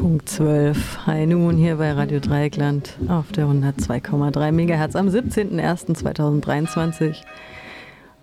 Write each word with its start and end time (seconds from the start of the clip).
Punkt 0.00 0.28
12. 0.30 1.04
Hi 1.04 1.26
nun 1.26 1.58
hier 1.58 1.76
bei 1.76 1.92
Radio 1.92 2.20
Dreieckland 2.20 2.96
auf 3.08 3.32
der 3.32 3.44
102,3 3.44 4.50
MHz 4.50 4.96
am 4.96 5.08
17.01.2023 5.08 7.16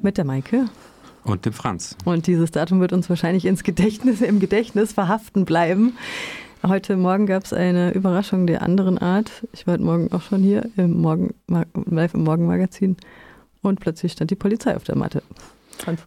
mit 0.01 0.17
der 0.17 0.25
Maike. 0.25 0.65
Und 1.23 1.45
dem 1.45 1.53
Franz. 1.53 1.95
Und 2.03 2.25
dieses 2.25 2.49
Datum 2.49 2.79
wird 2.79 2.93
uns 2.93 3.11
wahrscheinlich 3.11 3.45
ins 3.45 3.63
Gedächtnis, 3.63 4.21
im 4.21 4.39
Gedächtnis 4.39 4.93
verhaften 4.93 5.45
bleiben. 5.45 5.95
Heute 6.65 6.97
Morgen 6.97 7.27
gab 7.27 7.43
es 7.43 7.53
eine 7.53 7.91
Überraschung 7.91 8.47
der 8.47 8.63
anderen 8.63 8.97
Art. 8.97 9.45
Ich 9.53 9.67
war 9.67 9.75
heute 9.75 9.83
Morgen 9.83 10.11
auch 10.11 10.23
schon 10.23 10.41
hier 10.41 10.67
im 10.77 10.99
Morgen, 10.99 11.35
live 11.47 12.15
im 12.15 12.23
Morgenmagazin 12.23 12.97
und 13.61 13.79
plötzlich 13.79 14.13
stand 14.13 14.31
die 14.31 14.35
Polizei 14.35 14.75
auf 14.75 14.83
der 14.83 14.97
Matte. 14.97 15.21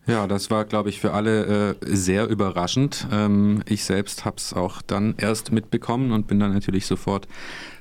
Ja, 0.07 0.27
das 0.27 0.51
war, 0.51 0.65
glaube 0.65 0.89
ich, 0.89 1.01
für 1.01 1.13
alle 1.13 1.71
äh, 1.71 1.75
sehr 1.83 2.27
überraschend. 2.29 3.07
Ähm, 3.13 3.63
ich 3.67 3.85
selbst 3.85 4.25
habe 4.25 4.37
es 4.37 4.53
auch 4.53 4.83
dann 4.83 5.15
erst 5.19 5.53
mitbekommen 5.53 6.13
und 6.13 6.27
bin 6.27 6.41
dann 6.41 6.53
natürlich 6.53 6.87
sofort 6.87 7.29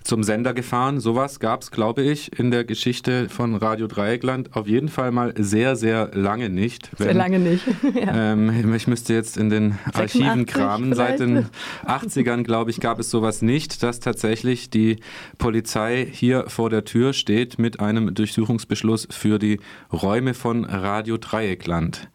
zum 0.10 0.24
Sender 0.24 0.56
gefahren. 0.56 1.00
Sowas 1.00 1.40
gab 1.40 1.62
es, 1.62 1.70
glaube 1.70 2.02
ich, 2.02 2.38
in 2.40 2.50
der 2.50 2.66
Geschichte 2.66 3.30
von 3.30 3.54
Radio 3.54 3.86
Dreieckland 3.86 4.56
auf 4.56 4.68
jeden 4.68 4.90
Fall 4.90 5.12
mal 5.12 5.36
sehr, 5.38 5.76
sehr 5.76 6.10
lange 6.16 6.50
nicht. 6.50 6.90
Wenn, 6.98 7.06
sehr 7.06 7.14
lange 7.14 7.38
nicht. 7.38 7.64
ja. 7.94 8.34
ähm, 8.34 8.74
ich 8.74 8.88
müsste 8.88 9.14
jetzt 9.14 9.38
in 9.38 9.52
den 9.52 9.78
Archiven 9.94 10.48
kramen. 10.48 10.96
Seit 10.96 11.20
den 11.20 11.46
80ern, 11.86 12.42
glaube 12.42 12.72
ich, 12.72 12.80
gab 12.80 13.00
es 13.00 13.12
sowas 13.12 13.44
nicht, 13.44 13.84
dass 13.84 14.00
tatsächlich 14.00 14.72
die 14.72 14.98
Polizei 15.38 16.08
hier 16.12 16.46
vor 16.48 16.72
der 16.72 16.86
Tür 16.86 17.14
steht 17.14 17.60
mit 17.60 17.80
einem 17.80 18.16
Durchsuchungsbeschluss 18.16 19.08
für 19.12 19.38
die 19.38 19.60
Räume 19.94 20.34
von 20.34 20.66
Radio 20.66 21.18
Dreieckland. 21.18 22.10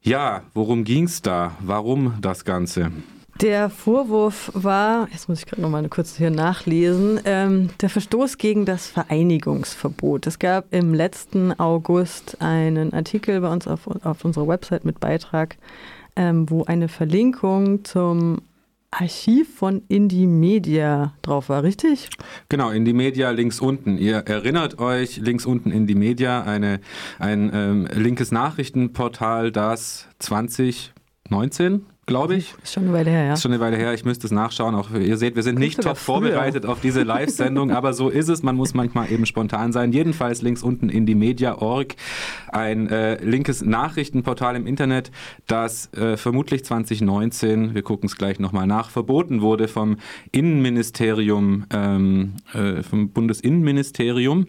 Ja, 0.00 0.44
worum 0.54 0.84
ging 0.84 1.04
es 1.04 1.20
da? 1.20 1.56
Warum 1.60 2.14
das 2.22 2.46
Ganze? 2.46 2.90
Der 3.40 3.68
Vorwurf 3.68 4.50
war, 4.54 5.08
jetzt 5.12 5.28
muss 5.28 5.40
ich 5.40 5.46
gerade 5.46 5.60
noch 5.60 5.68
mal 5.68 5.86
kurz 5.90 6.16
hier 6.16 6.30
nachlesen, 6.30 7.20
ähm, 7.26 7.68
der 7.82 7.90
Verstoß 7.90 8.38
gegen 8.38 8.64
das 8.64 8.86
Vereinigungsverbot. 8.86 10.26
Es 10.26 10.38
gab 10.38 10.72
im 10.72 10.94
letzten 10.94 11.52
August 11.60 12.40
einen 12.40 12.94
Artikel 12.94 13.42
bei 13.42 13.52
uns 13.52 13.68
auf, 13.68 13.88
auf 14.04 14.24
unserer 14.24 14.48
Website 14.48 14.86
mit 14.86 15.00
Beitrag, 15.00 15.58
ähm, 16.16 16.48
wo 16.48 16.64
eine 16.64 16.88
Verlinkung 16.88 17.84
zum 17.84 18.40
Archiv 18.90 19.54
von 19.54 19.82
Indie 19.88 20.26
Media 20.26 21.12
drauf 21.20 21.50
war, 21.50 21.62
richtig? 21.62 22.08
Genau, 22.48 22.70
Indie 22.70 22.94
Media 22.94 23.30
links 23.32 23.60
unten. 23.60 23.98
Ihr 23.98 24.16
erinnert 24.16 24.78
euch, 24.78 25.18
links 25.18 25.44
unten 25.44 25.72
Indie 25.72 25.94
Media, 25.94 26.42
eine, 26.42 26.80
ein 27.18 27.50
ähm, 27.52 27.88
linkes 27.92 28.32
Nachrichtenportal, 28.32 29.52
das 29.52 30.08
2019 30.20 31.84
glaube 32.06 32.36
ich. 32.36 32.54
Ist 32.62 32.72
schon 32.72 32.84
eine 32.84 32.92
Weile 32.92 33.10
her, 33.10 33.24
ja. 33.24 33.32
Ist 33.34 33.42
schon 33.42 33.52
eine 33.52 33.60
Weile 33.60 33.76
her. 33.76 33.92
Ich 33.92 34.04
müsste 34.04 34.26
es 34.28 34.30
nachschauen. 34.30 34.76
Auch 34.76 34.90
ihr 34.92 35.16
seht, 35.16 35.34
wir 35.34 35.42
sind 35.42 35.58
nicht 35.58 35.82
top 35.82 35.96
vorbereitet 35.96 36.64
auf 36.64 36.80
diese 36.80 37.02
Live-Sendung, 37.02 37.72
aber 37.72 37.92
so 37.92 38.08
ist 38.08 38.28
es. 38.28 38.44
Man 38.44 38.54
muss 38.54 38.74
manchmal 38.74 39.10
eben 39.10 39.26
spontan 39.26 39.72
sein. 39.72 39.92
Jedenfalls 39.92 40.40
links 40.40 40.62
unten 40.62 40.88
in 40.88 41.04
die 41.04 41.16
Media.org 41.16 41.96
ein 42.48 42.88
äh, 42.88 43.22
linkes 43.22 43.62
Nachrichtenportal 43.62 44.54
im 44.54 44.66
Internet, 44.66 45.10
das 45.48 45.92
äh, 45.94 46.16
vermutlich 46.16 46.64
2019, 46.64 47.74
wir 47.74 47.82
gucken 47.82 48.06
es 48.06 48.16
gleich 48.16 48.38
nochmal 48.38 48.68
nach, 48.68 48.90
verboten 48.90 49.42
wurde 49.42 49.66
vom 49.66 49.96
Innenministerium, 50.30 51.66
ähm, 51.70 52.34
äh, 52.54 52.82
vom 52.82 53.10
Bundesinnenministerium. 53.10 54.46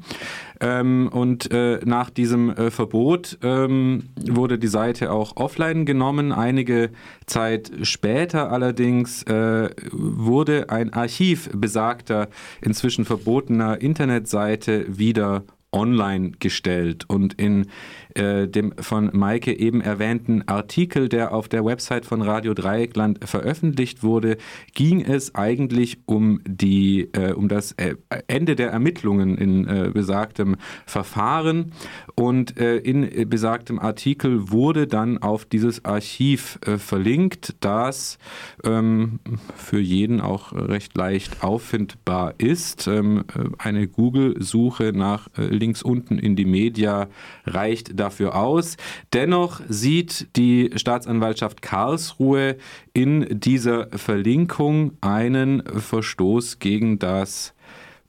Ähm, 0.60 1.10
und 1.12 1.52
äh, 1.52 1.80
nach 1.86 2.10
diesem 2.10 2.50
äh, 2.50 2.72
Verbot 2.72 3.38
ähm, 3.44 4.10
wurde 4.28 4.58
die 4.58 4.68
Seite 4.68 5.12
auch 5.12 5.36
offline 5.36 5.86
genommen. 5.86 6.32
Einige 6.32 6.90
Zeit 7.28 7.47
später 7.82 8.52
allerdings 8.52 9.24
äh, 9.24 9.70
wurde 9.92 10.70
ein 10.70 10.94
Archiv 10.94 11.50
besagter, 11.54 12.30
inzwischen 12.62 13.06
verbotener 13.06 13.82
Internetseite 13.82 14.86
wieder 14.98 15.44
online 15.72 16.32
gestellt. 16.40 17.06
Und 17.08 17.34
in 17.36 17.68
äh, 18.18 18.48
dem 18.48 18.74
von 18.80 19.10
Maike 19.14 19.58
eben 19.58 19.82
erwähnten 19.82 20.44
Artikel, 20.48 21.08
der 21.08 21.34
auf 21.34 21.48
der 21.48 21.64
Website 21.64 22.06
von 22.06 22.22
Radio 22.22 22.54
Dreieckland 22.54 23.20
veröffentlicht 23.28 24.04
wurde, 24.04 24.38
ging 24.74 25.02
es 25.02 25.36
eigentlich 25.36 26.00
um 26.06 26.42
die 26.46 27.10
äh, 27.14 27.34
um 27.34 27.48
das 27.48 27.74
äh, 27.74 27.96
Ende 28.28 28.56
der 28.56 28.72
Ermittlungen 28.72 29.38
in 29.38 29.68
äh, 29.68 29.92
besagtem 29.94 30.56
Verfahren 30.86 31.74
und 32.16 32.58
in 32.58 33.30
besagtem 33.30 33.78
Artikel 33.80 34.52
wurde 34.52 34.88
dann 34.88 35.20
auf 35.20 35.46
dieses 35.46 35.86
Archiv 35.86 36.60
verlinkt, 36.78 37.56
das 37.60 38.18
ähm, 38.64 39.20
für 39.56 39.80
jeden 39.80 40.20
auch 40.20 40.54
recht 40.54 40.98
leicht 40.98 41.44
auffindbar 41.44 42.34
ist. 42.38 42.88
Ähm, 42.88 43.26
eine 43.60 43.88
Google-Suche 43.88 44.94
nach 44.96 45.28
links 45.36 45.84
unten 45.84 46.18
in 46.18 46.36
die 46.36 46.46
Media 46.46 47.08
reicht 47.46 48.00
dafür 48.08 48.36
aus. 48.36 48.78
Dennoch 49.14 49.62
sieht 49.68 50.36
die 50.38 50.72
Staatsanwaltschaft 50.76 51.62
Karlsruhe 51.62 52.56
in 52.94 53.40
dieser 53.40 53.90
Verlinkung 53.90 54.94
einen 55.02 55.62
Verstoß 55.66 56.60
gegen 56.60 57.00
das 57.00 57.54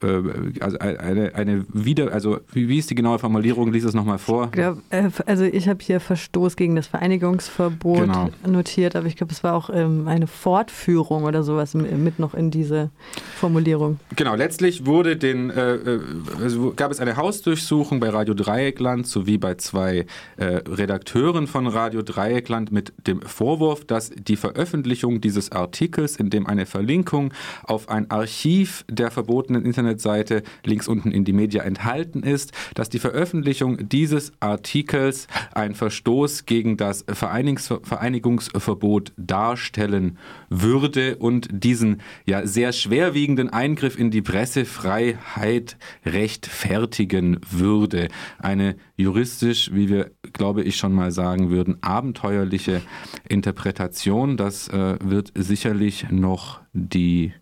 also 0.00 0.78
eine, 0.78 1.34
eine 1.34 1.66
wieder, 1.72 2.12
also 2.12 2.38
wie, 2.52 2.68
wie 2.68 2.78
ist 2.78 2.90
die 2.90 2.94
genaue 2.94 3.18
Formulierung? 3.18 3.72
Lies 3.72 3.84
es 3.84 3.94
nochmal 3.94 4.18
vor. 4.18 4.44
Ich 4.46 4.52
glaub, 4.52 4.78
äh, 4.90 5.10
also 5.26 5.44
ich 5.44 5.68
habe 5.68 5.80
hier 5.82 5.98
Verstoß 5.98 6.54
gegen 6.56 6.76
das 6.76 6.86
Vereinigungsverbot 6.86 8.00
genau. 8.02 8.30
notiert, 8.46 8.94
aber 8.94 9.06
ich 9.06 9.16
glaube, 9.16 9.32
es 9.32 9.42
war 9.42 9.54
auch 9.54 9.70
ähm, 9.72 10.06
eine 10.06 10.26
Fortführung 10.28 11.24
oder 11.24 11.42
sowas 11.42 11.74
mit 11.74 12.18
noch 12.18 12.34
in 12.34 12.50
diese 12.50 12.90
Formulierung. 13.36 13.98
Genau, 14.14 14.34
letztlich 14.34 14.86
wurde 14.86 15.16
den, 15.16 15.50
äh, 15.50 15.74
äh 15.74 16.00
also 16.40 16.72
gab 16.76 16.92
es 16.92 17.00
eine 17.00 17.16
Hausdurchsuchung 17.16 17.98
bei 17.98 18.10
Radio 18.10 18.34
Dreieckland 18.34 19.06
sowie 19.06 19.38
bei 19.38 19.54
zwei 19.56 20.06
äh, 20.36 20.44
Redakteuren 20.44 21.46
von 21.46 21.66
Radio 21.66 22.02
Dreieckland 22.02 22.70
mit 22.70 22.92
dem 23.06 23.20
Vorwurf, 23.22 23.84
dass 23.84 24.10
die 24.10 24.36
Veröffentlichung 24.36 25.20
dieses 25.20 25.50
Artikels, 25.50 26.16
in 26.16 26.30
dem 26.30 26.46
eine 26.46 26.66
Verlinkung 26.66 27.32
auf 27.64 27.88
ein 27.88 28.10
Archiv 28.10 28.84
der 28.88 29.10
verbotenen 29.10 29.64
Internet 29.64 29.87
Internetseite 29.88 30.42
links 30.64 30.86
unten 30.86 31.10
in 31.10 31.24
die 31.24 31.32
Media 31.32 31.62
enthalten 31.62 32.22
ist, 32.22 32.52
dass 32.74 32.90
die 32.90 32.98
Veröffentlichung 32.98 33.88
dieses 33.88 34.32
Artikels 34.40 35.28
ein 35.54 35.74
Verstoß 35.74 36.44
gegen 36.44 36.76
das 36.76 37.04
Vereinigungsverbot 37.08 39.12
darstellen 39.16 40.18
würde 40.50 41.16
und 41.16 41.48
diesen 41.50 42.02
ja 42.26 42.46
sehr 42.46 42.72
schwerwiegenden 42.72 43.48
Eingriff 43.48 43.98
in 43.98 44.10
die 44.10 44.22
Pressefreiheit 44.22 45.78
rechtfertigen 46.04 47.40
würde. 47.50 48.08
Eine 48.38 48.76
juristisch, 48.96 49.70
wie 49.72 49.88
wir, 49.88 50.10
glaube 50.32 50.62
ich, 50.62 50.76
schon 50.76 50.92
mal 50.92 51.12
sagen 51.12 51.50
würden, 51.50 51.78
abenteuerliche 51.82 52.82
Interpretation. 53.28 54.36
Das 54.36 54.68
äh, 54.68 54.96
wird 55.02 55.32
sicherlich 55.34 56.10
noch 56.10 56.60
die 56.72 57.32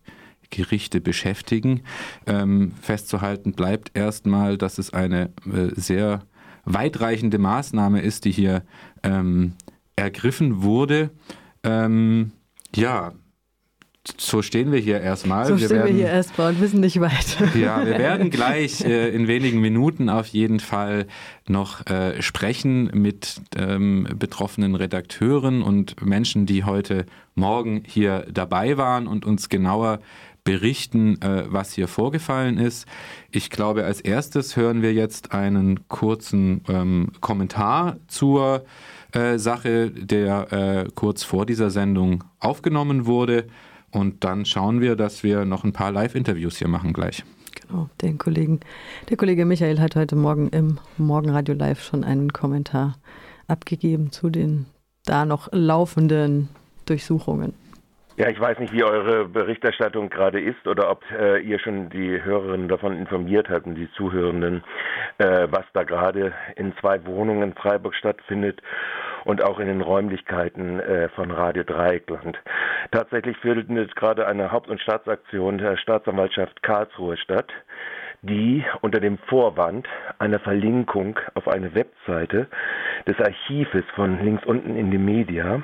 Gerichte 0.56 1.00
beschäftigen. 1.00 1.82
Ähm, 2.26 2.72
festzuhalten 2.80 3.52
bleibt 3.52 3.90
erstmal, 3.94 4.56
dass 4.56 4.78
es 4.78 4.92
eine 4.92 5.30
äh, 5.44 5.68
sehr 5.74 6.22
weitreichende 6.64 7.38
Maßnahme 7.38 8.00
ist, 8.00 8.24
die 8.24 8.32
hier 8.32 8.62
ähm, 9.02 9.52
ergriffen 9.96 10.62
wurde. 10.62 11.10
Ähm, 11.62 12.32
ja, 12.74 13.12
so 14.18 14.40
stehen 14.42 14.72
wir 14.72 14.78
hier 14.78 15.00
erstmal. 15.00 15.46
So 15.46 15.58
wir 15.58 15.66
stehen 15.66 15.78
werden, 15.78 15.88
wir 15.88 15.94
hier 15.94 16.12
erstmal 16.12 16.52
und 16.52 16.60
wissen 16.60 16.80
nicht 16.80 17.00
weiter. 17.00 17.48
Ja, 17.56 17.84
wir 17.84 17.98
werden 17.98 18.30
gleich 18.38 18.84
äh, 18.84 19.08
in 19.10 19.28
wenigen 19.28 19.60
Minuten 19.60 20.08
auf 20.08 20.26
jeden 20.28 20.60
Fall 20.60 21.06
noch 21.48 21.86
äh, 21.86 22.20
sprechen 22.22 22.90
mit 22.92 23.40
ähm, 23.56 24.06
betroffenen 24.18 24.74
Redakteuren 24.74 25.62
und 25.62 26.04
Menschen, 26.04 26.46
die 26.46 26.64
heute 26.64 27.06
Morgen 27.34 27.82
hier 27.86 28.26
dabei 28.32 28.76
waren 28.76 29.06
und 29.06 29.24
uns 29.24 29.48
genauer 29.48 30.00
berichten, 30.46 31.20
äh, 31.20 31.44
was 31.48 31.72
hier 31.72 31.88
vorgefallen 31.88 32.56
ist. 32.56 32.86
Ich 33.30 33.50
glaube, 33.50 33.84
als 33.84 34.00
erstes 34.00 34.56
hören 34.56 34.80
wir 34.80 34.94
jetzt 34.94 35.32
einen 35.32 35.88
kurzen 35.88 36.62
ähm, 36.68 37.10
Kommentar 37.20 37.96
zur 38.06 38.64
äh, 39.12 39.38
Sache, 39.38 39.90
der 39.90 40.52
äh, 40.52 40.88
kurz 40.94 41.24
vor 41.24 41.46
dieser 41.46 41.70
Sendung 41.70 42.24
aufgenommen 42.38 43.06
wurde. 43.06 43.48
Und 43.90 44.22
dann 44.22 44.46
schauen 44.46 44.80
wir, 44.80 44.94
dass 44.94 45.24
wir 45.24 45.44
noch 45.44 45.64
ein 45.64 45.72
paar 45.72 45.90
Live-Interviews 45.90 46.58
hier 46.58 46.68
machen 46.68 46.92
gleich. 46.92 47.24
Genau, 47.60 47.90
den 48.00 48.16
Kollegen. 48.16 48.60
Der 49.10 49.16
Kollege 49.16 49.44
Michael 49.44 49.80
hat 49.80 49.96
heute 49.96 50.14
Morgen 50.14 50.48
im 50.50 50.78
Morgenradio 50.96 51.56
Live 51.56 51.82
schon 51.82 52.04
einen 52.04 52.32
Kommentar 52.32 52.98
abgegeben 53.48 54.12
zu 54.12 54.30
den 54.30 54.66
da 55.06 55.24
noch 55.24 55.48
laufenden 55.52 56.48
Durchsuchungen. 56.84 57.54
Ja, 58.18 58.30
ich 58.30 58.40
weiß 58.40 58.58
nicht, 58.60 58.72
wie 58.72 58.82
eure 58.82 59.28
Berichterstattung 59.28 60.08
gerade 60.08 60.40
ist 60.40 60.66
oder 60.66 60.90
ob 60.90 61.04
äh, 61.10 61.38
ihr 61.40 61.58
schon 61.58 61.90
die 61.90 62.22
Hörerinnen 62.22 62.66
davon 62.66 62.96
informiert 62.96 63.50
habt 63.50 63.66
und 63.66 63.74
die 63.74 63.90
Zuhörenden, 63.92 64.64
äh, 65.18 65.46
was 65.50 65.66
da 65.74 65.82
gerade 65.82 66.32
in 66.56 66.74
zwei 66.80 67.04
Wohnungen 67.04 67.50
in 67.50 67.54
Freiburg 67.54 67.94
stattfindet 67.94 68.62
und 69.26 69.42
auch 69.42 69.58
in 69.58 69.66
den 69.66 69.82
Räumlichkeiten 69.82 70.80
äh, 70.80 71.10
von 71.10 71.30
Radio 71.30 71.62
Dreieckland. 71.62 72.38
Tatsächlich 72.90 73.36
findet 73.36 73.68
gerade 73.96 74.26
eine 74.26 74.50
Haupt- 74.50 74.70
und 74.70 74.80
Staatsaktion 74.80 75.58
der 75.58 75.76
Staatsanwaltschaft 75.76 76.62
Karlsruhe 76.62 77.18
statt 77.18 77.52
die 78.22 78.64
unter 78.80 79.00
dem 79.00 79.18
Vorwand 79.28 79.88
einer 80.18 80.38
Verlinkung 80.38 81.18
auf 81.34 81.48
eine 81.48 81.74
Webseite 81.74 82.48
des 83.06 83.18
Archives 83.18 83.84
von 83.94 84.22
links 84.24 84.44
unten 84.44 84.76
in 84.76 84.90
die 84.90 84.98
Media 84.98 85.62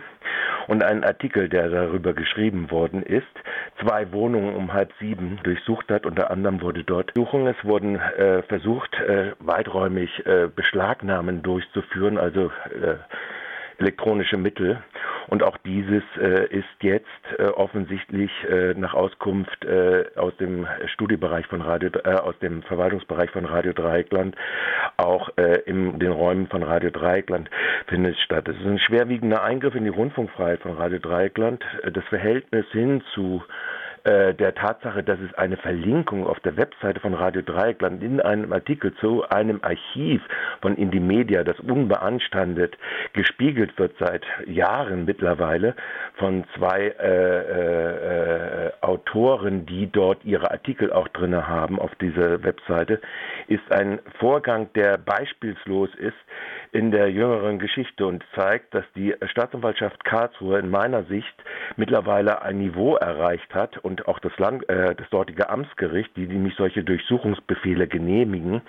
und 0.69 0.85
einen 0.85 1.05
Artikel, 1.05 1.49
der 1.49 1.69
darüber 1.69 2.13
geschrieben 2.13 2.71
worden 2.71 3.03
ist, 3.03 3.27
zwei 3.81 4.13
Wohnungen 4.13 4.55
um 4.55 4.73
halb 4.73 4.93
sieben 5.01 5.41
durchsucht 5.43 5.91
hat. 5.91 6.07
Unter 6.07 6.31
anderem 6.31 6.61
wurde 6.61 6.85
dort 6.85 7.13
Suchung. 7.15 7.47
Es 7.47 7.65
wurden 7.65 7.97
äh, 7.97 8.43
versucht, 8.43 8.95
äh, 9.01 9.33
weiträumig 9.41 10.25
äh, 10.27 10.49
Beschlagnahmen 10.55 11.43
durchzuführen, 11.43 12.19
also 12.19 12.53
äh, 12.71 12.97
elektronische 13.83 14.37
Mittel. 14.37 14.83
Und 15.29 15.43
auch 15.43 15.57
dieses 15.59 16.03
äh, 16.21 16.47
ist 16.47 16.65
jetzt 16.81 17.07
äh, 17.39 17.45
offensichtlich 17.45 18.31
äh, 18.49 18.75
nach 18.75 18.95
Auskunft 18.95 19.65
äh, 19.65 20.05
aus 20.17 20.37
dem 20.39 20.67
Studiebereich 20.87 21.47
von 21.47 21.61
Radio, 21.61 21.91
äh, 22.05 22.15
aus 22.15 22.39
dem 22.41 22.63
Verwaltungsbereich 22.63 23.31
von 23.31 23.45
Radio 23.45 23.73
Dreieckland, 23.73 24.37
auch 24.97 25.31
äh, 25.37 25.61
in 25.67 25.99
den 25.99 26.13
Räumen 26.13 26.49
von 26.49 26.63
Radio 26.63 26.91
Dreieckland 26.91 27.49
findet 27.87 28.17
statt. 28.19 28.49
Es 28.49 28.57
ist 28.57 28.67
ein 28.67 28.79
schwerwiegender 28.79 29.43
Eingriff 29.43 29.75
in 29.75 29.85
die 29.85 29.91
Rundfunkfreiheit 29.91 30.61
von 30.61 30.73
Radio 30.73 30.99
Dreieckland. 30.99 31.65
Das 31.93 32.05
Verhältnis 32.05 32.67
hin 32.73 33.03
zu 33.15 33.43
äh, 34.05 34.35
der 34.35 34.55
Tatsache, 34.55 35.03
dass 35.03 35.21
es 35.21 35.33
eine 35.35 35.57
Verlinkung 35.57 36.27
auf 36.27 36.41
der 36.41 36.57
Webseite 36.57 36.99
von 36.99 37.15
Radio 37.15 37.41
Dreieckland 37.43 38.03
in 38.03 38.21
einem 38.21 38.53
Artikel 38.53 38.93
zu 38.97 39.29
einem 39.29 39.61
Archiv 39.63 40.21
von 40.61 40.77
Indimedia, 40.77 41.45
das 41.45 41.61
unbeanstandet 41.61 42.77
gespiegelt 43.13 43.79
wird 43.79 43.95
seit 44.01 44.25
Jahren 44.47 45.05
mittlerweile 45.05 45.77
von 46.15 46.45
zwei 46.57 46.95
äh, 46.99 48.67
äh, 48.67 48.73
Autoren, 48.81 49.67
die 49.67 49.87
dort 49.91 50.25
ihre 50.25 50.51
Artikel 50.51 50.93
auch 50.93 51.09
drin 51.09 51.47
haben 51.47 51.79
auf 51.79 51.95
dieser 51.97 52.43
Webseite, 52.43 53.01
ist 53.47 53.71
ein 53.71 54.01
Vorgang, 54.19 54.69
der 54.75 54.99
beispielslos 54.99 55.95
ist 55.95 56.17
in 56.73 56.91
der 56.91 57.11
jüngeren 57.11 57.59
Geschichte 57.59 58.07
und 58.07 58.25
zeigt, 58.35 58.75
dass 58.75 58.85
die 58.97 59.15
Staatsanwaltschaft 59.27 60.05
Karlsruhe 60.05 60.59
in 60.59 60.71
meiner 60.71 61.05
Sicht 61.05 61.35
mittlerweile 61.77 62.41
ein 62.41 62.59
Niveau 62.59 62.97
erreicht 62.97 63.55
hat 63.55 63.77
und 63.77 64.09
auch 64.09 64.19
das, 64.19 64.37
Land, 64.39 64.67
äh, 64.71 64.95
das 64.95 65.09
dortige 65.11 65.51
Amtsgericht, 65.51 66.17
die, 66.17 66.27
die 66.27 66.35
nämlich 66.35 66.55
solche 66.57 66.83
Durchsuchungsbefehle 66.83 67.87
genehmigen, 67.87 68.63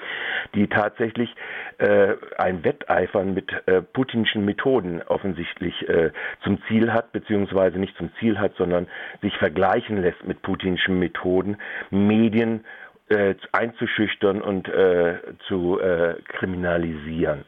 die 0.54 0.68
tatsächlich 0.68 1.34
äh, 1.78 2.16
ein 2.38 2.66
Wetteifern 2.66 3.34
mit 3.34 3.52
äh, 3.68 3.82
putinschen 3.82 4.44
Methoden 4.44 5.02
offensichtlich 5.04 5.88
äh, 5.88 6.12
zum 6.44 6.62
Ziel 6.68 6.92
hat, 6.92 7.14
beziehungsweise 7.14 7.80
nicht 7.80 7.96
zum 7.96 8.12
Ziel 8.20 8.38
hat, 8.38 8.54
sondern 8.58 8.88
sich 9.22 9.36
vergleichen 9.38 10.02
lässt 10.02 10.26
mit 10.28 10.42
putinschen 10.42 11.00
Methoden, 11.00 11.56
Medien 11.90 12.66
äh, 13.08 13.36
einzuschüchtern 13.54 14.42
und 14.42 14.68
äh, 14.68 15.20
zu 15.48 15.80
äh, 15.80 16.16
kriminalisieren. 16.28 17.46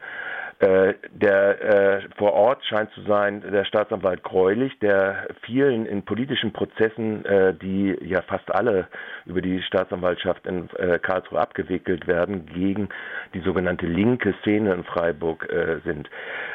Äh, 0.58 0.94
der 1.10 1.60
äh, 1.60 2.08
vor 2.16 2.32
Ort 2.32 2.64
scheint 2.64 2.90
zu 2.92 3.02
sein 3.02 3.42
der 3.42 3.66
Staatsanwalt 3.66 4.22
Greulich, 4.22 4.78
der 4.78 5.28
vielen 5.42 5.84
in 5.84 6.02
politischen 6.02 6.54
Prozessen, 6.54 7.26
äh, 7.26 7.52
die 7.52 7.94
ja 8.00 8.22
fast 8.22 8.50
alle 8.54 8.88
über 9.26 9.42
die 9.42 9.60
Staatsanwaltschaft 9.60 10.46
in 10.46 10.70
äh, 10.78 10.98
Karlsruhe 10.98 11.40
abgewickelt 11.40 12.06
werden, 12.06 12.46
gegen 12.46 12.88
die 13.34 13.40
sogenannte 13.40 13.86
linke 13.86 14.34
Szene 14.40 14.72
in 14.72 14.84
Freiburg 14.84 15.46
äh, 15.52 15.80
sind. 15.84 16.08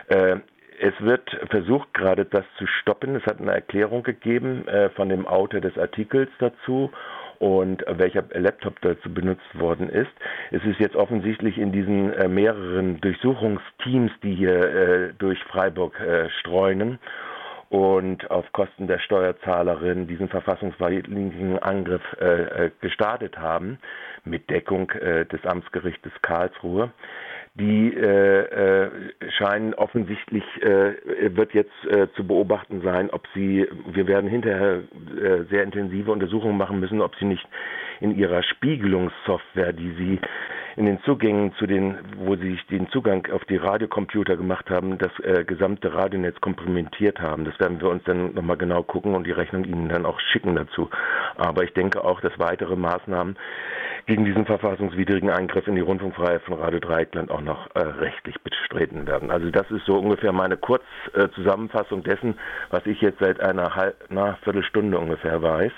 Äh, 0.07 0.38
es 0.80 0.94
wird 1.00 1.30
versucht, 1.51 1.94
gerade 1.94 2.25
das 2.25 2.45
zu 2.57 2.65
stoppen. 2.65 3.15
Es 3.15 3.24
hat 3.27 3.39
eine 3.39 3.54
Erklärung 3.54 4.01
gegeben 4.01 4.65
von 4.95 5.09
dem 5.09 5.27
Autor 5.27 5.62
des 5.62 5.77
Artikels 5.77 6.31
dazu 6.39 6.89
und 7.41 7.83
welcher 7.88 8.23
Laptop 8.33 8.79
dazu 8.81 9.11
benutzt 9.11 9.59
worden 9.59 9.89
ist. 9.89 10.11
Es 10.51 10.63
ist 10.63 10.79
jetzt 10.79 10.95
offensichtlich 10.95 11.57
in 11.57 11.71
diesen 11.71 12.13
äh, 12.13 12.27
mehreren 12.27 13.01
Durchsuchungsteams, 13.01 14.11
die 14.21 14.35
hier 14.35 14.61
äh, 14.61 15.13
durch 15.17 15.39
Freiburg 15.45 15.99
äh, 15.99 16.29
streunen 16.39 16.99
und 17.69 18.29
auf 18.29 18.51
Kosten 18.51 18.85
der 18.85 18.99
Steuerzahlerin 18.99 20.05
diesen 20.05 20.29
verfassungswidrigen 20.29 21.57
Angriff 21.57 22.03
äh, 22.19 22.65
äh, 22.65 22.71
gestartet 22.79 23.39
haben 23.39 23.79
mit 24.23 24.47
Deckung 24.51 24.91
äh, 24.91 25.25
des 25.25 25.44
Amtsgerichtes 25.44 26.11
Karlsruhe 26.21 26.91
die 27.56 27.94
äh, 27.94 28.86
äh, 28.86 28.92
scheinen 29.38 29.74
offensichtlich, 29.74 30.44
äh, 30.62 31.36
wird 31.36 31.53
jetzt 31.53 31.86
äh, 31.89 32.07
zu 32.15 32.25
beobachten 32.25 32.81
sein, 32.81 33.09
ob 33.09 33.27
sie, 33.33 33.68
wir 33.88 34.07
werden 34.07 34.30
hinterher 34.30 34.83
äh, 35.21 35.44
sehr 35.50 35.63
intensive 35.63 36.12
Untersuchungen 36.12 36.57
machen 36.57 36.80
müssen, 36.80 37.01
ob 37.01 37.15
sie 37.18 37.25
nicht 37.25 37.45
in 38.01 38.18
ihrer 38.18 38.44
Spiegelungssoftware, 38.44 39.74
die 39.74 39.94
sie 39.94 40.19
in 40.75 40.86
den 40.86 41.01
Zugängen 41.03 41.53
zu 41.56 41.68
den, 41.68 41.98
wo 42.18 42.36
sie 42.36 42.51
sich 42.51 42.65
den 42.68 42.89
Zugang 42.89 43.27
auf 43.31 43.44
die 43.45 43.57
Radiocomputer 43.57 44.38
gemacht 44.38 44.69
haben, 44.69 44.98
das 44.98 45.12
äh, 45.19 45.44
gesamte 45.44 45.94
Radionetz 45.94 46.39
komplementiert 46.42 47.19
haben. 47.19 47.45
Das 47.45 47.59
werden 47.59 47.81
wir 47.81 47.89
uns 47.89 48.03
dann 48.06 48.33
nochmal 48.33 48.57
genau 48.57 48.83
gucken 48.83 49.15
und 49.15 49.27
die 49.27 49.31
Rechnung 49.31 49.65
Ihnen 49.65 49.89
dann 49.89 50.06
auch 50.06 50.19
schicken 50.19 50.56
dazu. 50.56 50.89
Aber 51.38 51.63
ich 51.63 51.74
denke 51.74 52.03
auch, 52.03 52.21
dass 52.21 52.38
weitere 52.39 52.75
Maßnahmen 52.75 53.36
gegen 54.06 54.25
diesen 54.25 54.45
verfassungswidrigen 54.45 55.30
Eingriff 55.30 55.68
in 55.68 55.75
die 55.75 55.81
Rundfunkfreiheit 55.81 56.42
von 56.44 56.56
Radio 56.56 56.80
Dreieckland 56.80 57.30
auch 57.30 57.42
noch 57.42 57.68
äh, 57.75 57.80
rechtlich 57.80 58.39
bestreten 58.42 59.06
werden. 59.06 59.30
Also 59.30 59.51
das 59.51 59.69
ist 59.71 59.86
so 59.86 60.00
ungefähr 60.00 60.31
meine 60.31 60.57
Kurzzusammenfassung 60.57 62.04
dessen, 62.04 62.36
was 62.69 62.86
ich 62.86 63.01
jetzt 63.01 63.19
seit 63.19 63.39
einer 63.42 63.75
halb, 63.75 63.95
na, 64.09 64.38
Viertelstunde 64.44 64.97
ungefähr 64.97 65.42
weiß. 65.42 65.74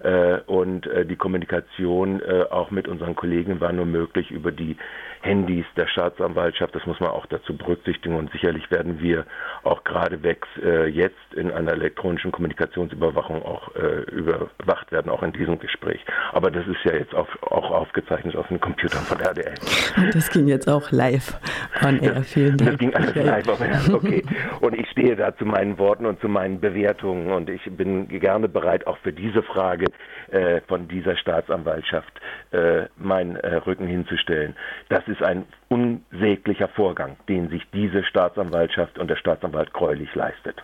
Äh, 0.00 0.40
und 0.46 0.86
äh, 0.86 1.04
die 1.04 1.16
Kommunikation 1.16 2.20
äh, 2.20 2.44
auch 2.50 2.70
mit 2.70 2.86
unseren 2.86 3.16
Kollegen 3.16 3.60
war 3.60 3.72
nur 3.72 3.86
möglich 3.86 4.30
über 4.30 4.52
die 4.52 4.76
Handys 5.20 5.66
der 5.76 5.86
Staatsanwaltschaft. 5.86 6.74
Das 6.74 6.86
muss 6.86 7.00
man 7.00 7.10
auch 7.10 7.26
dazu 7.26 7.56
berücksichtigen 7.56 8.16
und 8.16 8.30
sicherlich 8.32 8.70
werden 8.70 9.00
wir 9.00 9.24
auch 9.62 9.84
geradewegs 9.84 10.48
jetzt 10.90 11.16
in 11.34 11.50
einer 11.50 11.72
elektronischen 11.72 12.32
Kommunikationsüberwachung 12.32 13.42
auch 13.42 13.74
überwacht 14.12 14.90
werden, 14.92 15.10
auch 15.10 15.22
in 15.22 15.32
diesem 15.32 15.58
Gespräch. 15.58 16.04
Aber 16.32 16.50
das 16.50 16.66
ist 16.66 16.84
ja 16.84 16.94
jetzt 16.94 17.14
auch, 17.14 17.28
auch 17.42 17.70
aufgezeichnet 17.70 18.36
auf 18.36 18.48
den 18.48 18.60
Computern 18.60 19.02
von 19.02 19.20
RDL. 19.20 19.54
Das 20.12 20.30
ging 20.30 20.48
jetzt 20.48 20.68
auch 20.68 20.90
live 20.90 21.38
on 21.84 22.00
air. 22.00 22.22
Vielen 22.22 22.56
Dank. 22.56 22.70
Das 22.70 22.78
ging 22.78 22.94
alles 22.94 23.14
live 23.14 23.48
on 23.48 23.66
air. 23.66 23.94
Okay. 23.94 24.22
Und 24.60 24.78
ich 24.78 24.88
stehe 24.90 25.16
da 25.16 25.36
zu 25.36 25.44
meinen 25.44 25.78
Worten 25.78 26.06
und 26.06 26.20
zu 26.20 26.28
meinen 26.28 26.60
Bewertungen 26.60 27.32
und 27.32 27.50
ich 27.50 27.62
bin 27.64 28.08
gerne 28.08 28.48
bereit, 28.48 28.86
auch 28.86 28.98
für 28.98 29.12
diese 29.12 29.42
Frage 29.42 29.86
äh, 30.30 30.60
von 30.68 30.88
dieser 30.88 31.16
Staatsanwaltschaft 31.16 32.12
äh, 32.52 32.86
meinen 32.96 33.36
äh, 33.36 33.56
Rücken 33.56 33.86
hinzustellen. 33.86 34.54
Das 34.88 35.06
ist 35.08 35.22
ein 35.22 35.46
unsäglicher 35.68 36.68
Vorgang, 36.68 37.16
den 37.28 37.48
sich 37.48 37.62
diese 37.72 38.04
Staatsanwaltschaft 38.04 38.98
und 38.98 39.08
der 39.08 39.16
Staatsanwalt 39.16 39.72
Greulich 39.72 40.14
leistet. 40.14 40.62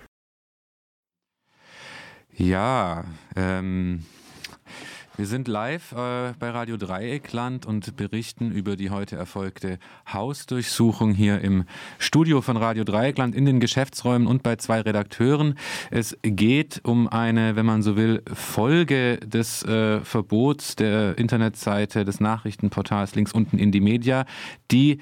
Ja, 2.37 3.05
ähm, 3.37 4.05
wir 5.17 5.27
sind 5.27 5.47
live 5.47 5.93
äh, 5.93 6.33
bei 6.39 6.51
Radio 6.51 6.77
Dreieckland 6.77 7.67
und 7.67 7.97
berichten 7.97 8.51
über 8.51 8.75
die 8.75 8.91
heute 8.91 9.17
erfolgte 9.17 9.79
Hausdurchsuchung 10.13 11.15
hier 11.15 11.41
im 11.41 11.65
Studio 11.99 12.41
von 12.41 12.57
Radio 12.57 12.83
Dreieckland 12.83 13.35
in 13.35 13.45
den 13.45 13.61
Geschäftsräumen 13.61 14.27
und 14.27 14.43
bei 14.43 14.57
zwei 14.57 14.81
Redakteuren. 14.81 15.57
Es 15.91 16.17
geht 16.23 16.81
um 16.85 17.07
eine, 17.09 17.55
wenn 17.55 17.67
man 17.67 17.83
so 17.83 17.97
will, 17.97 18.23
Folge 18.33 19.19
des 19.19 19.63
äh, 19.63 20.01
Verbots 20.01 20.75
der 20.75 21.17
Internetseite 21.17 22.05
des 22.05 22.19
Nachrichtenportals 22.19 23.15
links 23.15 23.33
unten 23.33 23.59
in 23.59 23.71
die 23.71 23.81
Media, 23.81 24.25
die 24.73 24.99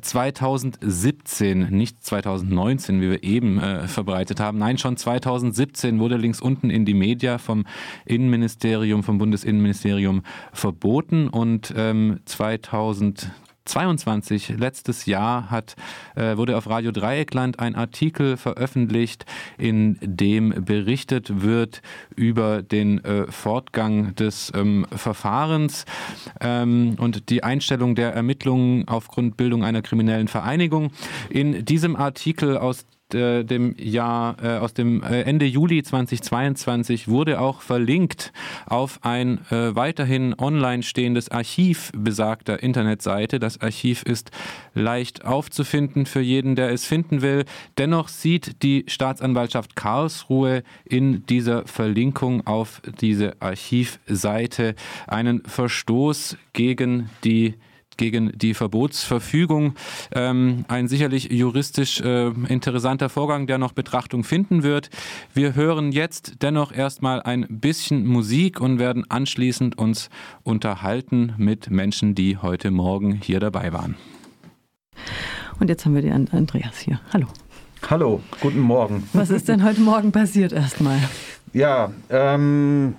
2017, 0.00 1.62
äh, 1.62 1.70
nicht 1.70 2.04
2019, 2.04 3.00
wie 3.00 3.10
wir 3.10 3.22
eben 3.24 3.58
äh, 3.58 3.88
verbreitet 3.88 4.40
haben. 4.40 4.58
Nein, 4.58 4.78
schon 4.78 4.96
2017 4.96 5.98
wurde 5.98 6.16
links 6.16 6.40
unten 6.40 6.70
in 6.70 6.84
die 6.84 6.94
Media 6.94 7.38
vom 7.38 7.64
Innenministerium, 8.04 9.02
vom 9.02 9.18
Bundesinnenministerium 9.18 10.22
verboten 10.52 11.28
und 11.28 11.72
ähm, 11.76 12.20
2000 12.24 13.30
22, 13.64 14.54
letztes 14.58 15.06
Jahr, 15.06 15.50
hat, 15.50 15.76
äh, 16.16 16.36
wurde 16.36 16.56
auf 16.56 16.68
Radio 16.68 16.92
Dreieckland 16.92 17.58
ein 17.58 17.74
Artikel 17.74 18.36
veröffentlicht, 18.36 19.26
in 19.58 19.98
dem 20.00 20.64
berichtet 20.64 21.42
wird 21.42 21.82
über 22.16 22.62
den 22.62 23.04
äh, 23.04 23.30
Fortgang 23.30 24.14
des 24.14 24.52
ähm, 24.54 24.86
Verfahrens 24.90 25.84
ähm, 26.40 26.96
und 26.98 27.30
die 27.30 27.44
Einstellung 27.44 27.94
der 27.94 28.12
Ermittlungen 28.12 28.88
aufgrund 28.88 29.36
Bildung 29.36 29.64
einer 29.64 29.82
kriminellen 29.82 30.28
Vereinigung. 30.28 30.90
In 31.28 31.64
diesem 31.64 31.96
Artikel 31.96 32.56
aus 32.56 32.86
äh, 33.14 33.44
dem 33.44 33.74
Jahr, 33.78 34.36
äh, 34.42 34.58
aus 34.58 34.74
dem 34.74 35.02
äh, 35.02 35.22
Ende 35.22 35.46
Juli 35.46 35.82
2022 35.82 37.08
wurde 37.08 37.40
auch 37.40 37.60
verlinkt 37.60 38.32
auf 38.66 39.00
ein 39.02 39.38
äh, 39.50 39.74
weiterhin 39.74 40.34
online 40.38 40.82
stehendes 40.82 41.30
Archiv 41.30 41.92
besagter 41.94 42.62
Internetseite. 42.62 43.38
Das 43.38 43.60
Archiv 43.60 44.02
ist 44.02 44.30
leicht 44.74 45.24
aufzufinden 45.24 46.06
für 46.06 46.20
jeden, 46.20 46.56
der 46.56 46.70
es 46.70 46.84
finden 46.84 47.22
will. 47.22 47.44
Dennoch 47.78 48.08
sieht 48.08 48.62
die 48.62 48.84
Staatsanwaltschaft 48.88 49.76
Karlsruhe 49.76 50.62
in 50.84 51.26
dieser 51.26 51.66
Verlinkung 51.66 52.46
auf 52.46 52.82
diese 53.00 53.40
Archivseite 53.40 54.74
einen 55.06 55.42
Verstoß 55.44 56.36
gegen 56.52 57.10
die 57.24 57.54
gegen 58.00 58.32
die 58.34 58.54
Verbotsverfügung. 58.54 59.74
Ähm, 60.14 60.64
ein 60.68 60.88
sicherlich 60.88 61.30
juristisch 61.30 62.00
äh, 62.00 62.28
interessanter 62.48 63.10
Vorgang, 63.10 63.46
der 63.46 63.58
noch 63.58 63.72
Betrachtung 63.72 64.24
finden 64.24 64.62
wird. 64.62 64.88
Wir 65.34 65.54
hören 65.54 65.92
jetzt 65.92 66.42
dennoch 66.42 66.72
erstmal 66.72 67.20
ein 67.22 67.46
bisschen 67.48 68.06
Musik 68.06 68.58
und 68.58 68.78
werden 68.78 69.04
anschließend 69.10 69.76
uns 69.76 70.08
unterhalten 70.44 71.34
mit 71.36 71.70
Menschen, 71.70 72.14
die 72.14 72.38
heute 72.38 72.70
Morgen 72.70 73.20
hier 73.22 73.38
dabei 73.38 73.74
waren. 73.74 73.96
Und 75.60 75.68
jetzt 75.68 75.84
haben 75.84 75.94
wir 75.94 76.00
den 76.00 76.30
Andreas 76.30 76.78
hier. 76.78 77.00
Hallo. 77.12 77.26
Hallo, 77.90 78.22
guten 78.40 78.60
Morgen. 78.60 79.06
Was 79.12 79.28
ist 79.28 79.48
denn 79.48 79.62
heute 79.62 79.82
Morgen 79.82 80.10
passiert 80.10 80.52
erstmal? 80.52 80.98
Ja, 81.52 81.92
ähm, 82.08 82.94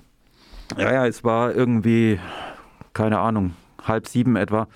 ja, 0.77 0.93
ja, 0.93 1.07
es 1.07 1.23
war 1.23 1.55
irgendwie, 1.55 2.19
keine 2.93 3.17
Ahnung, 3.17 3.55
halb 3.83 4.07
sieben 4.07 4.35
etwa, 4.35 4.67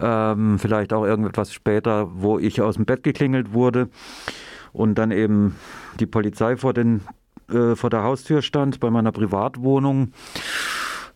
ähm, 0.00 0.58
vielleicht 0.58 0.92
auch 0.92 1.04
irgendetwas 1.04 1.52
später, 1.52 2.08
wo 2.12 2.38
ich 2.38 2.60
aus 2.60 2.76
dem 2.76 2.84
Bett 2.84 3.02
geklingelt 3.02 3.52
wurde 3.52 3.88
und 4.72 4.96
dann 4.96 5.10
eben 5.10 5.56
die 5.98 6.06
Polizei 6.06 6.56
vor, 6.56 6.72
den, 6.72 7.02
äh, 7.50 7.74
vor 7.74 7.90
der 7.90 8.02
Haustür 8.02 8.42
stand 8.42 8.80
bei 8.80 8.90
meiner 8.90 9.12
Privatwohnung. 9.12 10.12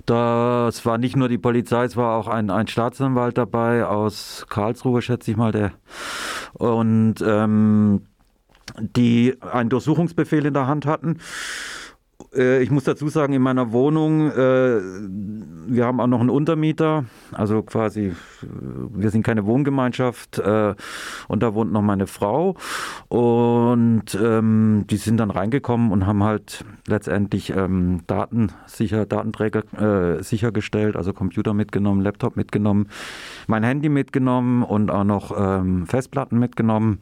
Das 0.06 0.84
war 0.84 0.98
nicht 0.98 1.16
nur 1.16 1.28
die 1.28 1.38
Polizei, 1.38 1.84
es 1.84 1.96
war 1.96 2.16
auch 2.16 2.26
ein, 2.26 2.50
ein 2.50 2.66
Staatsanwalt 2.66 3.38
dabei 3.38 3.86
aus 3.86 4.46
Karlsruhe, 4.48 5.00
schätze 5.00 5.30
ich 5.30 5.36
mal, 5.36 5.52
der. 5.52 5.72
Und 6.54 7.16
ähm, 7.24 8.02
die 8.78 9.36
einen 9.40 9.70
Durchsuchungsbefehl 9.70 10.46
in 10.46 10.54
der 10.54 10.66
Hand 10.66 10.86
hatten. 10.86 11.18
Äh, 12.34 12.62
ich 12.62 12.70
muss 12.70 12.84
dazu 12.84 13.08
sagen, 13.08 13.32
in 13.32 13.42
meiner 13.42 13.72
Wohnung, 13.72 14.30
äh, 14.30 14.80
wir 15.66 15.86
haben 15.86 16.00
auch 16.00 16.06
noch 16.06 16.20
einen 16.20 16.30
Untermieter, 16.30 17.04
also 17.32 17.62
quasi, 17.62 18.14
wir 18.40 19.10
sind 19.10 19.22
keine 19.22 19.46
Wohngemeinschaft 19.46 20.38
äh, 20.38 20.74
und 21.28 21.42
da 21.42 21.54
wohnt 21.54 21.72
noch 21.72 21.82
meine 21.82 22.06
Frau. 22.06 22.56
Und 23.08 24.14
ähm, 24.20 24.84
die 24.88 24.96
sind 24.96 25.18
dann 25.18 25.30
reingekommen 25.30 25.92
und 25.92 26.06
haben 26.06 26.24
halt 26.24 26.64
letztendlich 26.86 27.50
ähm, 27.50 28.00
Daten 28.06 28.52
sicher, 28.66 29.06
Datenträger 29.06 29.62
äh, 30.18 30.22
sichergestellt, 30.22 30.96
also 30.96 31.12
Computer 31.12 31.54
mitgenommen, 31.54 32.00
Laptop 32.00 32.36
mitgenommen, 32.36 32.88
mein 33.46 33.62
Handy 33.62 33.88
mitgenommen 33.88 34.62
und 34.62 34.90
auch 34.90 35.04
noch 35.04 35.32
ähm, 35.36 35.86
Festplatten 35.86 36.38
mitgenommen. 36.38 37.00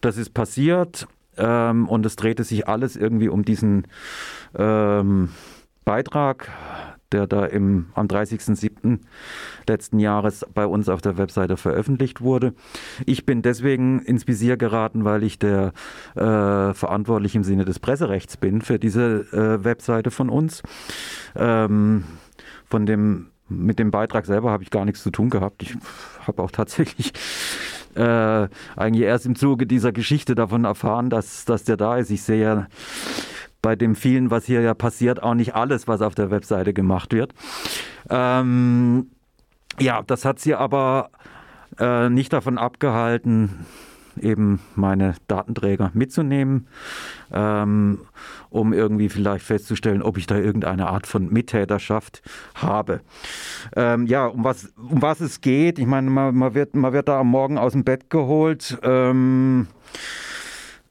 Das 0.00 0.16
ist 0.16 0.34
passiert 0.34 1.06
ähm, 1.36 1.88
und 1.88 2.06
es 2.06 2.16
drehte 2.16 2.44
sich 2.44 2.68
alles 2.68 2.96
irgendwie 2.96 3.28
um 3.28 3.44
diesen 3.44 3.86
ähm, 4.56 5.30
Beitrag, 5.84 6.50
der 7.12 7.26
da 7.26 7.44
im, 7.44 7.86
am 7.94 8.06
30.07. 8.06 9.00
letzten 9.68 9.98
Jahres 9.98 10.46
bei 10.54 10.66
uns 10.66 10.88
auf 10.88 11.02
der 11.02 11.18
Webseite 11.18 11.56
veröffentlicht 11.56 12.20
wurde. 12.20 12.54
Ich 13.04 13.26
bin 13.26 13.42
deswegen 13.42 14.00
ins 14.00 14.26
Visier 14.26 14.56
geraten, 14.56 15.04
weil 15.04 15.22
ich 15.22 15.38
der 15.38 15.72
äh, 16.14 16.72
verantwortlich 16.74 17.34
im 17.34 17.44
Sinne 17.44 17.64
des 17.64 17.78
Presserechts 17.78 18.36
bin 18.36 18.62
für 18.62 18.78
diese 18.78 19.26
äh, 19.32 19.64
Webseite 19.64 20.10
von 20.10 20.30
uns. 20.30 20.62
Ähm, 21.34 22.04
von 22.64 22.86
dem, 22.86 23.28
mit 23.48 23.78
dem 23.78 23.90
Beitrag 23.90 24.24
selber 24.24 24.50
habe 24.50 24.62
ich 24.62 24.70
gar 24.70 24.84
nichts 24.84 25.02
zu 25.02 25.10
tun 25.10 25.28
gehabt. 25.28 25.62
Ich 25.62 25.76
habe 26.26 26.42
auch 26.42 26.50
tatsächlich 26.50 27.12
äh, 27.94 28.48
eigentlich 28.76 29.04
erst 29.04 29.26
im 29.26 29.36
Zuge 29.36 29.66
dieser 29.66 29.92
Geschichte 29.92 30.34
davon 30.34 30.64
erfahren, 30.64 31.10
dass, 31.10 31.44
dass 31.44 31.64
der 31.64 31.76
da 31.76 31.96
ist. 31.96 32.10
Ich 32.10 32.22
sehe 32.22 32.42
ja 32.42 32.66
bei 33.60 33.76
dem 33.76 33.94
vielen, 33.94 34.30
was 34.30 34.44
hier 34.44 34.60
ja 34.60 34.74
passiert, 34.74 35.22
auch 35.22 35.34
nicht 35.34 35.54
alles, 35.54 35.86
was 35.86 36.02
auf 36.02 36.14
der 36.14 36.30
Webseite 36.30 36.72
gemacht 36.72 37.12
wird. 37.12 37.32
Ähm, 38.10 39.10
ja, 39.78 40.02
das 40.02 40.24
hat 40.24 40.40
sie 40.40 40.54
aber 40.54 41.10
äh, 41.78 42.08
nicht 42.08 42.32
davon 42.32 42.58
abgehalten, 42.58 43.66
eben 44.20 44.60
meine 44.74 45.14
Datenträger 45.28 45.90
mitzunehmen, 45.94 46.66
ähm, 47.32 48.00
um 48.50 48.72
irgendwie 48.72 49.08
vielleicht 49.08 49.44
festzustellen, 49.44 50.02
ob 50.02 50.18
ich 50.18 50.26
da 50.26 50.36
irgendeine 50.36 50.88
Art 50.88 51.06
von 51.06 51.32
Mittäterschaft 51.32 52.22
habe. 52.54 53.00
Ähm, 53.76 54.06
ja, 54.06 54.26
um 54.26 54.44
was, 54.44 54.72
um 54.76 55.02
was 55.02 55.20
es 55.20 55.40
geht, 55.40 55.78
ich 55.78 55.86
meine, 55.86 56.10
man, 56.10 56.34
man, 56.34 56.54
wird, 56.54 56.74
man 56.74 56.92
wird 56.92 57.08
da 57.08 57.20
am 57.20 57.28
Morgen 57.28 57.58
aus 57.58 57.72
dem 57.72 57.84
Bett 57.84 58.10
geholt. 58.10 58.78
Ähm, 58.82 59.68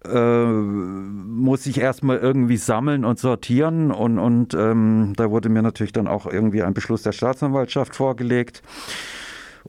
äh, 0.03 0.45
muss 0.45 1.67
ich 1.67 1.79
erstmal 1.79 2.17
irgendwie 2.17 2.57
sammeln 2.57 3.05
und 3.05 3.19
sortieren 3.19 3.91
und, 3.91 4.17
und 4.17 4.53
ähm, 4.55 5.13
da 5.15 5.29
wurde 5.29 5.49
mir 5.49 5.61
natürlich 5.61 5.93
dann 5.93 6.07
auch 6.07 6.25
irgendwie 6.25 6.63
ein 6.63 6.73
Beschluss 6.73 7.03
der 7.03 7.11
Staatsanwaltschaft 7.11 7.95
vorgelegt. 7.95 8.63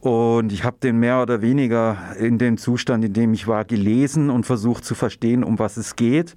Und 0.03 0.53
ich 0.53 0.65
habe 0.65 0.79
den 0.83 0.99
mehr 0.99 1.23
oder 1.23 1.43
weniger 1.43 2.17
in 2.19 2.37
dem 2.37 2.59
Zustand, 2.59 3.05
in 3.05 3.13
dem 3.13 3.33
ich 3.35 3.47
war, 3.47 3.65
gelesen 3.65 4.31
und 4.31 4.45
versucht 4.45 4.85
zu 4.85 4.97
verstehen, 4.97 5.45
um 5.45 5.61
was 5.61 5.77
es 5.77 5.95
geht. 5.95 6.35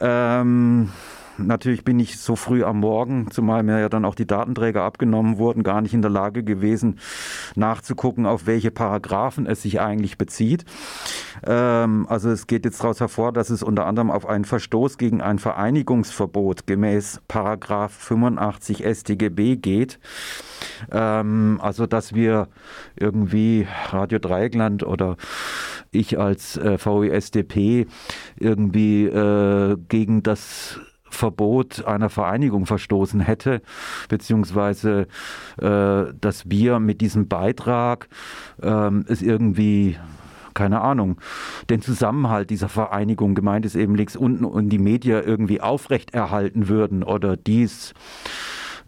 Ähm, 0.00 0.90
Natürlich 1.38 1.84
bin 1.84 1.98
ich 1.98 2.18
so 2.18 2.36
früh 2.36 2.62
am 2.62 2.80
Morgen, 2.80 3.30
zumal 3.30 3.62
mir 3.62 3.80
ja 3.80 3.88
dann 3.88 4.04
auch 4.04 4.14
die 4.14 4.26
Datenträger 4.26 4.82
abgenommen 4.82 5.38
wurden, 5.38 5.62
gar 5.62 5.80
nicht 5.80 5.94
in 5.94 6.02
der 6.02 6.10
Lage 6.10 6.44
gewesen, 6.44 6.98
nachzugucken, 7.54 8.26
auf 8.26 8.46
welche 8.46 8.70
Paragraphen 8.70 9.46
es 9.46 9.62
sich 9.62 9.80
eigentlich 9.80 10.18
bezieht. 10.18 10.64
Ähm, 11.44 12.06
also 12.08 12.30
es 12.30 12.46
geht 12.46 12.64
jetzt 12.64 12.80
daraus 12.80 13.00
hervor, 13.00 13.32
dass 13.32 13.50
es 13.50 13.62
unter 13.62 13.86
anderem 13.86 14.10
auf 14.10 14.26
einen 14.26 14.44
Verstoß 14.44 14.98
gegen 14.98 15.22
ein 15.22 15.38
Vereinigungsverbot 15.38 16.66
gemäß 16.66 17.20
Paragraph 17.28 17.92
85 17.92 18.84
StGB 18.84 19.56
geht. 19.56 19.98
Ähm, 20.90 21.58
also 21.62 21.86
dass 21.86 22.14
wir 22.14 22.48
irgendwie 22.96 23.66
Radio 23.90 24.18
Dreieckland 24.18 24.82
oder 24.84 25.16
ich 25.90 26.18
als 26.18 26.56
äh, 26.56 26.78
VESDP 26.78 27.86
irgendwie 28.36 29.06
äh, 29.06 29.76
gegen 29.88 30.22
das 30.22 30.80
Verbot 31.14 31.84
einer 31.84 32.10
Vereinigung 32.10 32.66
verstoßen 32.66 33.20
hätte, 33.20 33.62
beziehungsweise 34.08 35.06
äh, 35.60 36.04
dass 36.20 36.50
wir 36.50 36.80
mit 36.80 37.00
diesem 37.00 37.28
Beitrag 37.28 38.08
äh, 38.60 38.90
es 39.06 39.22
irgendwie 39.22 39.98
keine 40.54 40.82
Ahnung, 40.82 41.18
den 41.70 41.80
Zusammenhalt 41.80 42.50
dieser 42.50 42.68
Vereinigung, 42.68 43.34
gemeint 43.34 43.64
ist 43.64 43.74
eben 43.74 43.94
links 43.94 44.16
unten 44.16 44.44
und 44.44 44.68
die 44.68 44.78
Medien 44.78 45.24
irgendwie 45.24 45.62
aufrechterhalten 45.62 46.68
würden 46.68 47.02
oder 47.02 47.38
dies 47.38 47.94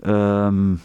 ähm, 0.04 0.80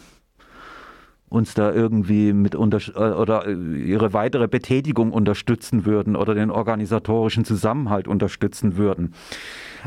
uns 1.30 1.54
da 1.54 1.72
irgendwie 1.72 2.32
mit 2.32 2.54
unter 2.56 2.78
äh, 2.96 3.14
oder 3.14 3.48
ihre 3.48 4.12
weitere 4.12 4.48
Betätigung 4.48 5.12
unterstützen 5.12 5.86
würden 5.86 6.16
oder 6.16 6.34
den 6.34 6.50
organisatorischen 6.50 7.44
Zusammenhalt 7.44 8.08
unterstützen 8.08 8.76
würden. 8.76 9.14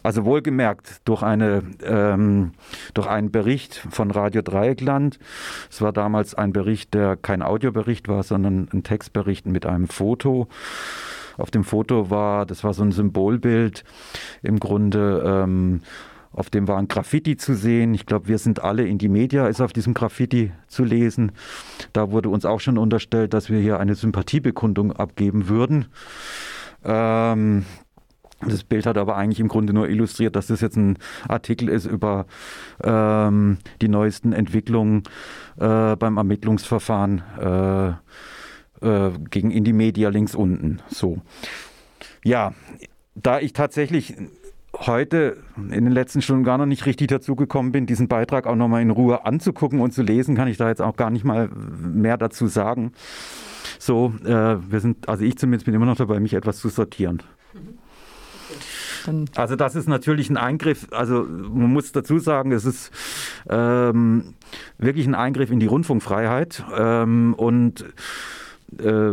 Also 0.02 0.26
wohlgemerkt 0.26 1.02
durch, 1.06 1.22
eine, 1.22 1.62
ähm, 1.84 2.54
durch 2.94 3.08
einen 3.08 3.30
Bericht 3.30 3.86
von 3.92 4.10
Radio 4.10 4.42
Dreieckland. 4.42 5.20
Es 5.70 5.82
war 5.82 5.92
damals 5.92 6.34
ein 6.34 6.54
Bericht, 6.54 6.94
der 6.94 7.18
kein 7.18 7.44
Audiobericht 7.44 8.08
war, 8.08 8.24
sondern 8.24 8.70
ein 8.74 8.84
Textbericht 8.84 9.46
mit 9.46 9.66
einem 9.66 9.88
Foto. 9.88 10.48
Auf 11.38 11.52
dem 11.52 11.66
Foto 11.66 12.10
war, 12.10 12.46
das 12.46 12.64
war 12.64 12.74
so 12.74 12.84
ein 12.84 12.92
Symbolbild, 12.92 13.84
im 14.44 14.60
Grunde 14.60 15.24
ähm, 15.26 15.82
auf 16.34 16.50
dem 16.50 16.68
war 16.68 16.78
ein 16.78 16.88
Graffiti 16.88 17.38
zu 17.38 17.56
sehen. 17.56 17.94
Ich 17.94 18.06
glaube, 18.06 18.28
wir 18.28 18.40
sind 18.40 18.64
alle 18.64 18.86
in 18.86 18.98
die 18.98 19.10
Media, 19.10 19.48
ist 19.48 19.62
auf 19.62 19.72
diesem 19.72 19.94
Graffiti 19.94 20.52
zu 20.68 20.84
lesen. 20.84 21.32
Da 21.94 22.12
wurde 22.12 22.30
uns 22.30 22.44
auch 22.44 22.60
schon 22.60 22.78
unterstellt, 22.78 23.34
dass 23.34 23.50
wir 23.50 23.60
hier 23.60 23.80
eine 23.80 23.96
Sympathiebekundung 23.96 24.92
abgeben 24.92 25.48
würden. 25.48 25.86
Ähm, 26.84 27.66
das 28.42 28.64
Bild 28.64 28.86
hat 28.86 28.98
aber 28.98 29.16
eigentlich 29.16 29.40
im 29.40 29.48
Grunde 29.48 29.74
nur 29.74 29.88
illustriert, 29.88 30.36
dass 30.36 30.48
das 30.48 30.62
jetzt 30.62 30.76
ein 30.76 30.98
Artikel 31.28 31.70
ist 31.70 31.86
über 31.86 32.26
ähm, 32.84 33.60
die 33.82 33.88
neuesten 33.88 34.34
Entwicklungen 34.34 35.04
äh, 35.58 35.96
beim 35.96 36.18
Ermittlungsverfahren 36.18 37.22
äh, 37.40 37.90
äh, 38.86 39.12
gegen 39.30 39.52
Indie-Media 39.52 40.10
links 40.10 40.36
unten. 40.36 40.82
So. 40.88 41.22
Ja, 42.24 42.54
da 43.16 43.40
ich 43.40 43.54
tatsächlich 43.54 44.16
heute 44.80 45.38
in 45.58 45.86
den 45.86 45.92
letzten 45.92 46.22
Stunden 46.22 46.44
gar 46.44 46.58
noch 46.58 46.66
nicht 46.66 46.86
richtig 46.86 47.08
dazu 47.08 47.36
gekommen 47.36 47.72
bin, 47.72 47.86
diesen 47.86 48.08
Beitrag 48.08 48.48
auch 48.48 48.56
nochmal 48.56 48.82
in 48.82 48.90
Ruhe 48.90 49.26
anzugucken 49.26 49.80
und 49.80 49.94
zu 49.94 50.02
lesen, 50.02 50.36
kann 50.36 50.48
ich 50.48 50.58
da 50.58 50.70
jetzt 50.70 50.82
auch 50.82 50.96
gar 50.96 51.10
nicht 51.10 51.24
mal 51.24 51.50
mehr 51.50 52.18
dazu 52.18 52.48
sagen. 52.48 52.92
So, 53.80 54.14
äh, 54.26 54.58
wir 54.72 54.80
sind, 54.80 55.08
also 55.08 55.24
ich 55.24 55.38
zumindest 55.38 55.66
bin 55.66 55.74
immer 55.74 55.86
noch 55.86 55.98
dabei, 55.98 56.20
mich 56.20 56.34
etwas 56.34 56.60
zu 56.60 56.70
sortieren. 56.70 57.22
also 59.36 59.56
das 59.56 59.76
ist 59.76 59.88
natürlich 59.88 60.30
ein 60.30 60.38
Eingriff, 60.38 60.88
also 60.92 61.24
man 61.24 61.72
muss 61.72 61.92
dazu 61.92 62.20
sagen, 62.20 62.52
es 62.52 62.66
ist 62.66 62.92
ähm, 63.50 64.34
wirklich 64.78 65.06
ein 65.06 65.16
Eingriff 65.16 65.52
in 65.52 65.60
die 65.60 65.66
Rundfunkfreiheit 65.66 66.64
ähm, 66.76 67.34
und 67.36 67.86
äh, 68.80 69.12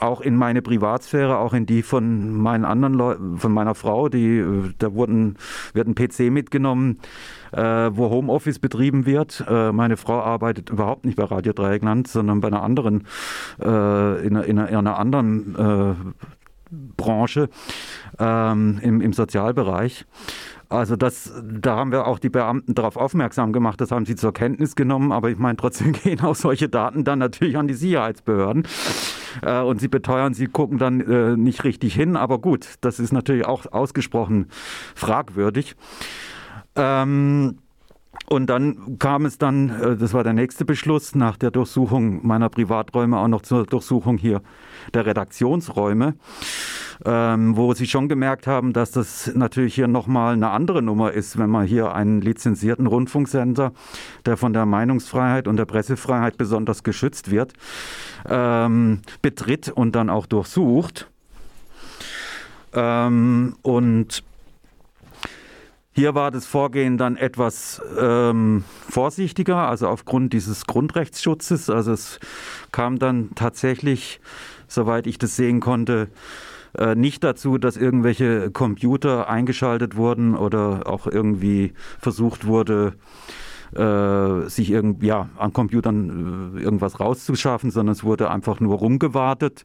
auch 0.00 0.20
in 0.20 0.36
meine 0.36 0.62
Privatsphäre, 0.62 1.38
auch 1.38 1.54
in 1.54 1.66
die 1.66 1.82
von 1.82 2.36
meinen 2.36 2.64
anderen 2.64 2.94
Leuten, 2.94 3.38
von 3.38 3.52
meiner 3.52 3.74
Frau, 3.74 4.08
die 4.08 4.38
äh, 4.38 4.72
da 4.78 4.94
wurden, 4.94 5.36
wird 5.72 5.88
ein 5.88 5.94
PC 5.94 6.32
mitgenommen, 6.32 6.98
äh, 7.52 7.62
wo 7.62 8.10
Homeoffice 8.10 8.58
betrieben 8.58 9.06
wird. 9.06 9.44
Äh, 9.48 9.72
meine 9.72 9.96
Frau 9.96 10.20
arbeitet 10.20 10.70
überhaupt 10.70 11.04
nicht 11.04 11.16
bei 11.16 11.24
Radio 11.24 11.52
Dreieckland, 11.52 12.08
sondern 12.08 12.40
bei 12.40 12.48
einer 12.48 12.62
anderen, 12.62 13.06
äh, 13.62 14.26
in, 14.26 14.36
in, 14.36 14.58
in, 14.58 14.58
einer 14.58 14.98
anderen 14.98 15.54
äh, 15.56 15.94
Branche 16.96 17.48
ähm, 18.18 18.78
im, 18.82 19.00
im 19.00 19.12
Sozialbereich. 19.12 20.06
Also 20.74 20.96
das, 20.96 21.32
da 21.42 21.76
haben 21.76 21.92
wir 21.92 22.06
auch 22.06 22.18
die 22.18 22.28
Beamten 22.28 22.74
darauf 22.74 22.96
aufmerksam 22.96 23.52
gemacht, 23.52 23.80
das 23.80 23.90
haben 23.90 24.06
sie 24.06 24.16
zur 24.16 24.32
Kenntnis 24.32 24.74
genommen, 24.74 25.12
aber 25.12 25.30
ich 25.30 25.38
meine, 25.38 25.56
trotzdem 25.56 25.92
gehen 26.04 26.20
auch 26.20 26.34
solche 26.34 26.68
Daten 26.68 27.04
dann 27.04 27.18
natürlich 27.18 27.56
an 27.56 27.68
die 27.68 27.74
Sicherheitsbehörden 27.74 28.66
äh, 29.42 29.60
und 29.60 29.80
sie 29.80 29.88
beteuern, 29.88 30.34
sie 30.34 30.46
gucken 30.46 30.78
dann 30.78 31.00
äh, 31.00 31.36
nicht 31.36 31.64
richtig 31.64 31.94
hin, 31.94 32.16
aber 32.16 32.38
gut, 32.38 32.66
das 32.80 32.98
ist 32.98 33.12
natürlich 33.12 33.46
auch 33.46 33.70
ausgesprochen 33.72 34.46
fragwürdig. 34.94 35.76
Ähm, 36.76 37.58
und 38.26 38.46
dann 38.46 38.98
kam 38.98 39.26
es 39.26 39.38
dann, 39.38 39.68
äh, 39.68 39.96
das 39.96 40.14
war 40.14 40.24
der 40.24 40.32
nächste 40.32 40.64
Beschluss, 40.64 41.14
nach 41.14 41.36
der 41.36 41.50
Durchsuchung 41.50 42.26
meiner 42.26 42.48
Privaträume 42.48 43.18
auch 43.18 43.28
noch 43.28 43.42
zur 43.42 43.66
Durchsuchung 43.66 44.16
hier 44.18 44.42
der 44.92 45.06
Redaktionsräume, 45.06 46.14
ähm, 47.04 47.56
wo 47.56 47.74
sie 47.74 47.86
schon 47.86 48.08
gemerkt 48.08 48.46
haben, 48.46 48.72
dass 48.72 48.90
das 48.90 49.32
natürlich 49.34 49.74
hier 49.74 49.88
nochmal 49.88 50.34
eine 50.34 50.50
andere 50.50 50.82
Nummer 50.82 51.12
ist, 51.12 51.38
wenn 51.38 51.50
man 51.50 51.66
hier 51.66 51.94
einen 51.94 52.20
lizenzierten 52.20 52.86
Rundfunksender, 52.86 53.72
der 54.26 54.36
von 54.36 54.52
der 54.52 54.66
Meinungsfreiheit 54.66 55.48
und 55.48 55.56
der 55.56 55.64
Pressefreiheit 55.66 56.36
besonders 56.36 56.82
geschützt 56.82 57.30
wird, 57.30 57.52
ähm, 58.28 59.00
betritt 59.22 59.68
und 59.68 59.94
dann 59.94 60.10
auch 60.10 60.26
durchsucht. 60.26 61.08
Ähm, 62.72 63.56
und 63.62 64.22
hier 65.96 66.16
war 66.16 66.32
das 66.32 66.44
Vorgehen 66.44 66.98
dann 66.98 67.16
etwas 67.16 67.80
ähm, 68.00 68.64
vorsichtiger, 68.88 69.68
also 69.68 69.86
aufgrund 69.86 70.32
dieses 70.32 70.66
Grundrechtsschutzes. 70.66 71.70
Also 71.70 71.92
es 71.92 72.18
kam 72.72 72.98
dann 72.98 73.30
tatsächlich, 73.36 74.20
soweit 74.66 75.06
ich 75.06 75.18
das 75.18 75.36
sehen 75.36 75.60
konnte, 75.60 76.08
äh, 76.78 76.94
nicht 76.94 77.22
dazu, 77.24 77.58
dass 77.58 77.76
irgendwelche 77.76 78.50
Computer 78.50 79.28
eingeschaltet 79.28 79.96
wurden 79.96 80.34
oder 80.36 80.86
auch 80.86 81.06
irgendwie 81.06 81.72
versucht 81.98 82.46
wurde, 82.46 82.94
äh, 83.74 84.48
sich 84.48 84.70
irgend, 84.70 85.02
ja, 85.02 85.28
an 85.36 85.52
Computern 85.52 86.56
äh, 86.56 86.60
irgendwas 86.60 87.00
rauszuschaffen, 87.00 87.70
sondern 87.70 87.92
es 87.92 88.04
wurde 88.04 88.30
einfach 88.30 88.60
nur 88.60 88.78
rumgewartet. 88.78 89.64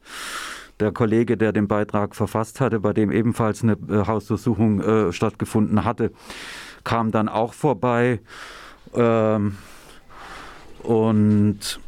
Der 0.80 0.92
Kollege, 0.92 1.36
der 1.36 1.52
den 1.52 1.68
Beitrag 1.68 2.16
verfasst 2.16 2.60
hatte, 2.60 2.80
bei 2.80 2.92
dem 2.92 3.12
ebenfalls 3.12 3.62
eine 3.62 3.72
äh, 3.88 4.06
Hausdurchsuchung 4.06 4.80
äh, 4.80 5.12
stattgefunden 5.12 5.84
hatte, 5.84 6.10
kam 6.84 7.10
dann 7.10 7.28
auch 7.28 7.52
vorbei. 7.52 8.20
Ähm, 8.94 9.56
und 10.82 11.80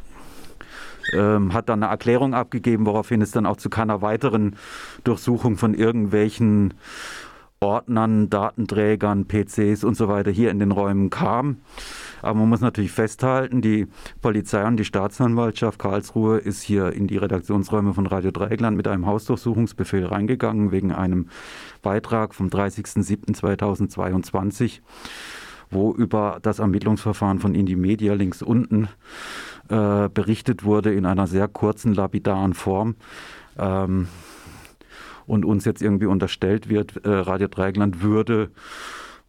ähm, 1.15 1.53
hat 1.53 1.69
dann 1.69 1.83
eine 1.83 1.91
Erklärung 1.91 2.33
abgegeben, 2.33 2.85
woraufhin 2.85 3.21
es 3.21 3.31
dann 3.31 3.45
auch 3.45 3.57
zu 3.57 3.69
keiner 3.69 4.01
weiteren 4.01 4.55
Durchsuchung 5.03 5.57
von 5.57 5.73
irgendwelchen 5.73 6.73
Ordnern, 7.63 8.29
Datenträgern, 8.29 9.25
PCs 9.25 9.85
und 9.85 9.95
so 9.95 10.09
weiter 10.09 10.31
hier 10.31 10.51
in 10.51 10.59
den 10.59 10.71
Räumen 10.71 11.09
kam. 11.09 11.57
Aber 12.21 12.39
man 12.39 12.49
muss 12.49 12.61
natürlich 12.61 12.91
festhalten, 12.91 13.61
die 13.61 13.87
Polizei 14.21 14.65
und 14.65 14.77
die 14.77 14.85
Staatsanwaltschaft 14.85 15.79
Karlsruhe 15.79 16.37
ist 16.37 16.61
hier 16.61 16.91
in 16.91 17.07
die 17.07 17.17
Redaktionsräume 17.17 17.93
von 17.93 18.05
Radio 18.05 18.31
Dreieckland 18.31 18.75
mit 18.75 18.87
einem 18.87 19.05
Hausdurchsuchungsbefehl 19.05 20.05
reingegangen 20.05 20.71
wegen 20.71 20.91
einem 20.91 21.29
Beitrag 21.81 22.35
vom 22.35 22.49
30.07.2022 22.49 24.81
wo 25.69 25.91
über 25.91 26.39
das 26.41 26.59
Ermittlungsverfahren 26.59 27.39
von 27.39 27.55
Indie 27.55 27.75
Media 27.75 28.13
links 28.13 28.43
unten 28.43 28.87
äh, 29.69 30.09
berichtet 30.09 30.63
wurde 30.63 30.93
in 30.93 31.05
einer 31.05 31.27
sehr 31.27 31.47
kurzen, 31.47 31.93
lapidaren 31.93 32.53
Form. 32.53 32.95
Ähm, 33.57 34.07
und 35.25 35.45
uns 35.45 35.65
jetzt 35.65 35.81
irgendwie 35.81 36.05
unterstellt 36.05 36.69
wird, 36.69 37.05
äh, 37.05 37.09
Radio 37.09 37.47
Dreieckland 37.47 38.01
würde 38.01 38.51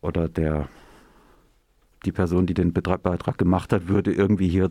oder 0.01 0.29
der 0.29 0.69
die 2.05 2.13
Person, 2.13 2.47
die 2.47 2.55
den 2.55 2.73
Beitrag 2.73 3.39
gemacht 3.39 3.73
hat, 3.73 3.89
würde 3.89 4.13
irgendwie 4.13 4.49
hier 4.49 4.71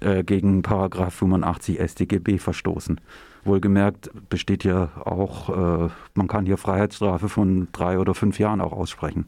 äh, 0.00 0.24
gegen 0.24 0.62
Paragraph 0.62 1.14
85 1.14 1.78
StGB 1.78 2.38
verstoßen. 2.38 3.00
Wohlgemerkt 3.44 4.10
besteht 4.28 4.64
ja 4.64 4.90
auch, 5.04 5.48
äh, 5.86 5.90
man 6.14 6.28
kann 6.28 6.46
hier 6.46 6.56
Freiheitsstrafe 6.56 7.28
von 7.28 7.68
drei 7.72 7.98
oder 7.98 8.14
fünf 8.14 8.38
Jahren 8.38 8.60
auch 8.60 8.72
aussprechen. 8.72 9.26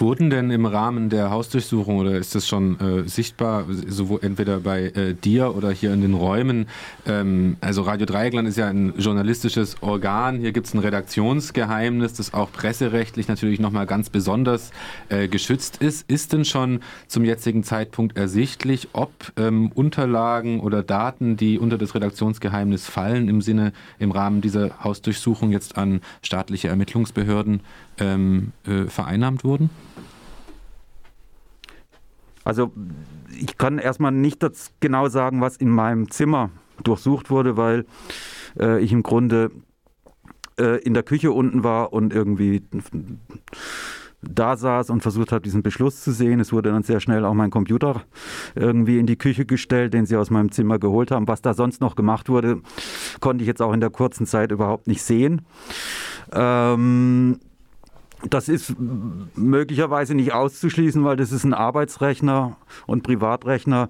Wurden 0.00 0.30
denn 0.30 0.50
im 0.50 0.64
Rahmen 0.64 1.08
der 1.08 1.30
Hausdurchsuchung 1.30 1.98
oder 1.98 2.12
ist 2.12 2.34
das 2.34 2.46
schon 2.46 2.78
äh, 2.78 3.08
sichtbar, 3.08 3.64
sowohl 3.88 4.20
entweder 4.22 4.60
bei 4.60 4.84
äh, 4.84 5.14
dir 5.14 5.56
oder 5.56 5.72
hier 5.72 5.92
in 5.92 6.02
den 6.02 6.14
Räumen? 6.14 6.68
Ähm, 7.04 7.56
also 7.60 7.82
Radio 7.82 8.06
Dreieckland 8.06 8.46
ist 8.46 8.58
ja 8.58 8.68
ein 8.68 8.94
journalistisches 8.96 9.82
Organ. 9.82 10.38
Hier 10.38 10.52
gibt 10.52 10.68
es 10.68 10.74
ein 10.74 10.78
Redaktionsgeheimnis, 10.78 12.12
das 12.14 12.32
auch 12.32 12.52
presserechtlich 12.52 13.26
natürlich 13.26 13.58
nochmal 13.58 13.86
ganz 13.86 14.08
besonders 14.08 14.70
äh, 15.08 15.26
geschützt 15.26 15.78
ist. 15.78 16.08
Ist 16.08 16.32
denn 16.32 16.44
schon 16.44 16.80
zum 17.08 17.24
jetzigen 17.24 17.64
Zeitpunkt 17.64 18.16
ersichtlich, 18.16 18.90
ob 18.92 19.10
ähm, 19.36 19.72
Unterlagen 19.74 20.60
oder 20.60 20.84
Daten, 20.84 21.36
die 21.36 21.58
unter 21.58 21.76
das 21.76 21.96
Redaktionsgeheimnis 21.96 22.86
fallen, 22.86 23.28
im 23.28 23.42
Sinne 23.42 23.72
im 23.98 24.12
Rahmen 24.12 24.42
dieser 24.42 24.84
Hausdurchsuchung 24.84 25.50
jetzt 25.50 25.76
an 25.76 26.02
staatliche 26.22 26.68
Ermittlungsbehörden 26.68 27.60
ähm, 27.98 28.52
äh, 28.66 28.84
vereinnahmt 28.84 29.44
wurden? 29.44 29.70
Also 32.44 32.72
ich 33.38 33.58
kann 33.58 33.78
erstmal 33.78 34.12
nicht 34.12 34.44
genau 34.80 35.08
sagen, 35.08 35.40
was 35.40 35.56
in 35.56 35.68
meinem 35.68 36.10
Zimmer 36.10 36.50
durchsucht 36.82 37.30
wurde, 37.30 37.56
weil 37.56 37.84
äh, 38.58 38.80
ich 38.80 38.92
im 38.92 39.02
Grunde 39.02 39.50
äh, 40.58 40.78
in 40.82 40.94
der 40.94 41.02
Küche 41.02 41.32
unten 41.32 41.64
war 41.64 41.92
und 41.92 42.12
irgendwie 42.12 42.62
da 44.22 44.56
saß 44.56 44.90
und 44.90 45.00
versucht 45.00 45.30
habe, 45.30 45.42
diesen 45.42 45.62
Beschluss 45.62 46.02
zu 46.02 46.10
sehen. 46.10 46.40
Es 46.40 46.52
wurde 46.52 46.70
dann 46.70 46.82
sehr 46.82 47.00
schnell 47.00 47.24
auch 47.24 47.34
mein 47.34 47.50
Computer 47.50 48.02
irgendwie 48.54 48.98
in 48.98 49.06
die 49.06 49.16
Küche 49.16 49.46
gestellt, 49.46 49.94
den 49.94 50.06
sie 50.06 50.16
aus 50.16 50.30
meinem 50.30 50.50
Zimmer 50.50 50.78
geholt 50.78 51.10
haben. 51.10 51.28
Was 51.28 51.42
da 51.42 51.54
sonst 51.54 51.80
noch 51.80 51.94
gemacht 51.94 52.28
wurde, 52.28 52.60
konnte 53.20 53.42
ich 53.42 53.48
jetzt 53.48 53.62
auch 53.62 53.72
in 53.72 53.80
der 53.80 53.90
kurzen 53.90 54.26
Zeit 54.26 54.50
überhaupt 54.50 54.88
nicht 54.88 55.02
sehen. 55.02 55.42
Ähm, 56.32 57.38
das 58.22 58.48
ist 58.48 58.74
möglicherweise 58.78 60.14
nicht 60.14 60.32
auszuschließen, 60.32 61.04
weil 61.04 61.16
das 61.16 61.32
ist 61.32 61.44
ein 61.44 61.54
Arbeitsrechner 61.54 62.56
und 62.86 63.02
Privatrechner, 63.02 63.88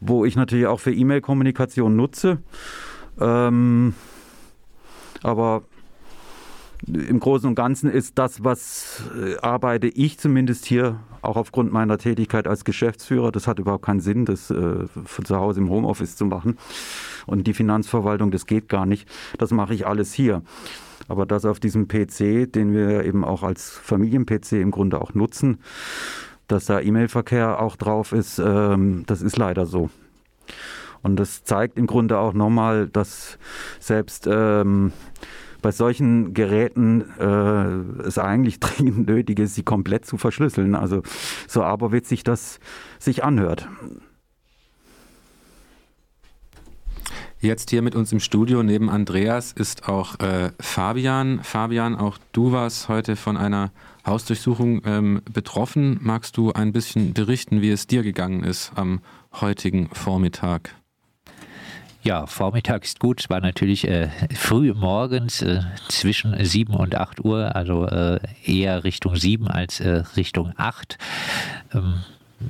wo 0.00 0.24
ich 0.24 0.36
natürlich 0.36 0.66
auch 0.66 0.80
für 0.80 0.92
E-Mail-Kommunikation 0.92 1.94
nutze. 1.94 2.38
Ähm, 3.20 3.94
aber 5.22 5.62
im 6.86 7.20
Großen 7.20 7.48
und 7.48 7.54
Ganzen 7.54 7.88
ist 7.90 8.18
das, 8.18 8.44
was 8.44 9.02
äh, 9.16 9.38
arbeite 9.38 9.86
ich 9.86 10.18
zumindest 10.18 10.66
hier, 10.66 11.00
auch 11.22 11.36
aufgrund 11.36 11.72
meiner 11.72 11.96
Tätigkeit 11.96 12.46
als 12.46 12.64
Geschäftsführer, 12.64 13.32
das 13.32 13.46
hat 13.46 13.58
überhaupt 13.58 13.86
keinen 13.86 14.00
Sinn, 14.00 14.26
das 14.26 14.50
äh, 14.50 14.86
von 15.04 15.24
zu 15.24 15.36
Hause 15.36 15.60
im 15.60 15.70
Homeoffice 15.70 16.16
zu 16.16 16.26
machen. 16.26 16.58
Und 17.26 17.46
die 17.46 17.54
Finanzverwaltung, 17.54 18.30
das 18.30 18.44
geht 18.44 18.68
gar 18.68 18.84
nicht. 18.84 19.08
Das 19.38 19.50
mache 19.50 19.72
ich 19.72 19.86
alles 19.86 20.12
hier. 20.12 20.42
Aber 21.08 21.26
das 21.26 21.44
auf 21.44 21.60
diesem 21.60 21.88
PC, 21.88 22.52
den 22.52 22.72
wir 22.72 23.04
eben 23.04 23.24
auch 23.24 23.42
als 23.42 23.70
Familien-PC 23.70 24.52
im 24.52 24.70
Grunde 24.70 25.00
auch 25.00 25.14
nutzen, 25.14 25.58
dass 26.48 26.66
da 26.66 26.80
E-Mail-Verkehr 26.80 27.60
auch 27.60 27.76
drauf 27.76 28.12
ist, 28.12 28.38
ähm, 28.38 29.04
das 29.06 29.22
ist 29.22 29.36
leider 29.36 29.66
so. 29.66 29.90
Und 31.02 31.16
das 31.16 31.44
zeigt 31.44 31.78
im 31.78 31.86
Grunde 31.86 32.18
auch 32.18 32.32
nochmal, 32.32 32.88
dass 32.88 33.38
selbst 33.78 34.26
ähm, 34.30 34.92
bei 35.60 35.70
solchen 35.70 36.34
Geräten 36.34 37.04
äh, 37.18 38.06
es 38.06 38.18
eigentlich 38.18 38.60
dringend 38.60 39.06
nötig 39.06 39.38
ist, 39.38 39.54
sie 39.54 39.62
komplett 39.62 40.06
zu 40.06 40.16
verschlüsseln. 40.16 40.74
Also 40.74 41.02
so 41.46 41.62
aberwitzig 41.62 42.24
das 42.24 42.58
sich 42.98 43.24
anhört. 43.24 43.68
Jetzt 47.44 47.68
hier 47.68 47.82
mit 47.82 47.94
uns 47.94 48.10
im 48.10 48.20
Studio 48.20 48.62
neben 48.62 48.88
Andreas 48.88 49.52
ist 49.52 49.86
auch 49.86 50.18
äh, 50.18 50.50
Fabian. 50.58 51.44
Fabian, 51.44 51.94
auch 51.94 52.16
du 52.32 52.52
warst 52.52 52.88
heute 52.88 53.16
von 53.16 53.36
einer 53.36 53.70
Hausdurchsuchung 54.06 54.80
ähm, 54.86 55.20
betroffen. 55.30 55.98
Magst 56.00 56.38
du 56.38 56.54
ein 56.54 56.72
bisschen 56.72 57.12
berichten, 57.12 57.60
wie 57.60 57.68
es 57.68 57.86
dir 57.86 58.02
gegangen 58.02 58.44
ist 58.44 58.72
am 58.76 59.02
heutigen 59.42 59.90
Vormittag? 59.90 60.74
Ja, 62.02 62.26
Vormittag 62.26 62.82
ist 62.84 62.98
gut. 62.98 63.20
Es 63.20 63.28
war 63.28 63.42
natürlich 63.42 63.86
äh, 63.86 64.08
früh 64.34 64.72
morgens 64.72 65.42
äh, 65.42 65.60
zwischen 65.90 66.42
7 66.42 66.72
und 66.72 66.94
8 66.94 67.26
Uhr, 67.26 67.54
also 67.54 67.86
äh, 67.86 68.20
eher 68.42 68.84
Richtung 68.84 69.16
7 69.16 69.48
als 69.48 69.80
äh, 69.80 70.02
Richtung 70.16 70.54
8. 70.56 70.96
Ähm, 71.74 71.96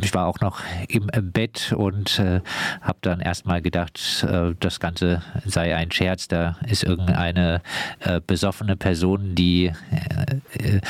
ich 0.00 0.14
war 0.14 0.26
auch 0.26 0.40
noch 0.40 0.60
im 0.88 1.08
Bett 1.32 1.72
und 1.76 2.18
äh, 2.18 2.40
habe 2.80 2.98
dann 3.00 3.20
erstmal 3.20 3.62
gedacht, 3.62 4.24
äh, 4.28 4.54
das 4.58 4.80
Ganze 4.80 5.22
sei 5.44 5.76
ein 5.76 5.90
Scherz. 5.90 6.28
Da 6.28 6.56
ist 6.66 6.82
irgendeine 6.84 7.62
äh, 8.00 8.20
besoffene 8.26 8.76
Person, 8.76 9.34
die 9.34 9.72
äh, 10.58 10.80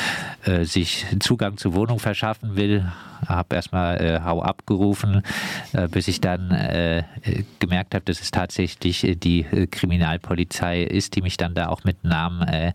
äh, 0.51 0.65
sich 0.65 1.07
Zugang 1.21 1.57
zur 1.57 1.75
Wohnung 1.75 1.99
verschaffen 1.99 2.57
will. 2.57 2.91
Habe 3.27 3.57
erstmal 3.57 4.01
äh, 4.01 4.21
Hau 4.23 4.43
abgerufen, 4.43 5.23
bis 5.91 6.09
ich 6.09 6.21
dann 6.21 7.05
gemerkt 7.59 7.95
habe, 7.95 8.05
dass 8.05 8.21
es 8.21 8.31
tatsächlich 8.31 9.07
die 9.19 9.45
Kriminalpolizei 9.71 10.83
ist, 10.83 11.17
die 11.17 11.23
mich 11.23 11.37
dann 11.37 11.55
da 11.55 11.69
auch 11.69 11.85
mit 11.85 12.05
Namen 12.05 12.73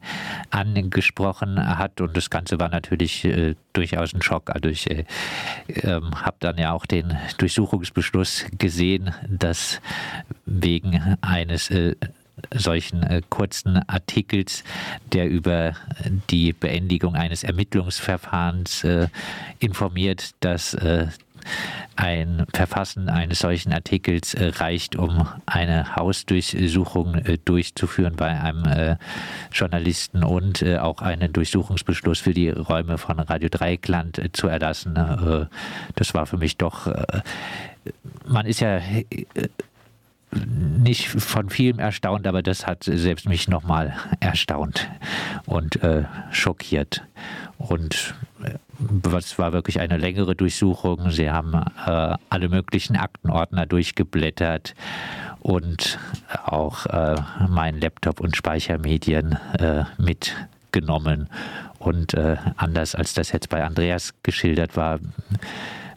angesprochen 0.49 1.77
hat. 1.77 2.01
Und 2.01 2.15
das 2.17 2.29
Ganze 2.29 2.59
war 2.59 2.69
natürlich 2.69 3.27
durchaus 3.73 4.13
ein 4.13 4.21
Schock. 4.21 4.49
Also 4.49 4.69
ich 4.69 4.89
ähm, 4.89 6.12
habe 6.25 6.38
dann 6.39 6.57
ja 6.57 6.71
auch 6.71 6.85
den 6.85 7.17
Durchsuchungsbeschluss 7.38 8.45
gesehen, 8.57 9.13
dass 9.27 9.81
wegen 10.45 11.17
eines 11.21 11.69
äh, 11.69 11.95
solchen 12.54 13.04
äh, 13.04 13.21
kurzen 13.30 13.82
Artikels, 13.88 14.63
der 15.13 15.30
über 15.30 15.73
die 16.30 16.54
Beendigung 16.54 17.15
eines 17.15 17.43
Ermittlungsverfahrens 17.43 18.84
äh, 18.84 19.08
informiert, 19.60 20.32
dass 20.39 20.73
äh, 20.73 21.08
ein 21.95 22.45
Verfassen 22.54 23.10
eines 23.10 23.39
solchen 23.39 23.73
Artikels 23.73 24.34
äh, 24.34 24.52
reicht, 24.56 24.95
um 24.95 25.28
eine 25.45 25.95
Hausdurchsuchung 25.95 27.15
äh, 27.15 27.38
durchzuführen 27.43 28.15
bei 28.15 28.39
einem 28.39 28.65
äh, 28.65 28.95
Journalisten 29.52 30.23
und 30.23 30.63
auch 30.63 31.02
einen 31.02 31.34
Durchsuchungsbeschluss 31.34 32.19
für 32.19 32.34
die 32.34 32.49
Räume 32.49 32.97
von 32.97 33.19
Radio 33.19 33.49
Dreieckland 33.49 34.21
zu 34.34 34.47
erlassen. 34.47 35.39
das 35.95 36.13
war 36.13 36.25
für 36.25 36.38
mich 36.38 36.58
doch, 36.58 36.91
man 38.25 38.45
ist 38.45 38.60
ja 38.60 38.80
nicht 40.31 41.07
von 41.07 41.49
vielem 41.49 41.79
erstaunt, 41.79 42.27
aber 42.27 42.41
das 42.41 42.67
hat 42.67 42.83
selbst 42.83 43.27
mich 43.27 43.47
nochmal 43.47 43.95
erstaunt 44.19 44.89
und 45.45 45.81
äh, 45.83 46.03
schockiert. 46.31 47.03
Und 47.57 48.13
es 49.17 49.39
war 49.39 49.53
wirklich 49.53 49.79
eine 49.79 49.97
längere 49.97 50.35
Durchsuchung. 50.35 51.11
Sie 51.11 51.29
haben 51.29 51.53
äh, 51.53 52.15
alle 52.29 52.49
möglichen 52.49 52.95
Aktenordner 52.95 53.65
durchgeblättert 53.65 54.75
und 55.41 55.99
auch 56.45 56.85
äh, 56.85 57.15
mein 57.47 57.79
Laptop 57.79 58.19
und 58.19 58.37
Speichermedien 58.37 59.37
äh, 59.59 59.83
mitgenommen. 59.97 61.29
Und 61.79 62.13
äh, 62.13 62.37
anders 62.57 62.95
als 62.95 63.13
das 63.13 63.31
jetzt 63.31 63.49
bei 63.49 63.63
Andreas 63.63 64.13
geschildert 64.23 64.75
war, 64.75 64.99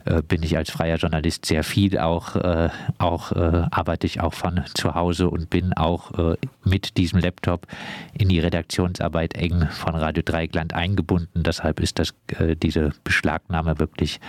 äh, 0.05 0.23
bin 0.23 0.43
ich 0.43 0.57
als 0.57 0.71
freier 0.71 0.97
Journalist 0.97 1.47
sehr 1.47 1.65
viel 1.65 1.99
auch, 1.99 2.37
äh, 2.37 2.71
auch 2.99 3.33
äh, 3.33 3.67
arbeite 3.71 4.07
ich 4.07 4.21
auch 4.21 4.35
von 4.35 4.63
zu 4.75 4.95
Hause 4.95 5.29
und 5.29 5.51
bin 5.51 5.73
auch 5.73 6.13
äh, 6.19 6.37
mit 6.65 6.97
diesem 6.97 7.21
Laptop 7.21 7.67
in 8.13 8.29
die 8.29 8.41
Redaktionsarbeit 8.41 9.35
eng 9.35 9.69
von 9.71 9.95
Radio 9.95 10.23
Dreigland 10.25 10.75
eingebunden. 10.75 11.43
Deshalb 11.43 11.81
ist 11.81 11.99
das, 11.99 12.15
diese 12.63 12.93
Beschlagnahme 13.05 13.79
wirklich 13.79 14.21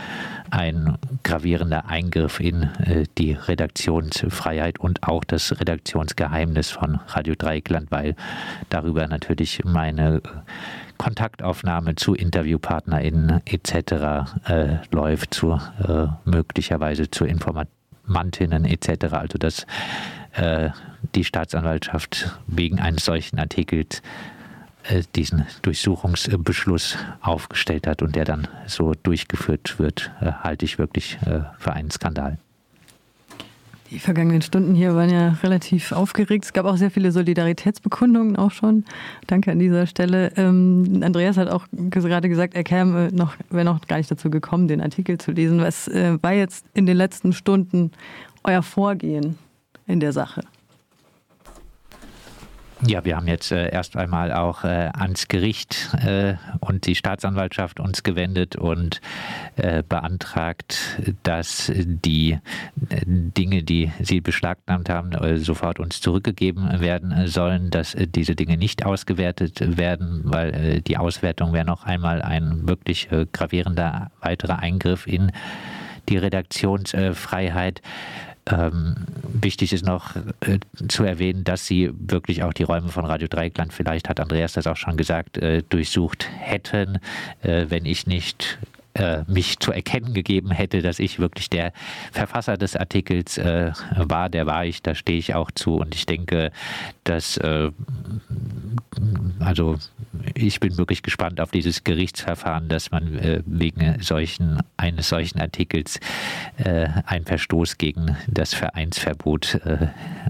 ein 0.49 0.97
gravierender 1.23 1.85
Eingriff 1.85 2.39
in 2.39 2.69
die 3.17 3.33
Redaktionsfreiheit 3.33 4.79
und 4.79 5.03
auch 5.03 5.23
das 5.23 5.59
Redaktionsgeheimnis 5.59 6.71
von 6.71 6.99
Radio 7.07 7.35
Dreigland, 7.37 7.91
weil 7.91 8.15
darüber 8.69 9.07
natürlich 9.07 9.63
meine 9.63 10.21
Kontaktaufnahme 11.03 11.95
zu 11.95 12.15
InterviewpartnerInnen 12.15 13.41
etc. 13.43 14.45
Äh, 14.47 14.77
läuft, 14.89 15.33
zu 15.33 15.59
äh, 15.85 16.07
möglicherweise 16.23 17.11
zu 17.11 17.25
Informantinnen 17.25 18.63
etc. 18.63 19.11
Also 19.11 19.37
dass 19.37 19.67
äh, 20.31 20.69
die 21.13 21.25
Staatsanwaltschaft 21.25 22.39
wegen 22.47 22.79
eines 22.79 23.03
solchen 23.03 23.37
Artikels 23.37 24.01
äh, 24.83 25.03
diesen 25.13 25.45
Durchsuchungsbeschluss 25.63 26.97
aufgestellt 27.19 27.85
hat 27.85 28.01
und 28.01 28.15
der 28.15 28.23
dann 28.23 28.47
so 28.65 28.93
durchgeführt 28.93 29.79
wird, 29.79 30.09
äh, 30.21 30.31
halte 30.31 30.63
ich 30.63 30.79
wirklich 30.79 31.17
äh, 31.25 31.41
für 31.57 31.73
einen 31.73 31.91
Skandal. 31.91 32.37
Die 33.93 33.99
vergangenen 33.99 34.41
Stunden 34.41 34.73
hier 34.73 34.95
waren 34.95 35.11
ja 35.11 35.37
relativ 35.43 35.91
aufgeregt. 35.91 36.45
Es 36.45 36.53
gab 36.53 36.65
auch 36.65 36.77
sehr 36.77 36.89
viele 36.89 37.11
Solidaritätsbekundungen 37.11 38.37
auch 38.37 38.49
schon. 38.49 38.85
Danke 39.27 39.51
an 39.51 39.59
dieser 39.59 39.85
Stelle. 39.85 40.31
Ähm, 40.35 41.01
Andreas 41.03 41.37
hat 41.37 41.47
auch 41.47 41.67
gerade 41.71 42.27
gesagt, 42.27 42.55
er 42.55 42.63
käme 42.63 43.11
noch, 43.11 43.35
wäre 43.51 43.65
noch 43.65 43.85
gar 43.85 43.97
nicht 43.97 44.09
dazu 44.09 44.31
gekommen, 44.31 44.67
den 44.67 44.81
Artikel 44.81 45.19
zu 45.19 45.31
lesen. 45.31 45.61
Was 45.61 45.87
äh, 45.89 46.17
war 46.23 46.33
jetzt 46.33 46.65
in 46.73 46.87
den 46.87 46.97
letzten 46.97 47.33
Stunden 47.33 47.91
euer 48.43 48.63
Vorgehen 48.63 49.37
in 49.85 49.99
der 49.99 50.11
Sache? 50.11 50.41
Ja, 52.85 53.05
wir 53.05 53.15
haben 53.15 53.27
jetzt 53.27 53.51
äh, 53.51 53.71
erst 53.71 53.95
einmal 53.95 54.33
auch 54.33 54.65
äh, 54.65 54.89
ans 54.93 55.29
Gericht 55.29 55.89
äh, 56.05 56.35
und 56.59 56.85
die 56.85 56.95
Staatsanwaltschaft 56.95 57.79
uns 57.79 58.03
gewendet 58.03 58.57
und 58.57 58.99
äh, 59.55 59.83
beantragt, 59.87 60.99
dass 61.23 61.71
die 61.73 62.31
äh, 62.31 62.39
Dinge, 63.05 63.63
die 63.63 63.91
sie 64.01 64.19
beschlagnahmt 64.19 64.89
haben, 64.89 65.13
äh, 65.13 65.37
sofort 65.37 65.79
uns 65.79 66.01
zurückgegeben 66.01 66.81
werden 66.81 67.27
sollen, 67.27 67.69
dass 67.69 67.95
diese 67.97 68.35
Dinge 68.35 68.57
nicht 68.57 68.85
ausgewertet 68.85 69.77
werden, 69.77 70.21
weil 70.25 70.81
die 70.81 70.97
Auswertung 70.97 71.53
wäre 71.53 71.65
noch 71.65 71.85
einmal 71.85 72.21
ein 72.21 72.67
wirklich 72.67 73.07
gravierender 73.31 74.11
weiterer 74.19 74.59
Eingriff 74.59 75.07
in 75.07 75.31
die 76.09 76.17
Redaktionsfreiheit. 76.17 77.81
Ähm, 78.45 78.95
wichtig 79.23 79.71
ist 79.71 79.85
noch 79.85 80.15
äh, 80.15 80.59
zu 80.89 81.05
erwähnen, 81.05 81.45
dass 81.45 81.65
sie 81.65 81.91
wirklich 81.93 82.43
auch 82.43 82.51
die 82.51 82.63
Räume 82.63 82.89
von 82.89 83.05
Radio 83.05 83.27
Dreieckland, 83.29 83.71
vielleicht 83.73 84.09
hat 84.09 84.19
Andreas 84.19 84.53
das 84.53 84.67
auch 84.67 84.75
schon 84.75 84.97
gesagt, 84.97 85.37
äh, 85.37 85.63
durchsucht 85.63 86.27
hätten, 86.39 86.99
äh, 87.41 87.67
wenn 87.69 87.85
ich 87.85 88.05
nicht 88.05 88.57
äh, 88.95 89.23
mich 89.27 89.59
zu 89.59 89.71
erkennen 89.71 90.13
gegeben 90.13 90.51
hätte, 90.51 90.81
dass 90.81 90.99
ich 90.99 91.19
wirklich 91.19 91.49
der 91.49 91.73
Verfasser 92.11 92.57
des 92.57 92.75
Artikels 92.75 93.37
äh, 93.37 93.71
war, 93.95 94.29
der 94.29 94.45
war 94.45 94.65
ich, 94.65 94.81
da 94.81 94.95
stehe 94.95 95.17
ich 95.17 95.33
auch 95.33 95.51
zu 95.51 95.77
und 95.77 95.95
ich 95.95 96.05
denke, 96.05 96.51
dass 97.03 97.37
äh, 97.37 97.71
also 99.39 99.77
ich 100.35 100.59
bin 100.59 100.77
wirklich 100.77 101.01
gespannt 101.03 101.41
auf 101.41 101.51
dieses 101.51 101.83
Gerichtsverfahren, 101.83 102.69
dass 102.69 102.91
man 102.91 103.17
äh, 103.17 103.41
wegen 103.45 104.01
solchen 104.01 104.61
eines 104.77 105.09
solchen 105.09 105.39
Artikels 105.41 105.99
äh, 106.57 106.87
einen 107.05 107.25
Verstoß 107.25 107.77
gegen 107.77 108.15
das 108.27 108.53
Vereinsverbot 108.53 109.59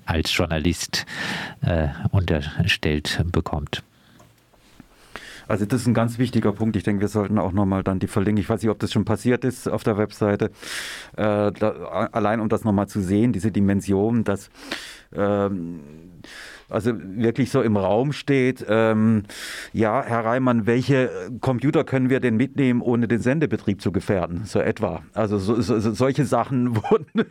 als 0.06 0.36
Journalist 0.36 1.06
unterstellt 2.12 3.24
bekommt. 3.32 3.84
Also 5.48 5.66
das 5.66 5.82
ist 5.82 5.88
ein 5.88 5.94
ganz 5.94 6.18
wichtiger 6.18 6.52
Punkt. 6.52 6.76
Ich 6.76 6.84
denke, 6.84 7.02
wir 7.02 7.08
sollten 7.08 7.38
auch 7.38 7.52
nochmal 7.52 7.84
dann 7.84 8.00
die 8.00 8.08
verlinken. 8.08 8.42
Ich 8.42 8.50
weiß 8.50 8.62
nicht, 8.62 8.72
ob 8.72 8.80
das 8.80 8.92
schon 8.92 9.06
passiert 9.06 9.46
ist 9.46 9.68
auf 9.68 9.84
der 9.84 9.98
Webseite. 9.98 10.46
Äh, 11.16 11.52
da, 11.52 12.10
allein 12.12 12.40
um 12.40 12.50
das 12.50 12.64
nochmal 12.64 12.88
zu 12.88 13.02
sehen, 13.02 13.34
diese 13.34 13.52
Dimension, 13.52 14.24
dass 14.24 14.50
ähm, 15.16 15.80
also 16.70 16.92
wirklich 16.96 17.52
so 17.52 17.62
im 17.62 17.78
Raum 17.78 18.14
steht, 18.14 18.66
ähm, 18.68 19.24
ja, 19.74 20.04
Herr 20.04 20.26
Reimann, 20.26 20.66
welche 20.66 21.30
Computer 21.40 21.84
können 21.84 22.10
wir 22.10 22.20
denn 22.20 22.36
mitnehmen, 22.36 22.82
ohne 22.82 23.08
den 23.08 23.20
Sendebetrieb 23.20 23.82
zu 23.82 23.92
gefährden? 23.92 24.44
So 24.46 24.60
etwa. 24.60 25.04
Also 25.14 25.38
so, 25.38 25.62
so, 25.62 25.80
solche 25.80 26.26
Sachen 26.26 26.76
wurden. 26.90 27.26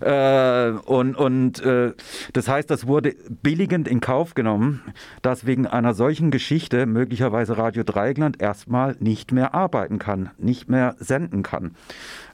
Äh, 0.00 0.70
und 0.70 1.16
und 1.16 1.60
äh, 1.64 1.92
das 2.32 2.48
heißt, 2.48 2.70
das 2.70 2.86
wurde 2.86 3.14
billigend 3.42 3.88
in 3.88 4.00
Kauf 4.00 4.34
genommen, 4.34 4.82
dass 5.22 5.46
wegen 5.46 5.66
einer 5.66 5.94
solchen 5.94 6.30
Geschichte 6.30 6.86
möglicherweise 6.86 7.58
Radio 7.58 7.82
Dreigland 7.84 8.40
erstmal 8.40 8.96
nicht 9.00 9.32
mehr 9.32 9.54
arbeiten 9.54 9.98
kann, 9.98 10.30
nicht 10.38 10.68
mehr 10.68 10.96
senden 10.98 11.42
kann. 11.42 11.76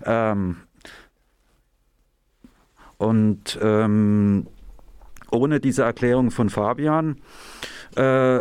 Ähm, 0.04 0.56
und 2.98 3.58
ähm, 3.62 4.46
ohne 5.30 5.60
diese 5.60 5.84
Erklärung 5.84 6.30
von 6.30 6.50
Fabian, 6.50 7.16
äh, 7.96 8.40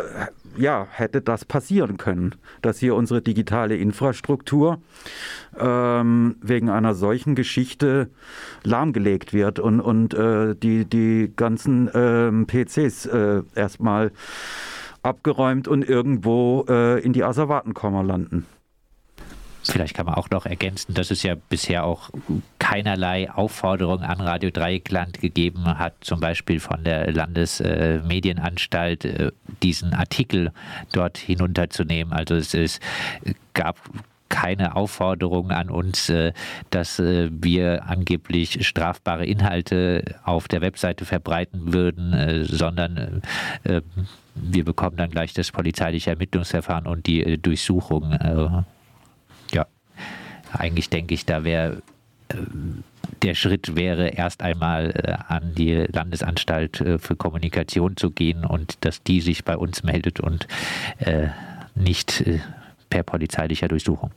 ja, 0.57 0.87
hätte 0.91 1.21
das 1.21 1.45
passieren 1.45 1.97
können, 1.97 2.35
dass 2.61 2.79
hier 2.79 2.95
unsere 2.95 3.21
digitale 3.21 3.77
Infrastruktur 3.77 4.81
ähm, 5.57 6.35
wegen 6.41 6.69
einer 6.69 6.95
solchen 6.95 7.35
Geschichte 7.35 8.09
lahmgelegt 8.63 9.33
wird 9.33 9.59
und, 9.59 9.79
und 9.79 10.13
äh, 10.13 10.55
die, 10.55 10.85
die 10.85 11.31
ganzen 11.35 11.89
ähm, 11.93 12.47
PCs 12.47 13.05
äh, 13.05 13.41
erstmal 13.55 14.11
abgeräumt 15.01 15.67
und 15.67 15.87
irgendwo 15.87 16.65
äh, 16.67 16.99
in 16.99 17.13
die 17.13 17.23
Asservatenkammer 17.23 18.03
landen. 18.03 18.45
Vielleicht 19.63 19.95
kann 19.95 20.05
man 20.05 20.15
auch 20.15 20.29
noch 20.29 20.45
ergänzen, 20.45 20.93
dass 20.93 21.11
es 21.11 21.23
ja 21.23 21.35
bisher 21.35 21.83
auch 21.83 22.09
keinerlei 22.69 23.31
Aufforderung 23.31 24.01
an 24.01 24.21
Radio 24.21 24.51
Dreieckland 24.51 25.19
gegeben 25.19 25.65
hat, 25.65 25.95
zum 26.01 26.19
Beispiel 26.19 26.59
von 26.59 26.83
der 26.83 27.11
Landesmedienanstalt, 27.11 29.05
äh, 29.05 29.31
diesen 29.63 29.95
Artikel 29.95 30.51
dort 30.91 31.17
hinunterzunehmen. 31.17 32.13
Also 32.13 32.35
es, 32.35 32.53
es 32.53 32.79
gab 33.55 33.77
keine 34.29 34.75
Aufforderung 34.75 35.49
an 35.49 35.71
uns, 35.71 36.09
äh, 36.09 36.31
dass 36.69 36.99
äh, 36.99 37.29
wir 37.31 37.85
angeblich 37.87 38.67
strafbare 38.67 39.25
Inhalte 39.25 40.03
auf 40.23 40.47
der 40.47 40.61
Webseite 40.61 41.05
verbreiten 41.05 41.73
würden, 41.73 42.13
äh, 42.13 42.43
sondern 42.43 43.23
wir 44.35 44.63
bekommen 44.63 44.95
dann 44.95 45.09
gleich 45.09 45.33
das 45.33 45.51
polizeiliche 45.51 46.11
Ermittlungsverfahren 46.11 46.85
und 46.85 47.07
die 47.07 47.41
Durchsuchung. 47.41 48.15
Ja, 49.51 49.65
eigentlich 50.53 50.89
denke 50.89 51.13
ich, 51.15 51.25
da 51.25 51.43
wäre 51.43 51.81
der 53.23 53.35
Schritt 53.35 53.75
wäre 53.75 54.09
erst 54.09 54.41
einmal 54.41 55.23
an 55.27 55.53
die 55.55 55.73
Landesanstalt 55.73 56.77
für 56.77 57.15
Kommunikation 57.15 57.97
zu 57.97 58.11
gehen 58.11 58.45
und 58.45 58.77
dass 58.81 59.03
die 59.03 59.21
sich 59.21 59.43
bei 59.43 59.57
uns 59.57 59.83
meldet 59.83 60.19
und 60.19 60.47
nicht 61.75 62.23
per 62.89 63.03
polizeilicher 63.03 63.67
Durchsuchung. 63.67 64.11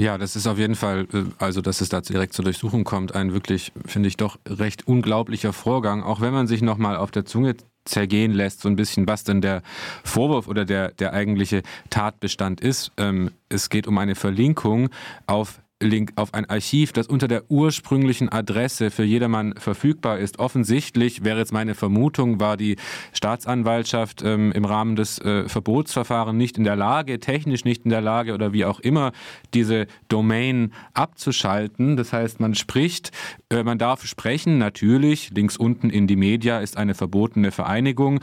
Ja, 0.00 0.16
das 0.16 0.34
ist 0.34 0.46
auf 0.46 0.56
jeden 0.56 0.76
Fall, 0.76 1.06
äh, 1.12 1.24
also 1.38 1.60
dass 1.60 1.82
es 1.82 1.90
da 1.90 2.00
direkt 2.00 2.32
zur 2.32 2.44
Durchsuchung 2.44 2.84
kommt, 2.84 3.14
ein 3.14 3.34
wirklich, 3.34 3.70
finde 3.84 4.08
ich, 4.08 4.16
doch 4.16 4.38
recht 4.48 4.86
unglaublicher 4.88 5.52
Vorgang. 5.52 6.02
Auch 6.02 6.22
wenn 6.22 6.32
man 6.32 6.46
sich 6.46 6.62
nochmal 6.62 6.96
auf 6.96 7.10
der 7.10 7.26
Zunge 7.26 7.56
zergehen 7.84 8.32
lässt, 8.32 8.60
so 8.62 8.70
ein 8.70 8.76
bisschen, 8.76 9.06
was 9.06 9.24
denn 9.24 9.42
der 9.42 9.62
Vorwurf 10.02 10.48
oder 10.48 10.64
der, 10.64 10.92
der 10.92 11.12
eigentliche 11.12 11.62
Tatbestand 11.90 12.62
ist. 12.62 12.92
Ähm, 12.96 13.30
es 13.50 13.68
geht 13.68 13.86
um 13.86 13.98
eine 13.98 14.14
Verlinkung 14.14 14.88
auf 15.26 15.60
Link 15.82 16.12
auf 16.16 16.34
ein 16.34 16.48
Archiv, 16.48 16.92
das 16.92 17.06
unter 17.06 17.26
der 17.26 17.50
ursprünglichen 17.50 18.28
Adresse 18.28 18.90
für 18.90 19.04
jedermann 19.04 19.54
verfügbar 19.56 20.18
ist. 20.18 20.38
Offensichtlich 20.38 21.24
wäre 21.24 21.38
jetzt 21.38 21.52
meine 21.52 21.74
Vermutung, 21.74 22.38
war 22.38 22.56
die 22.56 22.76
Staatsanwaltschaft 23.12 24.22
ähm, 24.22 24.52
im 24.52 24.64
Rahmen 24.64 24.96
des 24.96 25.18
äh, 25.18 25.48
Verbotsverfahrens 25.48 26.36
nicht 26.36 26.58
in 26.58 26.64
der 26.64 26.76
Lage, 26.76 27.18
technisch 27.18 27.64
nicht 27.64 27.84
in 27.84 27.90
der 27.90 28.02
Lage 28.02 28.34
oder 28.34 28.52
wie 28.52 28.64
auch 28.64 28.80
immer, 28.80 29.12
diese 29.54 29.86
Domain 30.08 30.72
abzuschalten. 30.92 31.96
Das 31.96 32.12
heißt, 32.12 32.40
man 32.40 32.54
spricht, 32.54 33.10
äh, 33.50 33.62
man 33.62 33.78
darf 33.78 34.04
sprechen, 34.04 34.58
natürlich, 34.58 35.30
links 35.34 35.56
unten 35.56 35.90
in 35.90 36.06
die 36.06 36.16
Media 36.16 36.60
ist 36.60 36.76
eine 36.76 36.94
verbotene 36.94 37.50
Vereinigung. 37.52 38.20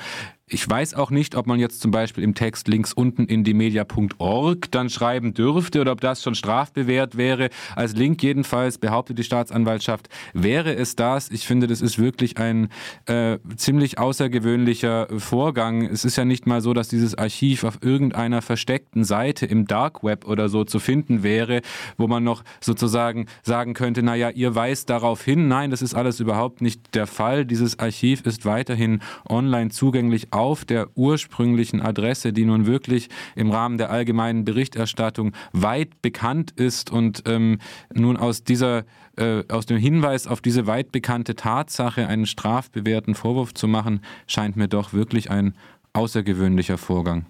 Ich 0.50 0.68
weiß 0.70 0.94
auch 0.94 1.12
nicht, 1.12 1.36
ob 1.36 1.46
man 1.46 1.60
jetzt 1.60 1.82
zum 1.82 1.92
Beispiel 1.92 2.24
im 2.24 2.34
Text 2.34 2.70
links 2.70 2.94
unten 2.94 3.26
in 3.26 3.44
die 3.44 3.54
media.org 3.54 4.72
dann 4.72 4.90
schreiben 4.90 5.34
dürfte 5.34 5.82
oder 5.82 5.92
ob 5.92 6.00
das 6.00 6.24
schon 6.24 6.36
strafbewehrt 6.36 7.18
wäre. 7.18 7.50
Als 7.76 7.98
Link 7.98 8.24
jedenfalls 8.24 8.78
behauptet 8.78 9.18
die 9.20 9.26
Staatsanwaltschaft, 9.26 10.08
wäre 10.34 10.74
es 10.74 10.96
das. 10.96 11.32
Ich 11.32 11.46
finde, 11.46 11.68
das 11.68 11.82
ist 11.82 12.00
wirklich 12.00 12.38
ein 12.38 12.70
äh, 13.08 13.40
ziemlich 13.58 14.00
außergewöhnlicher 14.00 15.10
Vorgang. 15.18 15.82
Es 15.82 16.06
ist 16.06 16.16
ja 16.16 16.24
nicht 16.24 16.48
mal 16.48 16.62
so, 16.62 16.74
dass 16.74 16.88
dieses 16.88 17.16
Archiv 17.16 17.66
auf 17.66 17.80
irgendeiner 17.82 18.42
versteckten 18.42 19.04
Seite 19.04 19.46
im 19.46 19.68
Dark 19.68 20.02
Web 20.02 20.26
oder 20.30 20.48
so 20.48 20.64
zu 20.64 20.80
finden 20.80 21.24
wäre, 21.24 21.60
wo 21.98 22.08
man 22.08 22.24
noch 22.24 22.46
sozusagen 22.62 23.26
sagen 23.44 23.74
könnte, 23.74 24.02
naja, 24.02 24.30
ihr 24.30 24.56
weist 24.56 24.90
darauf 24.90 25.26
hin. 25.26 25.50
Nein, 25.50 25.72
das 25.72 25.82
ist 25.82 25.94
alles 25.94 26.22
überhaupt 26.22 26.62
nicht 26.62 26.96
der 26.96 27.06
Fall. 27.06 27.44
Dieses 27.44 27.80
Archiv 27.80 28.22
ist 28.26 28.46
weiterhin 28.46 29.02
online 29.28 29.72
zugänglich 29.72 30.32
auf 30.38 30.66
der 30.66 30.96
ursprünglichen 30.96 31.82
Adresse, 31.82 32.32
die 32.32 32.46
nun 32.46 32.68
wirklich 32.68 33.10
im 33.36 33.50
Rahmen 33.50 33.78
der 33.78 33.90
allgemeinen 33.90 34.46
Berichterstattung 34.46 35.34
weit 35.52 36.02
bekannt 36.02 36.52
ist 36.52 36.92
und 36.92 37.24
ähm, 37.26 37.58
nun 37.94 38.18
aus 38.18 38.44
dieser 38.44 38.86
äh, 39.18 39.44
aus 39.50 39.66
dem 39.66 39.78
Hinweis 39.78 40.28
auf 40.28 40.42
diese 40.42 40.68
weit 40.68 40.92
bekannte 40.92 41.36
Tatsache 41.36 42.08
einen 42.08 42.28
strafbewährten 42.28 43.16
Vorwurf 43.16 43.54
zu 43.56 43.68
machen, 43.68 44.02
scheint 44.28 44.56
mir 44.56 44.68
doch 44.68 44.94
wirklich 44.94 45.32
ein 45.32 45.56
außergewöhnlicher 45.94 46.78
Vorgang. 46.78 47.26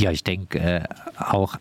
Ja, 0.00 0.12
ich 0.12 0.22
denke, 0.22 0.60
äh, 0.60 0.82
auch 1.18 1.56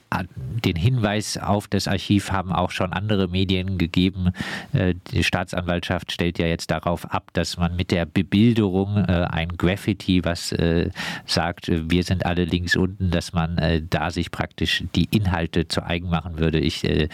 den 0.63 0.75
Hinweis 0.75 1.37
auf 1.37 1.67
das 1.67 1.87
Archiv 1.87 2.31
haben 2.31 2.51
auch 2.51 2.69
schon 2.69 2.93
andere 2.93 3.27
Medien 3.27 3.79
gegeben. 3.79 4.31
Äh, 4.73 4.93
die 5.11 5.23
Staatsanwaltschaft 5.23 6.11
stellt 6.11 6.37
ja 6.37 6.45
jetzt 6.45 6.69
darauf 6.69 7.11
ab, 7.11 7.31
dass 7.33 7.57
man 7.57 7.75
mit 7.75 7.89
der 7.89 8.05
Bebilderung 8.05 8.97
äh, 8.97 9.25
ein 9.29 9.57
Graffiti, 9.57 10.23
was 10.23 10.51
äh, 10.51 10.91
sagt, 11.25 11.71
wir 11.89 12.03
sind 12.03 12.27
alle 12.27 12.45
links 12.45 12.75
unten, 12.75 13.09
dass 13.09 13.33
man 13.33 13.57
äh, 13.57 13.81
da 13.89 14.11
sich 14.11 14.29
praktisch 14.29 14.83
die 14.93 15.07
Inhalte 15.09 15.67
zu 15.67 15.83
eigen 15.83 16.09
machen 16.09 16.37
würde. 16.37 16.59
Ich 16.59 16.83
äh, 16.83 17.09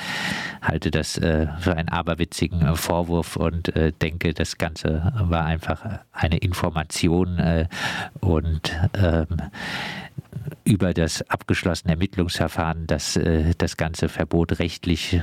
halte 0.62 0.92
das 0.92 1.14
für 1.14 1.76
einen 1.76 1.90
aberwitzigen 1.90 2.76
Vorwurf 2.76 3.36
und 3.36 3.72
denke, 4.02 4.34
das 4.34 4.58
Ganze 4.58 5.14
war 5.16 5.46
einfach 5.46 6.00
eine 6.12 6.38
Information 6.38 7.68
und 8.22 8.76
ähm, 8.96 9.28
über 10.66 10.94
das 10.94 11.13
abgeschlossene 11.22 11.94
Ermittlungsverfahren, 11.94 12.88
dass 12.88 13.16
äh, 13.16 13.54
das 13.58 13.78
ganze 13.78 14.10
Verbot 14.10 14.60
rechtlich 14.60 15.14
äh, 15.14 15.22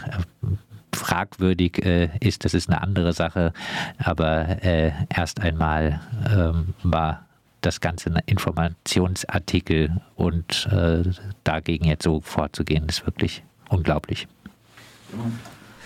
fragwürdig 0.94 1.84
äh, 1.84 2.10
ist, 2.20 2.44
das 2.44 2.54
ist 2.54 2.68
eine 2.68 2.82
andere 2.82 3.12
Sache. 3.12 3.52
Aber 3.98 4.62
äh, 4.62 4.92
erst 5.08 5.40
einmal 5.40 6.00
ähm, 6.28 6.74
war 6.82 7.26
das 7.60 7.80
Ganze 7.80 8.12
Informationsartikel 8.26 10.00
und 10.16 10.66
äh, 10.72 11.02
dagegen 11.44 11.84
jetzt 11.84 12.04
so 12.04 12.20
vorzugehen, 12.20 12.88
ist 12.88 13.04
wirklich 13.06 13.42
unglaublich. 13.68 14.26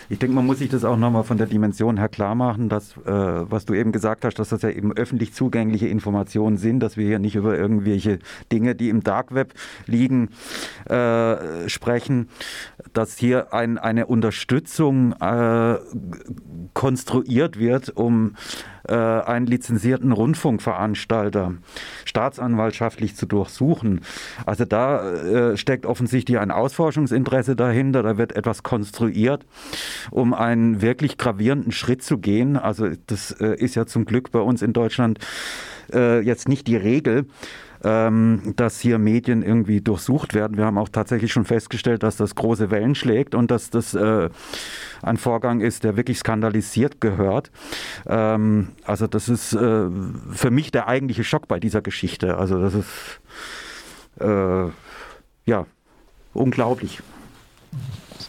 Ich 0.08 0.18
denke, 0.18 0.34
man 0.34 0.46
muss 0.46 0.58
sich 0.58 0.68
das 0.68 0.84
auch 0.84 0.96
nochmal 0.96 1.24
von 1.24 1.38
der 1.38 1.46
Dimension 1.46 1.96
her 1.96 2.08
klar 2.08 2.34
machen, 2.34 2.68
dass, 2.68 2.96
äh, 2.98 3.10
was 3.10 3.64
du 3.64 3.74
eben 3.74 3.92
gesagt 3.92 4.24
hast, 4.24 4.38
dass 4.38 4.50
das 4.50 4.62
ja 4.62 4.70
eben 4.70 4.92
öffentlich 4.92 5.32
zugängliche 5.32 5.88
Informationen 5.88 6.56
sind, 6.56 6.80
dass 6.80 6.96
wir 6.96 7.06
hier 7.06 7.18
nicht 7.18 7.36
über 7.36 7.56
irgendwelche 7.56 8.18
Dinge, 8.52 8.74
die 8.74 8.90
im 8.90 9.02
Dark 9.02 9.34
Web 9.34 9.54
liegen, 9.86 10.30
äh, 10.86 11.68
sprechen, 11.68 12.28
dass 12.92 13.16
hier 13.16 13.52
ein, 13.54 13.78
eine 13.78 14.06
Unterstützung 14.06 15.12
äh, 15.20 15.78
konstruiert 16.74 17.58
wird, 17.58 17.90
um 17.96 18.34
äh, 18.88 18.94
einen 18.94 19.46
lizenzierten 19.46 20.12
Rundfunkveranstalter 20.12 21.54
staatsanwaltschaftlich 22.04 23.16
zu 23.16 23.26
durchsuchen. 23.26 24.00
Also 24.46 24.64
da 24.64 25.12
äh, 25.12 25.56
steckt 25.56 25.86
offensichtlich 25.86 26.38
ein 26.38 26.50
Ausforschungsinteresse 26.50 27.56
dahinter, 27.56 28.02
da 28.02 28.18
wird 28.18 28.36
etwas 28.36 28.62
konstruiert, 28.62 29.46
um 30.10 30.34
einen 30.34 30.82
wirklich 30.82 31.18
gravierenden 31.18 31.72
Schritt 31.72 32.02
zu 32.02 32.18
gehen. 32.18 32.56
Also 32.56 32.88
das 33.06 33.32
äh, 33.32 33.56
ist 33.56 33.74
ja 33.74 33.86
zum 33.86 34.04
Glück 34.04 34.30
bei 34.30 34.40
uns 34.40 34.62
in 34.62 34.72
Deutschland 34.72 35.18
äh, 35.92 36.20
jetzt 36.20 36.48
nicht 36.48 36.66
die 36.66 36.76
Regel 36.76 37.26
ähm, 37.84 38.54
dass 38.56 38.80
hier 38.80 38.98
Medien 38.98 39.42
irgendwie 39.42 39.80
durchsucht 39.80 40.34
werden. 40.34 40.56
Wir 40.56 40.64
haben 40.64 40.78
auch 40.78 40.88
tatsächlich 40.88 41.32
schon 41.32 41.44
festgestellt, 41.44 42.02
dass 42.02 42.16
das 42.16 42.34
große 42.34 42.70
Wellen 42.70 42.94
schlägt 42.94 43.34
und 43.34 43.50
dass 43.50 43.70
das 43.70 43.94
äh, 43.94 44.30
ein 45.02 45.16
Vorgang 45.16 45.60
ist, 45.60 45.84
der 45.84 45.96
wirklich 45.96 46.18
skandalisiert 46.18 47.00
gehört. 47.00 47.50
Ähm, 48.06 48.68
also 48.84 49.06
das 49.06 49.28
ist 49.28 49.52
äh, 49.52 49.88
für 50.32 50.50
mich 50.50 50.70
der 50.72 50.88
eigentliche 50.88 51.24
Schock 51.24 51.46
bei 51.46 51.60
dieser 51.60 51.82
Geschichte. 51.82 52.38
Also 52.38 52.60
das 52.60 52.74
ist 52.74 53.20
äh, 54.20 54.70
ja 55.46 55.66
unglaublich 56.32 57.02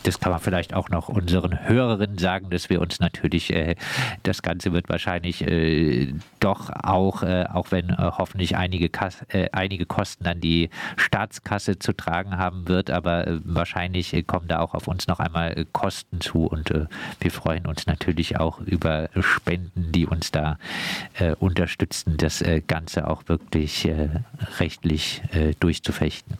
das 0.03 0.19
kann 0.19 0.31
man 0.31 0.39
vielleicht 0.39 0.73
auch 0.73 0.89
noch 0.89 1.09
unseren 1.09 1.67
Hörerinnen 1.67 2.17
sagen, 2.17 2.49
dass 2.49 2.69
wir 2.69 2.81
uns 2.81 2.99
natürlich, 2.99 3.53
äh, 3.53 3.75
das 4.23 4.41
Ganze 4.41 4.73
wird 4.73 4.89
wahrscheinlich 4.89 5.41
äh, 5.41 6.13
doch 6.39 6.69
auch, 6.69 7.23
äh, 7.23 7.45
auch 7.51 7.71
wenn 7.71 7.89
äh, 7.89 7.95
hoffentlich 7.99 8.55
einige, 8.55 8.89
Kas 8.89 9.23
äh, 9.29 9.49
einige 9.51 9.85
Kosten 9.85 10.27
an 10.27 10.41
die 10.41 10.69
Staatskasse 10.97 11.79
zu 11.79 11.93
tragen 11.93 12.37
haben 12.37 12.67
wird, 12.67 12.89
aber 12.89 13.27
äh, 13.27 13.39
wahrscheinlich 13.43 14.25
kommen 14.27 14.47
da 14.47 14.59
auch 14.59 14.73
auf 14.73 14.87
uns 14.87 15.07
noch 15.07 15.19
einmal 15.19 15.65
Kosten 15.71 16.21
zu 16.21 16.45
und 16.45 16.73
wir 17.19 17.31
freuen 17.31 17.65
uns 17.65 17.85
natürlich 17.87 18.39
auch 18.39 18.59
über 18.59 19.09
Spenden, 19.19 19.91
die 19.91 20.05
uns 20.05 20.31
da 20.31 20.57
unterstützen, 21.39 22.17
das 22.17 22.43
Ganze 22.67 23.07
auch 23.09 23.23
wirklich 23.27 23.87
rechtlich 24.59 25.21
durchzufechten. 25.59 26.37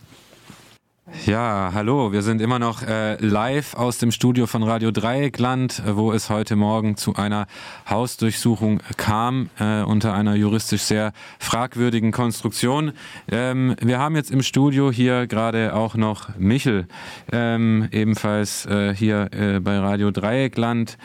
Ja, 1.28 1.70
hallo, 1.72 2.12
wir 2.12 2.24
sind 2.24 2.42
immer 2.42 2.58
noch 2.58 2.82
äh, 2.82 3.24
live 3.24 3.76
aus 3.76 4.00
dem 4.00 4.10
Studio 4.10 4.48
von 4.48 4.64
Radio 4.64 4.90
Dreieckland, 4.90 5.84
äh, 5.86 5.96
wo 5.96 6.12
es 6.12 6.32
heute 6.32 6.56
Morgen 6.56 6.98
zu 6.98 7.14
einer 7.14 7.46
Hausdurchsuchung 7.88 8.80
kam, 8.98 9.52
äh, 9.60 9.84
unter 9.84 10.16
einer 10.16 10.34
juristisch 10.34 10.82
sehr 10.82 11.14
fragwürdigen 11.38 12.12
Konstruktion. 12.12 12.94
Ähm, 13.32 13.76
wir 13.80 14.00
haben 14.00 14.16
jetzt 14.16 14.32
im 14.32 14.42
Studio 14.42 14.92
hier 14.92 15.28
gerade 15.28 15.76
auch 15.76 15.94
noch 15.94 16.36
Michel, 16.40 16.88
ähm, 17.32 17.88
ebenfalls 17.92 18.66
äh, 18.66 18.96
hier 18.96 19.30
äh, 19.32 19.60
bei 19.60 19.78
Radio 19.78 20.10
Dreieckland. 20.10 20.98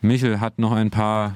Michel 0.00 0.38
hat 0.38 0.60
noch 0.60 0.70
ein 0.70 0.90
paar 0.90 1.34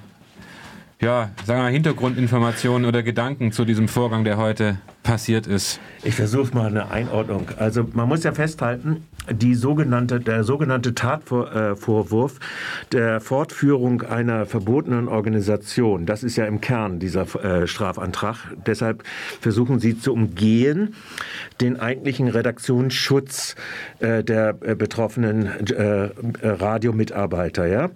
ja, 1.01 1.33
sagen 1.45 1.59
wir 1.59 1.65
mal, 1.65 1.73
Hintergrundinformationen 1.73 2.87
oder 2.87 3.03
Gedanken 3.03 3.51
zu 3.51 3.65
diesem 3.65 3.89
Vorgang, 3.89 4.23
der 4.23 4.37
heute 4.37 4.79
passiert 5.03 5.47
ist. 5.47 5.81
Ich 6.05 6.15
versuche 6.15 6.55
mal 6.55 6.67
eine 6.67 6.91
Einordnung. 6.91 7.47
Also 7.59 7.87
man 7.93 8.09
muss 8.09 8.23
ja 8.25 8.33
festhalten, 8.33 9.05
die 9.31 9.55
sogenannte, 9.55 10.21
der 10.21 10.43
sogenannte 10.43 10.95
Tatvorwurf 10.95 12.41
der 12.91 13.21
Fortführung 13.21 14.03
einer 14.03 14.47
verbotenen 14.47 15.09
Organisation, 15.09 16.07
das 16.07 16.25
ist 16.25 16.37
ja 16.37 16.47
im 16.47 16.61
Kern 16.61 16.99
dieser 16.99 17.23
äh, 17.45 17.67
Strafantrag. 17.67 18.37
Deshalb 18.67 19.05
versuchen 19.41 19.79
sie 19.79 19.99
zu 19.99 20.13
umgehen 20.13 20.95
den 21.61 21.79
eigentlichen 21.79 22.29
Redaktionsschutz 22.29 23.55
äh, 24.01 24.25
der 24.25 24.57
äh, 24.63 24.75
betroffenen 24.75 25.47
äh, 25.47 26.11
Radiomitarbeiter. 26.43 27.67
Ja? 27.67 27.91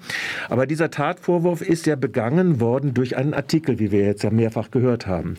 Aber 0.48 0.66
dieser 0.66 0.90
Tatvorwurf 0.90 1.60
ist 1.60 1.86
ja 1.86 1.96
begangen 1.96 2.60
worden 2.60 2.94
durch 2.94 3.16
einen 3.16 3.34
Artikel, 3.34 3.78
wie 3.78 3.90
wir 3.90 4.04
jetzt 4.04 4.22
ja 4.22 4.30
mehrfach 4.30 4.70
gehört 4.70 5.06
haben. 5.06 5.36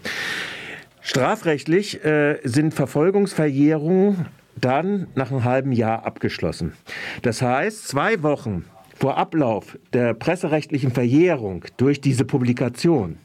Strafrechtlich 1.07 2.03
äh, 2.03 2.37
sind 2.43 2.73
Verfolgungsverjährungen 2.73 4.25
dann 4.59 5.07
nach 5.15 5.31
einem 5.31 5.45
halben 5.45 5.71
Jahr 5.71 6.05
abgeschlossen. 6.05 6.73
Das 7.21 7.41
heißt, 7.41 7.87
zwei 7.87 8.21
Wochen 8.23 8.65
vor 8.93 9.15
Ablauf 9.15 9.77
der 9.93 10.13
presserechtlichen 10.13 10.91
Verjährung 10.91 11.63
durch 11.77 12.01
diese 12.01 12.25
Publikation 12.25 13.19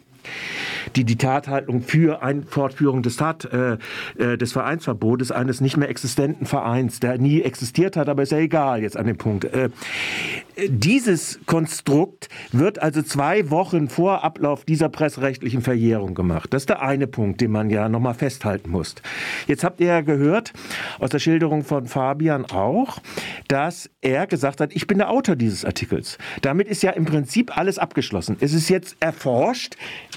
die 0.97 1.05
die 1.05 1.17
Tathaltung 1.17 1.83
für 1.83 2.23
eine 2.23 2.43
Fortführung 2.43 3.03
des, 3.03 3.17
Tat, 3.17 3.45
äh, 3.45 3.79
äh, 4.19 4.37
des 4.37 4.53
Vereinsverbotes 4.53 5.31
eines 5.33 5.61
nicht 5.61 5.77
mehr 5.77 5.89
existenten 5.89 6.47
Vereins, 6.47 7.01
der 7.01 7.19
nie 7.19 7.43
existiert 7.43 7.97
hat, 7.97 8.09
aber 8.09 8.23
ist 8.23 8.33
ja 8.33 8.39
egal 8.39 8.83
jetzt 8.83 8.97
an 8.97 9.07
dem 9.07 9.17
Punkt. 9.17 9.45
Äh, 9.45 9.71
dieses 10.69 11.41
Konstrukt 11.47 12.29
wird 12.53 12.81
also 12.81 13.03
zwei 13.03 13.51
Wochen 13.51 13.89
vor 13.89 14.23
Ablauf 14.23 14.65
dieser 14.65 14.89
pressrechtlichen 14.89 15.63
Verjährung 15.63 16.15
gemacht. 16.15 16.53
Das 16.53 16.63
ist 16.63 16.69
der 16.69 16.83
eine 16.83 17.07
Punkt, 17.07 17.41
den 17.41 17.51
man 17.51 17.71
ja 17.71 17.89
nochmal 17.89 18.15
festhalten 18.15 18.71
muss. 18.71 18.95
Jetzt 19.47 19.65
habt 19.65 19.81
ihr 19.81 19.87
ja 19.87 20.01
gehört 20.03 20.53
aus 20.99 21.11
der 21.11 21.19
Schilderung 21.19 21.65
von 21.65 21.87
Fabian 21.87 22.45
auch, 22.47 22.99
dass 23.49 23.91
er 24.01 24.27
gesagt 24.27 24.61
hat, 24.61 24.75
ich 24.75 24.87
bin 24.87 24.99
der 24.99 25.11
Autor 25.11 25.37
dieses 25.37 25.65
Artikels. 25.65 26.19
Damit 26.43 26.69
ist 26.69 26.83
ja 26.83 26.91
im 26.91 27.05
Prinzip 27.05 27.57
alles 27.57 27.79
abgeschlossen. 27.79 28.37
Es 28.41 28.53
ist 28.53 28.69
jetzt 28.69 28.97
erforscht. 29.01 29.77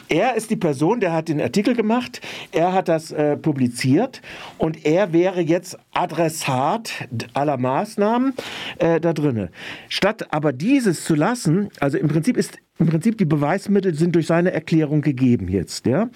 Er 0.10 0.36
ist 0.36 0.50
die 0.50 0.55
Person, 0.56 1.00
der 1.00 1.14
hat 1.14 1.30
den 1.30 1.42
Artikel 1.42 1.76
gemacht, 1.76 2.22
er 2.52 2.74
hat 2.74 2.88
das 2.88 3.12
äh, 3.12 3.38
publiziert 3.38 4.22
und 4.58 4.86
er 4.86 5.14
wäre 5.14 5.42
jetzt 5.42 5.78
Adressat 5.94 6.92
aller 7.34 7.58
Maßnahmen 7.58 8.34
äh, 8.80 9.00
da 9.00 9.14
drinne. 9.14 9.50
Statt 9.90 10.34
aber 10.34 10.54
dieses 10.54 11.04
zu 11.04 11.16
lassen, 11.16 11.70
also 11.80 11.98
im 11.98 12.08
Prinzip 12.08 12.38
ist 12.38 12.58
im 12.78 12.88
Prinzip 12.88 13.18
die 13.18 13.26
Beweismittel 13.26 13.94
sind 13.94 14.16
durch 14.16 14.28
seine 14.28 14.52
Erklärung 14.52 15.02
gegeben 15.02 15.48
jetzt, 15.48 15.86
ja, 15.86 16.10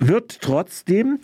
wird 0.00 0.40
trotzdem 0.40 1.18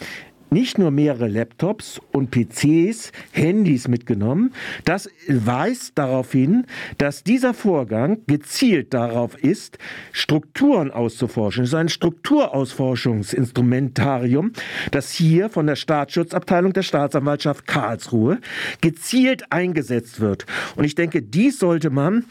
nicht 0.50 0.78
nur 0.78 0.90
mehrere 0.90 1.28
Laptops 1.28 2.00
und 2.12 2.30
PCs, 2.30 3.12
Handys 3.32 3.88
mitgenommen. 3.88 4.52
Das 4.84 5.08
weist 5.28 5.92
darauf 5.96 6.32
hin, 6.32 6.66
dass 6.96 7.24
dieser 7.24 7.52
Vorgang 7.54 8.18
gezielt 8.26 8.92
darauf 8.94 9.36
ist, 9.42 9.78
Strukturen 10.12 10.90
auszuforschen. 10.90 11.64
Es 11.64 11.70
ist 11.70 11.74
ein 11.74 11.88
Strukturausforschungsinstrumentarium, 11.88 14.52
das 14.90 15.12
hier 15.12 15.48
von 15.50 15.66
der 15.66 15.76
Staatsschutzabteilung 15.76 16.72
der 16.72 16.82
Staatsanwaltschaft 16.82 17.66
Karlsruhe 17.66 18.38
gezielt 18.80 19.52
eingesetzt 19.52 20.20
wird. 20.20 20.46
Und 20.76 20.84
ich 20.84 20.94
denke, 20.94 21.22
dies 21.22 21.58
sollte 21.58 21.90
man 21.90 22.24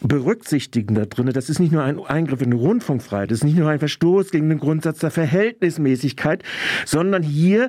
berücksichtigen 0.00 0.94
da 0.94 1.06
drin. 1.06 1.30
Das 1.32 1.48
ist 1.48 1.58
nicht 1.58 1.72
nur 1.72 1.82
ein 1.82 1.98
Eingriff 1.98 2.42
in 2.42 2.50
die 2.50 2.56
Rundfunkfreiheit, 2.56 3.30
das 3.30 3.38
ist 3.38 3.44
nicht 3.44 3.56
nur 3.56 3.68
ein 3.68 3.78
Verstoß 3.78 4.30
gegen 4.30 4.48
den 4.48 4.58
Grundsatz 4.58 5.00
der 5.00 5.10
Verhältnismäßigkeit, 5.10 6.42
sondern 6.84 7.22
hier 7.22 7.63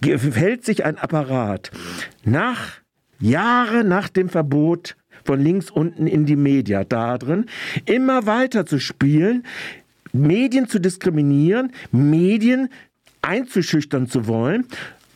verhält 0.00 0.64
sich 0.64 0.84
ein 0.84 0.98
Apparat 0.98 1.70
nach 2.24 2.80
Jahre 3.20 3.84
nach 3.84 4.08
dem 4.08 4.28
Verbot 4.28 4.96
von 5.24 5.40
links 5.40 5.70
unten 5.70 6.06
in 6.06 6.24
die 6.24 6.36
Media 6.36 6.84
da 6.84 7.18
drin, 7.18 7.46
immer 7.84 8.26
weiter 8.26 8.64
zu 8.64 8.78
spielen, 8.78 9.44
Medien 10.12 10.68
zu 10.68 10.78
diskriminieren, 10.78 11.72
Medien 11.90 12.68
einzuschüchtern 13.20 14.08
zu 14.08 14.26
wollen, 14.26 14.66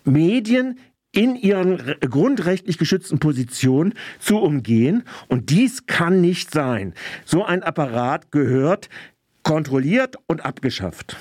Medien 0.05 0.79
in 1.12 1.37
ihren 1.37 1.94
grundrechtlich 2.01 2.79
geschützten 2.79 3.18
Positionen 3.18 3.94
zu 4.18 4.38
umgehen. 4.38 5.05
Und 5.29 5.51
dies 5.51 5.87
kann 5.87 6.20
nicht 6.20 6.51
sein. 6.51 6.94
So 7.25 7.44
ein 7.44 7.62
Apparat 7.62 8.33
gehört 8.33 8.88
kontrolliert 9.42 10.16
und 10.27 10.44
abgeschafft. 10.44 11.16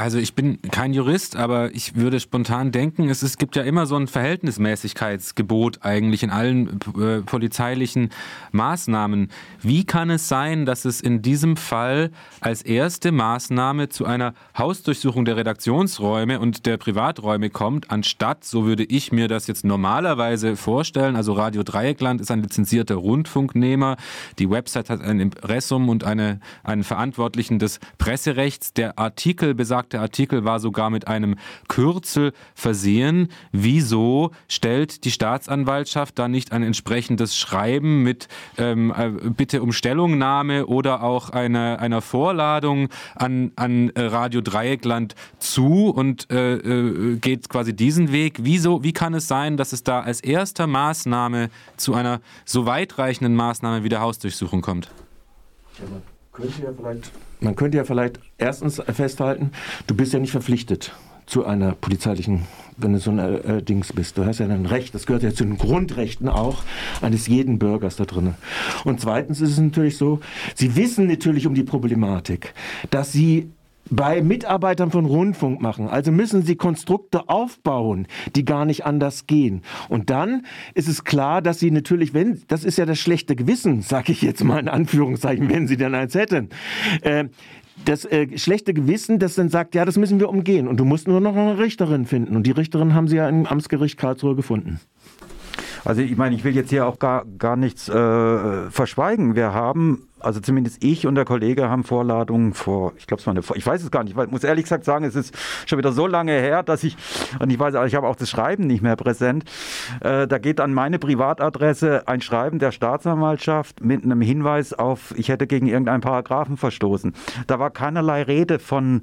Also 0.00 0.16
ich 0.16 0.34
bin 0.34 0.62
kein 0.62 0.94
Jurist, 0.94 1.36
aber 1.36 1.74
ich 1.74 1.94
würde 1.94 2.20
spontan 2.20 2.72
denken, 2.72 3.10
es, 3.10 3.20
es 3.20 3.36
gibt 3.36 3.54
ja 3.54 3.64
immer 3.64 3.84
so 3.84 3.96
ein 3.96 4.06
Verhältnismäßigkeitsgebot 4.06 5.80
eigentlich 5.82 6.22
in 6.22 6.30
allen 6.30 6.80
äh, 6.98 7.20
polizeilichen 7.20 8.08
Maßnahmen. 8.50 9.28
Wie 9.60 9.84
kann 9.84 10.08
es 10.08 10.26
sein, 10.26 10.64
dass 10.64 10.86
es 10.86 11.02
in 11.02 11.20
diesem 11.20 11.58
Fall 11.58 12.12
als 12.40 12.62
erste 12.62 13.12
Maßnahme 13.12 13.90
zu 13.90 14.06
einer 14.06 14.32
Hausdurchsuchung 14.56 15.26
der 15.26 15.36
Redaktionsräume 15.36 16.40
und 16.40 16.64
der 16.64 16.78
Privaträume 16.78 17.50
kommt, 17.50 17.90
anstatt, 17.90 18.42
so 18.44 18.64
würde 18.64 18.84
ich 18.84 19.12
mir 19.12 19.28
das 19.28 19.48
jetzt 19.48 19.66
normalerweise 19.66 20.56
vorstellen, 20.56 21.14
also 21.14 21.34
Radio 21.34 21.62
Dreieckland 21.62 22.22
ist 22.22 22.30
ein 22.30 22.42
lizenzierter 22.42 22.94
Rundfunknehmer, 22.94 23.98
die 24.38 24.48
Website 24.48 24.88
hat 24.88 25.02
ein 25.02 25.20
Impressum 25.20 25.90
und 25.90 26.04
eine, 26.04 26.40
einen 26.62 26.84
Verantwortlichen 26.84 27.58
des 27.58 27.80
Presserechts, 27.98 28.72
der 28.72 28.98
Artikel 28.98 29.54
besagt 29.54 29.89
der 29.92 30.00
Artikel 30.00 30.44
war 30.44 30.60
sogar 30.60 30.90
mit 30.90 31.08
einem 31.08 31.36
Kürzel 31.68 32.32
versehen. 32.54 33.28
Wieso 33.52 34.32
stellt 34.48 35.04
die 35.04 35.10
Staatsanwaltschaft 35.10 36.18
da 36.18 36.28
nicht 36.28 36.52
ein 36.52 36.62
entsprechendes 36.62 37.36
Schreiben 37.36 38.02
mit 38.02 38.28
ähm, 38.58 38.92
äh, 38.96 39.10
Bitte 39.30 39.62
um 39.62 39.72
Stellungnahme 39.72 40.66
oder 40.66 41.02
auch 41.02 41.30
eine, 41.30 41.78
einer 41.78 42.00
Vorladung 42.00 42.88
an, 43.14 43.52
an 43.56 43.92
Radio 43.96 44.40
Dreieckland 44.40 45.14
zu 45.38 45.90
und 45.90 46.30
äh, 46.30 46.54
äh, 46.54 47.16
geht 47.16 47.48
quasi 47.48 47.74
diesen 47.74 48.12
Weg? 48.12 48.38
Wieso, 48.42 48.82
wie 48.82 48.92
kann 48.92 49.14
es 49.14 49.28
sein, 49.28 49.56
dass 49.56 49.72
es 49.72 49.82
da 49.82 50.00
als 50.00 50.20
erster 50.20 50.66
Maßnahme 50.66 51.50
zu 51.76 51.94
einer 51.94 52.20
so 52.44 52.66
weitreichenden 52.66 53.34
Maßnahme 53.34 53.84
wie 53.84 53.88
der 53.88 54.00
Hausdurchsuchung 54.00 54.60
kommt? 54.62 54.90
Könnte 56.32 56.62
ja 56.62 56.72
vielleicht, 56.76 57.10
man 57.40 57.56
könnte 57.56 57.78
ja 57.78 57.84
vielleicht 57.84 58.20
erstens 58.38 58.82
festhalten, 58.92 59.52
du 59.86 59.94
bist 59.94 60.12
ja 60.12 60.18
nicht 60.18 60.32
verpflichtet 60.32 60.92
zu 61.26 61.44
einer 61.44 61.72
polizeilichen, 61.72 62.42
wenn 62.76 62.92
du 62.92 62.98
so 62.98 63.12
ein 63.12 63.18
äh, 63.18 63.62
Dings 63.62 63.92
bist. 63.92 64.18
Du 64.18 64.24
hast 64.24 64.40
ja 64.40 64.46
ein 64.46 64.66
Recht, 64.66 64.94
das 64.94 65.06
gehört 65.06 65.22
ja 65.22 65.32
zu 65.32 65.44
den 65.44 65.58
Grundrechten 65.58 66.28
auch 66.28 66.64
eines 67.00 67.28
jeden 67.28 67.58
Bürgers 67.60 67.96
da 67.96 68.04
drin. 68.04 68.34
Und 68.84 69.00
zweitens 69.00 69.40
ist 69.40 69.52
es 69.52 69.58
natürlich 69.58 69.96
so, 69.96 70.20
sie 70.56 70.74
wissen 70.74 71.06
natürlich 71.06 71.46
um 71.46 71.54
die 71.54 71.62
Problematik, 71.62 72.52
dass 72.90 73.12
sie 73.12 73.50
bei 73.88 74.22
Mitarbeitern 74.22 74.90
von 74.90 75.04
Rundfunk 75.04 75.60
machen. 75.60 75.88
Also 75.88 76.12
müssen 76.12 76.42
sie 76.42 76.56
Konstrukte 76.56 77.28
aufbauen, 77.28 78.06
die 78.36 78.44
gar 78.44 78.64
nicht 78.64 78.84
anders 78.86 79.26
gehen. 79.26 79.62
Und 79.88 80.10
dann 80.10 80.46
ist 80.74 80.88
es 80.88 81.04
klar, 81.04 81.42
dass 81.42 81.58
sie 81.58 81.70
natürlich, 81.70 82.14
wenn, 82.14 82.42
das 82.48 82.64
ist 82.64 82.78
ja 82.78 82.86
das 82.86 82.98
schlechte 82.98 83.36
Gewissen, 83.36 83.82
sage 83.82 84.12
ich 84.12 84.22
jetzt 84.22 84.44
mal 84.44 84.58
in 84.58 84.68
Anführungszeichen, 84.68 85.48
wenn 85.50 85.66
sie 85.66 85.76
denn 85.76 85.94
eins 85.94 86.14
hätten, 86.14 86.50
äh, 87.02 87.24
das 87.84 88.04
äh, 88.04 88.36
schlechte 88.36 88.74
Gewissen, 88.74 89.18
das 89.18 89.34
dann 89.34 89.48
sagt, 89.48 89.74
ja, 89.74 89.84
das 89.84 89.96
müssen 89.96 90.20
wir 90.20 90.28
umgehen. 90.28 90.68
Und 90.68 90.78
du 90.78 90.84
musst 90.84 91.08
nur 91.08 91.20
noch 91.20 91.34
eine 91.34 91.58
Richterin 91.58 92.04
finden. 92.06 92.36
Und 92.36 92.46
die 92.46 92.50
Richterin 92.50 92.94
haben 92.94 93.08
sie 93.08 93.16
ja 93.16 93.28
im 93.28 93.46
Amtsgericht 93.46 93.98
Karlsruhe 93.98 94.36
gefunden. 94.36 94.80
Also 95.84 96.02
ich 96.02 96.16
meine, 96.16 96.34
ich 96.36 96.44
will 96.44 96.54
jetzt 96.54 96.70
hier 96.70 96.86
auch 96.86 96.98
gar, 96.98 97.24
gar 97.38 97.56
nichts 97.56 97.88
äh, 97.88 98.70
verschweigen. 98.70 99.34
Wir 99.34 99.54
haben 99.54 100.08
also 100.20 100.40
zumindest 100.40 100.82
ich 100.82 101.06
und 101.06 101.14
der 101.14 101.24
Kollege 101.24 101.68
haben 101.68 101.84
Vorladungen 101.84 102.54
vor, 102.54 102.92
ich 102.96 103.06
glaube 103.06 103.20
es 103.20 103.26
war 103.26 103.34
eine, 103.34 103.42
ich 103.54 103.66
weiß 103.66 103.82
es 103.82 103.90
gar 103.90 104.04
nicht, 104.04 104.16
ich 104.16 104.30
muss 104.30 104.44
ehrlich 104.44 104.64
gesagt 104.64 104.84
sagen, 104.84 105.04
es 105.04 105.14
ist 105.14 105.34
schon 105.66 105.78
wieder 105.78 105.92
so 105.92 106.06
lange 106.06 106.32
her, 106.32 106.62
dass 106.62 106.84
ich, 106.84 106.96
und 107.38 107.50
ich 107.50 107.58
weiß, 107.58 107.74
ich 107.86 107.94
habe 107.94 108.06
auch 108.06 108.16
das 108.16 108.30
Schreiben 108.30 108.66
nicht 108.66 108.82
mehr 108.82 108.96
präsent, 108.96 109.44
äh, 110.00 110.26
da 110.26 110.38
geht 110.38 110.60
an 110.60 110.74
meine 110.74 110.98
Privatadresse 110.98 112.06
ein 112.06 112.20
Schreiben 112.20 112.58
der 112.58 112.72
Staatsanwaltschaft 112.72 113.82
mit 113.82 114.04
einem 114.04 114.20
Hinweis 114.20 114.72
auf, 114.72 115.14
ich 115.16 115.28
hätte 115.28 115.46
gegen 115.46 115.66
irgendeinen 115.66 116.00
Paragraphen 116.00 116.56
verstoßen. 116.56 117.12
Da 117.46 117.58
war 117.58 117.70
keinerlei 117.70 118.22
Rede 118.22 118.58
von 118.58 119.02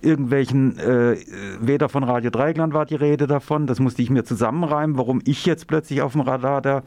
irgendwelchen, 0.00 0.78
äh, 0.78 1.16
weder 1.60 1.88
von 1.88 2.04
Radio 2.04 2.30
Dreieckland 2.30 2.74
war 2.74 2.86
die 2.86 2.94
Rede 2.94 3.26
davon, 3.26 3.66
das 3.66 3.80
musste 3.80 4.02
ich 4.02 4.10
mir 4.10 4.24
zusammenreimen, 4.24 4.98
warum 4.98 5.20
ich 5.24 5.46
jetzt 5.46 5.66
plötzlich 5.66 6.02
auf 6.02 6.12
dem 6.12 6.20
Radar 6.20 6.60
der, 6.60 6.82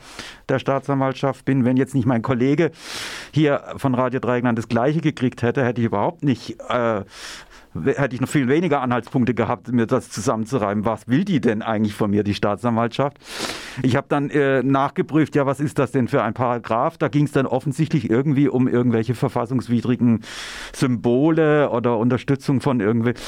der 0.48 0.60
Staatsanwaltschaft 0.60 1.46
bin, 1.46 1.66
wenn 1.66 1.78
jetzt 1.78 1.96
nicht 1.96 2.06
mein 2.06 2.22
Kollege 2.22 2.72
hier 3.32 3.49
hier 3.50 3.64
von 3.78 3.96
Radio 3.96 4.20
Dreieckland 4.20 4.58
das 4.58 4.68
Gleiche 4.68 5.02
gekriegt 5.02 5.42
hätte, 5.42 5.64
hätte 5.66 5.82
ich 5.82 5.88
überhaupt 5.88 6.24
nicht 6.24 6.58
äh, 6.70 7.02
hätte 7.74 8.16
ich 8.16 8.22
noch 8.22 8.30
viel 8.30 8.48
weniger 8.48 8.82
Anhaltspunkte 8.82 9.34
gehabt, 9.34 9.72
mir 9.72 9.86
das 9.86 10.10
zusammenzureiben. 10.10 10.86
Was 10.86 11.08
will 11.08 11.24
die 11.24 11.40
denn 11.40 11.62
eigentlich 11.62 11.94
von 11.94 12.10
mir, 12.10 12.24
die 12.24 12.34
Staatsanwaltschaft? 12.34 13.18
Ich 13.84 13.96
habe 13.96 14.08
dann 14.10 14.30
äh, 14.30 14.64
nachgeprüft, 14.64 15.36
ja, 15.36 15.46
was 15.46 15.60
ist 15.60 15.80
das 15.80 15.92
denn 15.92 16.08
für 16.08 16.24
ein 16.24 16.34
Paragraph? 16.34 16.98
Da 16.98 17.08
ging 17.08 17.26
es 17.26 17.32
dann 17.32 17.46
offensichtlich 17.46 18.10
irgendwie 18.10 18.48
um 18.48 18.68
irgendwelche 18.68 19.16
verfassungswidrigen 19.16 20.22
Symbole 20.74 21.70
oder 21.70 21.98
Unterstützung 21.98 22.62
von 22.62 22.80
irgendwelchen 22.80 23.24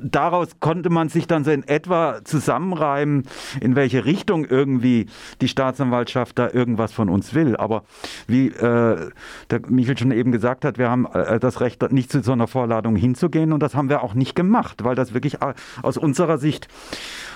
daraus 0.00 0.48
konnte 0.60 0.90
man 0.90 1.08
sich 1.08 1.26
dann 1.26 1.44
so 1.44 1.50
in 1.50 1.66
etwa 1.66 2.24
zusammenreimen, 2.24 3.24
in 3.60 3.76
welche 3.76 4.04
Richtung 4.04 4.44
irgendwie 4.44 5.06
die 5.40 5.48
Staatsanwaltschaft 5.48 6.38
da 6.38 6.50
irgendwas 6.50 6.92
von 6.92 7.08
uns 7.08 7.34
will. 7.34 7.56
Aber 7.56 7.84
wie 8.26 8.48
äh, 8.48 9.10
der 9.50 9.60
Michel 9.68 9.98
schon 9.98 10.12
eben 10.12 10.32
gesagt 10.32 10.64
hat, 10.64 10.78
wir 10.78 10.90
haben 10.90 11.06
äh, 11.06 11.38
das 11.38 11.60
Recht, 11.60 11.90
nicht 11.92 12.10
zu 12.10 12.22
so 12.22 12.32
einer 12.32 12.46
Vorladung 12.46 12.96
hinzugehen 12.96 13.52
und 13.52 13.61
das 13.62 13.74
haben 13.74 13.88
wir 13.88 14.02
auch 14.02 14.14
nicht 14.14 14.34
gemacht, 14.34 14.84
weil 14.84 14.94
das 14.94 15.14
wirklich 15.14 15.38
aus 15.82 15.96
unserer 15.96 16.38
Sicht 16.38 16.68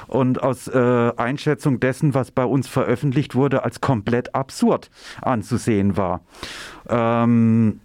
und 0.07 0.43
aus 0.43 0.68
äh, 0.68 1.12
Einschätzung 1.16 1.81
dessen, 1.81 2.14
was 2.14 2.31
bei 2.31 2.45
uns 2.45 2.68
veröffentlicht 2.68 3.35
wurde, 3.35 3.64
als 3.64 3.81
komplett 3.81 4.35
absurd 4.35 4.91
anzusehen 5.22 5.97
war. 5.97 6.20
Ähm, 6.89 7.81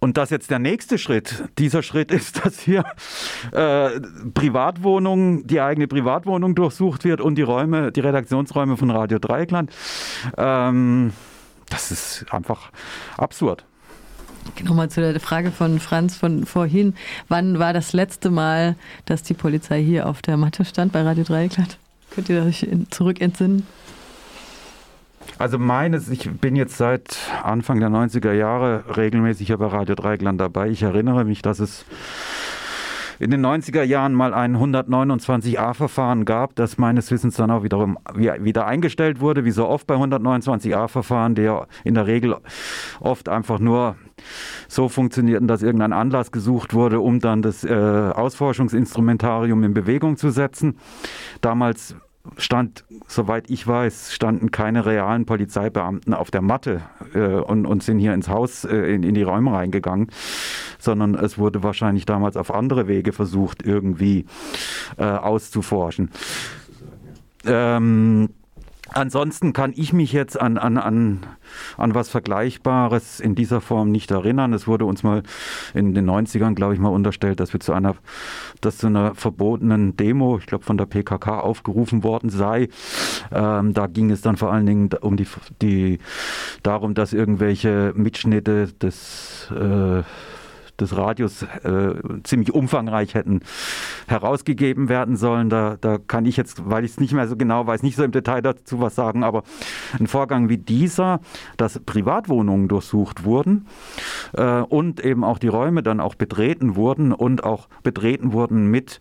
und 0.00 0.16
das 0.16 0.30
jetzt 0.30 0.50
der 0.50 0.60
nächste 0.60 0.96
Schritt, 0.96 1.44
dieser 1.58 1.82
Schritt 1.82 2.10
ist, 2.12 2.44
dass 2.44 2.60
hier 2.60 2.84
äh, 3.52 4.00
Privatwohnungen, 4.34 5.46
die 5.46 5.60
eigene 5.60 5.88
Privatwohnung 5.88 6.54
durchsucht 6.54 7.04
wird 7.04 7.20
und 7.20 7.36
die 7.36 7.42
Räume, 7.42 7.92
die 7.92 8.00
Redaktionsräume 8.00 8.76
von 8.76 8.90
Radio 8.90 9.18
Dreieckland. 9.18 9.72
Ähm, 10.36 11.12
das 11.68 11.90
ist 11.90 12.26
einfach 12.32 12.70
absurd. 13.16 13.64
Nochmal 14.64 14.90
zu 14.90 15.00
der 15.00 15.18
Frage 15.20 15.50
von 15.50 15.78
Franz 15.80 16.16
von 16.16 16.46
vorhin. 16.46 16.94
Wann 17.28 17.58
war 17.58 17.72
das 17.72 17.92
letzte 17.92 18.30
Mal, 18.30 18.76
dass 19.06 19.22
die 19.22 19.34
Polizei 19.34 19.82
hier 19.82 20.06
auf 20.06 20.22
der 20.22 20.36
Matte 20.36 20.64
stand 20.64 20.92
bei 20.92 21.02
Radio 21.02 21.24
Dreieckland? 21.24 21.78
Könnt 22.10 22.28
ihr 22.28 22.42
euch 22.42 22.66
zurück 22.90 23.20
entsinnen? 23.20 23.66
Also 25.38 25.58
meines, 25.58 26.08
ich 26.08 26.28
bin 26.30 26.56
jetzt 26.56 26.76
seit 26.76 27.16
Anfang 27.44 27.78
der 27.78 27.90
90er 27.90 28.32
Jahre 28.32 28.84
regelmäßig 28.96 29.54
bei 29.56 29.66
Radio 29.66 29.94
Dreieckland 29.94 30.40
dabei. 30.40 30.68
Ich 30.68 30.82
erinnere 30.82 31.24
mich, 31.24 31.42
dass 31.42 31.60
es 31.60 31.84
in 33.20 33.30
den 33.30 33.44
90er 33.44 33.82
Jahren 33.82 34.14
mal 34.14 34.32
ein 34.32 34.56
129a-Verfahren 34.56 36.24
gab, 36.24 36.54
das 36.54 36.78
meines 36.78 37.10
Wissens 37.10 37.36
dann 37.36 37.50
auch 37.50 37.62
wiederum 37.62 37.98
wieder 38.14 38.66
eingestellt 38.66 39.20
wurde, 39.20 39.44
wie 39.44 39.50
so 39.50 39.68
oft 39.68 39.86
bei 39.86 39.94
129a-Verfahren, 39.94 41.34
die 41.34 41.42
ja 41.42 41.66
in 41.84 41.94
der 41.94 42.06
Regel 42.06 42.36
oft 43.00 43.28
einfach 43.28 43.58
nur 43.58 43.96
so 44.68 44.88
funktionierten, 44.88 45.48
dass 45.48 45.62
irgendein 45.62 45.92
Anlass 45.92 46.32
gesucht 46.32 46.74
wurde, 46.74 47.00
um 47.00 47.20
dann 47.20 47.42
das 47.42 47.64
äh, 47.64 47.72
Ausforschungsinstrumentarium 47.72 49.62
in 49.64 49.74
Bewegung 49.74 50.16
zu 50.16 50.30
setzen. 50.30 50.78
Damals 51.40 51.96
stand, 52.36 52.84
soweit 53.06 53.50
ich 53.50 53.66
weiß, 53.66 54.12
standen 54.12 54.50
keine 54.50 54.84
realen 54.84 55.24
Polizeibeamten 55.24 56.14
auf 56.14 56.30
der 56.30 56.42
Matte 56.42 56.82
äh, 57.14 57.20
und, 57.20 57.66
und, 57.66 57.82
sind 57.82 57.98
hier 57.98 58.12
ins 58.12 58.28
Haus, 58.28 58.64
äh, 58.64 58.76
in, 58.76 59.02
in, 59.02 59.14
die 59.14 59.22
Räume 59.22 59.52
reingegangen, 59.52 60.08
sondern 60.78 61.14
es 61.14 61.38
wurde 61.38 61.62
wahrscheinlich 61.62 62.04
damals 62.04 62.36
auf 62.36 62.52
andere 62.52 62.88
Wege 62.88 63.12
versucht, 63.12 63.62
irgendwie 63.62 64.26
äh, 64.98 65.04
auszuforschen. 65.04 66.10
Ähm, 67.44 68.30
Ansonsten 68.92 69.52
kann 69.52 69.72
ich 69.76 69.92
mich 69.92 70.12
jetzt 70.12 70.40
an, 70.40 70.58
an, 70.58 70.78
an, 70.78 71.26
an 71.76 71.94
was 71.94 72.08
Vergleichbares 72.08 73.20
in 73.20 73.34
dieser 73.34 73.60
Form 73.60 73.90
nicht 73.90 74.10
erinnern. 74.10 74.52
Es 74.52 74.66
wurde 74.66 74.84
uns 74.84 75.02
mal 75.02 75.22
in 75.74 75.94
den 75.94 76.08
90ern, 76.08 76.54
glaube 76.54 76.74
ich, 76.74 76.80
mal 76.80 76.88
unterstellt, 76.88 77.40
dass 77.40 77.52
wir 77.52 77.60
zu 77.60 77.72
einer, 77.72 77.96
dass 78.60 78.78
zu 78.78 78.86
einer 78.86 79.14
verbotenen 79.14 79.96
Demo, 79.96 80.38
ich 80.38 80.46
glaube 80.46 80.64
von 80.64 80.78
der 80.78 80.86
PKK 80.86 81.40
aufgerufen 81.40 82.02
worden 82.02 82.30
sei. 82.30 82.68
Ähm, 83.32 83.74
da 83.74 83.86
ging 83.86 84.10
es 84.10 84.22
dann 84.22 84.36
vor 84.36 84.52
allen 84.52 84.66
Dingen 84.66 84.90
um 85.00 85.16
die, 85.16 85.26
die 85.60 85.98
darum, 86.62 86.94
dass 86.94 87.12
irgendwelche 87.12 87.92
Mitschnitte 87.94 88.68
des 88.80 89.50
äh, 89.50 90.02
des 90.80 90.96
Radios 90.96 91.42
äh, 91.42 91.94
ziemlich 92.22 92.54
umfangreich 92.54 93.14
hätten 93.14 93.40
herausgegeben 94.08 94.88
werden 94.88 95.16
sollen. 95.16 95.50
Da, 95.50 95.76
da 95.80 95.98
kann 95.98 96.26
ich 96.26 96.36
jetzt, 96.36 96.68
weil 96.68 96.84
ich 96.84 96.92
es 96.92 97.00
nicht 97.00 97.12
mehr 97.12 97.28
so 97.28 97.36
genau 97.36 97.66
weiß, 97.66 97.82
nicht 97.82 97.96
so 97.96 98.04
im 98.04 98.12
Detail 98.12 98.42
dazu 98.42 98.80
was 98.80 98.94
sagen, 98.94 99.22
aber 99.22 99.42
ein 99.98 100.06
Vorgang 100.06 100.48
wie 100.48 100.58
dieser, 100.58 101.20
dass 101.56 101.78
Privatwohnungen 101.78 102.68
durchsucht 102.68 103.24
wurden 103.24 103.66
äh, 104.32 104.60
und 104.60 105.04
eben 105.04 105.24
auch 105.24 105.38
die 105.38 105.48
Räume 105.48 105.82
dann 105.82 106.00
auch 106.00 106.14
betreten 106.14 106.76
wurden 106.76 107.12
und 107.12 107.44
auch 107.44 107.68
betreten 107.82 108.32
wurden 108.32 108.70
mit 108.70 109.00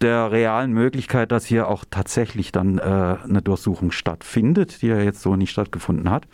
der 0.00 0.30
realen 0.30 0.72
Möglichkeit, 0.72 1.32
dass 1.32 1.44
hier 1.44 1.68
auch 1.68 1.84
tatsächlich 1.90 2.52
dann 2.52 2.78
äh, 2.78 2.82
eine 2.82 3.42
Durchsuchung 3.42 3.90
stattfindet, 3.90 4.82
die 4.82 4.88
ja 4.88 4.98
jetzt 4.98 5.22
so 5.22 5.36
nicht 5.36 5.50
stattgefunden 5.50 6.10
hat, 6.10 6.26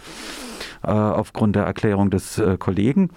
äh, 0.82 0.90
aufgrund 0.90 1.56
der 1.56 1.64
Erklärung 1.64 2.10
des 2.10 2.38
äh, 2.38 2.56
Kollegen. 2.58 3.10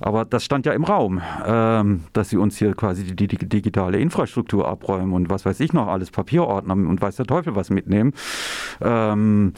Aber 0.00 0.24
das 0.24 0.44
stand 0.44 0.66
ja 0.66 0.72
im 0.72 0.84
Raum, 0.84 1.20
ähm, 1.46 2.04
dass 2.12 2.30
sie 2.30 2.36
uns 2.36 2.56
hier 2.56 2.74
quasi 2.74 3.04
die, 3.04 3.26
die, 3.26 3.38
digitale 3.38 3.98
Infrastruktur 3.98 4.66
abräumen 4.68 5.12
und 5.12 5.30
was 5.30 5.44
weiß 5.44 5.60
ich 5.60 5.72
noch, 5.72 5.88
alles 5.88 6.10
Papierordner 6.10 6.74
und 6.74 7.00
weiß 7.00 7.16
der 7.16 7.26
Teufel 7.26 7.54
was 7.54 7.70
mitnehmen. 7.70 8.12
Ähm, 8.80 9.52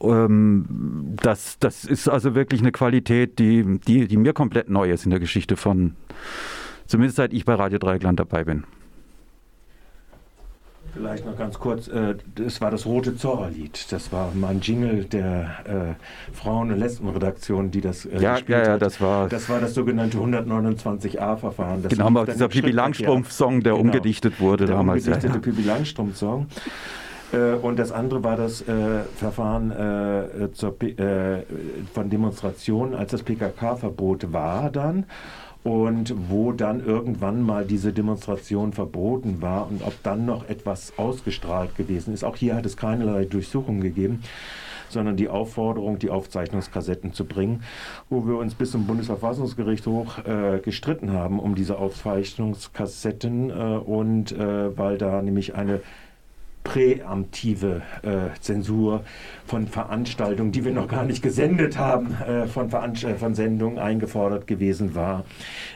ähm, 0.00 1.14
das, 1.20 1.58
das 1.58 1.84
ist 1.84 2.08
also 2.08 2.34
wirklich 2.34 2.60
eine 2.60 2.72
Qualität, 2.72 3.38
die, 3.38 3.80
die, 3.86 4.06
die 4.06 4.16
mir 4.16 4.32
komplett 4.32 4.68
neu 4.68 4.90
ist 4.90 5.04
in 5.04 5.10
der 5.10 5.20
Geschichte 5.20 5.56
von, 5.56 5.94
zumindest 6.86 7.16
seit 7.16 7.32
ich 7.32 7.44
bei 7.44 7.54
Radio 7.54 7.78
Dreieckland 7.78 8.20
dabei 8.20 8.44
bin. 8.44 8.64
Vielleicht 10.94 11.26
noch 11.26 11.36
ganz 11.36 11.58
kurz, 11.58 11.88
äh, 11.88 12.14
das 12.34 12.60
war 12.60 12.70
das 12.70 12.86
Rote 12.86 13.16
Zorra-Lied. 13.16 13.92
Das 13.92 14.12
war 14.12 14.32
mein 14.34 14.60
Jingle 14.60 15.04
der 15.04 15.96
äh, 16.32 16.34
Frauen- 16.34 16.72
und 16.72 16.78
Lesbenredaktion, 16.78 17.70
die 17.70 17.80
das 17.80 18.04
äh, 18.06 18.20
ja, 18.20 18.34
gespielt 18.34 18.58
ja, 18.58 18.64
ja, 18.64 18.72
hat. 18.72 18.82
Das 18.82 19.00
war, 19.00 19.28
das 19.28 19.48
war 19.48 19.60
das 19.60 19.74
sogenannte 19.74 20.18
129a-Verfahren. 20.18 21.84
Genau, 21.88 22.06
aber 22.06 22.26
dieser 22.26 22.48
Pipi 22.48 22.70
Langstrumpf-Song, 22.70 23.62
der 23.62 23.74
genau, 23.74 23.84
umgedichtet 23.84 24.40
wurde 24.40 24.66
der 24.66 24.76
damals. 24.76 25.04
Der 25.04 25.14
umgedichtete 25.14 25.28
ja, 25.28 25.34
ja. 25.34 25.52
Pipi 25.56 25.68
Langstrumpf-Song. 25.68 26.46
Äh, 27.32 27.54
und 27.54 27.78
das 27.78 27.92
andere 27.92 28.24
war 28.24 28.36
das 28.36 28.62
äh, 28.62 29.00
Verfahren 29.16 29.70
äh, 29.70 30.52
zur, 30.52 30.76
von 31.92 32.10
Demonstrationen, 32.10 32.94
als 32.94 33.10
das 33.10 33.22
PKK-Verbot 33.22 34.32
war 34.32 34.70
dann 34.70 35.04
und 35.64 36.14
wo 36.28 36.52
dann 36.52 36.84
irgendwann 36.84 37.42
mal 37.42 37.64
diese 37.64 37.92
Demonstration 37.92 38.72
verboten 38.72 39.42
war 39.42 39.68
und 39.68 39.82
ob 39.82 40.02
dann 40.02 40.24
noch 40.24 40.48
etwas 40.48 40.92
ausgestrahlt 40.96 41.76
gewesen 41.76 42.14
ist. 42.14 42.24
Auch 42.24 42.36
hier 42.36 42.54
hat 42.54 42.66
es 42.66 42.76
keinerlei 42.76 43.24
Durchsuchung 43.24 43.80
gegeben 43.80 44.22
sondern 44.90 45.16
die 45.16 45.28
Aufforderung, 45.28 45.98
die 45.98 46.10
Aufzeichnungskassetten 46.10 47.12
zu 47.12 47.24
bringen, 47.26 47.62
wo 48.08 48.26
wir 48.26 48.36
uns 48.38 48.54
bis 48.54 48.70
zum 48.70 48.86
Bundesverfassungsgericht 48.86 49.86
hoch 49.86 50.18
äh, 50.24 50.60
gestritten 50.60 51.12
haben 51.12 51.38
um 51.38 51.54
diese 51.54 51.78
Aufzeichnungskassetten 51.78 53.50
äh, 53.50 53.52
und 53.52 54.32
äh, 54.32 54.76
weil 54.76 54.98
da 54.98 55.22
nämlich 55.22 55.54
eine 55.54 55.80
präemptive 56.68 57.82
äh, 58.02 58.38
Zensur 58.40 59.02
von 59.46 59.66
Veranstaltungen, 59.66 60.52
die 60.52 60.66
wir 60.66 60.72
noch 60.72 60.86
gar 60.86 61.04
nicht 61.04 61.22
gesendet 61.22 61.78
haben, 61.78 62.14
äh, 62.14 62.46
von, 62.46 62.68
Veranst 62.68 63.04
äh, 63.04 63.14
von 63.14 63.34
Sendungen 63.34 63.78
eingefordert 63.78 64.46
gewesen 64.46 64.94
war 64.94 65.24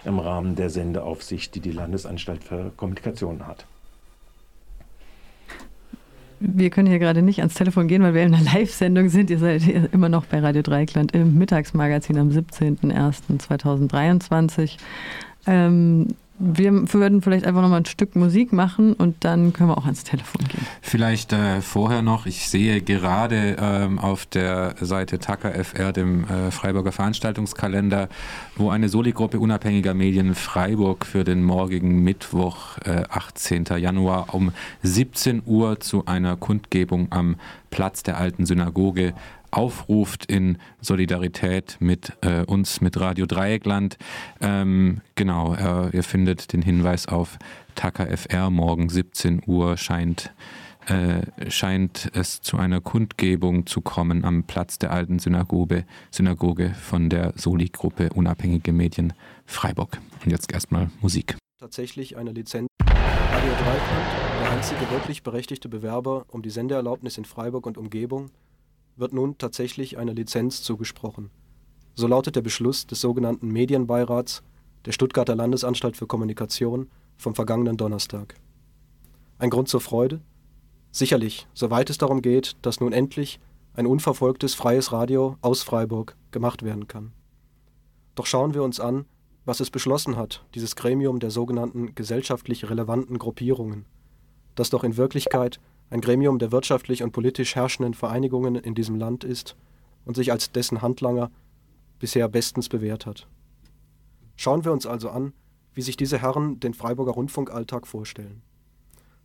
im 0.05 0.19
Rahmen 0.19 0.55
der 0.55 0.69
Sendeaufsicht, 0.69 1.55
die 1.55 1.61
die 1.61 1.73
Landesanstalt 1.73 2.45
für 2.45 2.73
Kommunikation 2.77 3.47
hat. 3.47 3.65
Wir 6.41 6.69
können 6.69 6.89
hier 6.89 6.99
gerade 6.99 7.23
nicht 7.23 7.39
ans 7.39 7.55
Telefon 7.55 7.89
gehen, 7.89 8.03
weil 8.03 8.13
wir 8.13 8.25
in 8.25 8.35
einer 8.35 8.45
Live-Sendung 8.53 9.09
sind. 9.09 9.31
Ihr 9.31 9.39
seid 9.39 9.63
immer 9.93 10.11
noch 10.11 10.27
bei 10.27 10.41
Radio 10.41 10.61
Dreikland 10.61 11.13
im 11.13 11.39
Mittagsmagazin 11.39 12.19
am 12.19 12.29
17.01.2023. 12.29 14.77
Ähm, 15.47 16.09
wir 16.43 16.93
würden 16.93 17.23
vielleicht 17.23 17.47
einfach 17.47 17.63
nochmal 17.63 17.81
ein 17.81 17.87
Stück 17.87 18.17
Musik 18.17 18.53
machen 18.53 18.95
und 18.95 19.25
dann 19.25 19.53
können 19.53 19.69
wir 19.71 19.79
auch 19.79 19.85
ans 19.85 20.03
Telefon 20.03 20.47
gehen. 20.49 20.67
Vielleicht 20.81 21.33
äh, 21.33 21.61
vorher 21.61 22.03
noch, 22.03 22.27
ich 22.27 22.49
sehe 22.49 22.81
gerade 22.83 23.57
ähm, 23.61 23.99
auf 23.99 24.27
der 24.27 24.75
Seite 24.81 25.19
Tucker 25.19 25.53
FR, 25.53 25.93
dem 25.93 26.25
äh, 26.25 26.51
Freiburger 26.51 26.93
Veranstaltungskalender, 26.93 28.09
wo 28.57 28.71
eine 28.71 28.89
Soli-Gruppe 28.89 29.39
unabhängiger 29.39 29.95
Medien 29.95 30.35
Freiburg 30.35 31.07
für 31.07 31.23
den 31.23 31.45
morgigen 31.45 32.03
Mittwoch, 32.03 32.79
äh, 32.85 33.05
18. 33.09 33.65
Januar 33.79 34.35
um 34.35 34.53
17 34.83 35.43
Uhr 35.47 35.79
zu 35.81 36.07
einer 36.07 36.37
Kundgebung 36.37 37.07
am 37.11 37.37
Platz 37.71 38.03
der 38.03 38.19
alten 38.19 38.47
Synagoge 38.47 39.15
aufruft 39.53 40.27
in 40.27 40.59
Solidarität 40.81 41.77
mit 41.79 42.13
äh, 42.23 42.43
uns, 42.45 42.81
mit 42.81 42.99
Radio 42.99 43.27
Dreieckland. 43.27 43.99
Ähm, 44.41 45.03
genau, 45.15 45.55
äh, 45.55 45.95
ihr 45.95 46.03
findet 46.03 46.53
den 46.53 46.63
Hinweis 46.63 47.07
auf 47.07 47.39
Taka 47.75 48.05
FR 48.07 48.51
morgen 48.51 48.89
17 48.89 49.43
Uhr 49.47 49.77
scheint 49.77 50.33
äh, 50.87 51.51
scheint 51.51 52.11
es 52.13 52.41
zu 52.41 52.57
einer 52.57 52.81
Kundgebung 52.81 53.67
zu 53.67 53.83
kommen 53.83 54.25
am 54.25 54.43
Platz 54.45 54.79
der 54.79 54.91
alten 54.91 55.21
Synagoge, 55.21 55.85
Synagoge 56.11 56.71
von 56.75 57.09
der 57.09 57.35
Soli-Gruppe 57.37 58.11
Unabhängige 58.13 58.73
Medien 58.73 59.13
Freiburg. 59.47 60.01
Und 60.25 60.33
jetzt 60.33 60.53
erstmal 60.53 60.91
Musik. 61.01 61.37
Tatsächlich 61.61 62.17
eine 62.17 62.33
Lizenz. 62.33 62.67
Radio 62.85 63.53
Dreikland, 63.53 64.41
der 64.41 64.51
einzige 64.51 64.91
wirklich 64.91 65.23
berechtigte 65.23 65.69
Bewerber 65.69 66.27
um 66.29 66.43
die 66.43 66.51
Sendeerlaubnis 66.51 67.17
in 67.17 67.25
Freiburg 67.25 67.67
und 67.67 67.79
Umgebung, 67.79 68.31
wird 68.97 69.13
nun 69.13 69.39
tatsächlich 69.39 69.99
eine 69.99 70.13
Lizenz 70.13 70.63
zugesprochen. 70.63 71.31
So 71.95 72.07
lautet 72.07 72.37
der 72.37 72.43
Beschluss 72.43 72.87
des 72.87 73.01
sogenannten 73.01 73.49
Medienbeirats 73.49 74.43
der 74.85 74.93
Stuttgarter 74.93 75.37
Landesanstalt 75.37 75.97
für 75.97 76.07
Kommunikation 76.07 76.91
vom 77.17 77.35
vergangenen 77.35 77.77
Donnerstag. 77.77 78.35
Ein 79.39 79.51
Grund 79.51 79.69
zur 79.69 79.81
Freude? 79.81 80.21
Sicherlich, 80.91 81.47
soweit 81.55 81.91
es 81.91 81.99
darum 81.99 82.23
geht, 82.23 82.57
dass 82.63 82.81
nun 82.81 82.93
endlich 82.93 83.41
ein 83.75 83.87
unverfolgtes 83.87 84.55
freies 84.55 84.93
Radio 84.93 85.37
aus 85.41 85.63
Freiburg 85.63 86.17
gemacht 86.31 86.63
werden 86.63 86.89
kann. 86.89 87.13
Doch 88.15 88.27
schauen 88.27 88.55
wir 88.55 88.63
uns 88.63 88.81
an, 88.81 89.07
was 89.45 89.61
es 89.61 89.71
beschlossen 89.71 90.17
hat, 90.17 90.45
dieses 90.55 90.77
Gremium 90.77 91.19
der 91.19 91.31
sogenannten 91.31 91.95
gesellschaftlich 91.95 92.69
relevanten 92.69 93.19
Gruppierungen, 93.19 93.87
das 94.55 94.71
doch 94.71 94.85
in 94.85 94.97
Wirklichkeit 94.97 95.61
ein 95.93 96.01
Gremium 96.01 96.39
der 96.39 96.53
wirtschaftlich 96.53 97.03
und 97.03 97.13
politisch 97.13 97.55
herrschenden 97.55 97.93
Vereinigungen 97.93 98.57
in 98.57 98.75
diesem 98.75 98.97
Land 98.97 99.25
ist 99.25 99.57
und 100.07 100.17
sich 100.17 100.33
als 100.33 100.51
dessen 100.51 100.81
Handlanger 100.81 101.31
bisher 101.99 102.29
bestens 102.29 102.71
bewährt 102.71 103.05
hat. 103.05 103.29
Schauen 104.35 104.65
wir 104.65 104.73
uns 104.73 104.87
also 104.87 105.11
an, 105.11 105.35
wie 105.75 105.83
sich 105.83 105.99
diese 105.99 106.19
Herren 106.19 106.59
den 106.61 106.73
Freiburger 106.73 107.13
Rundfunkalltag 107.13 107.87
vorstellen. 107.87 108.41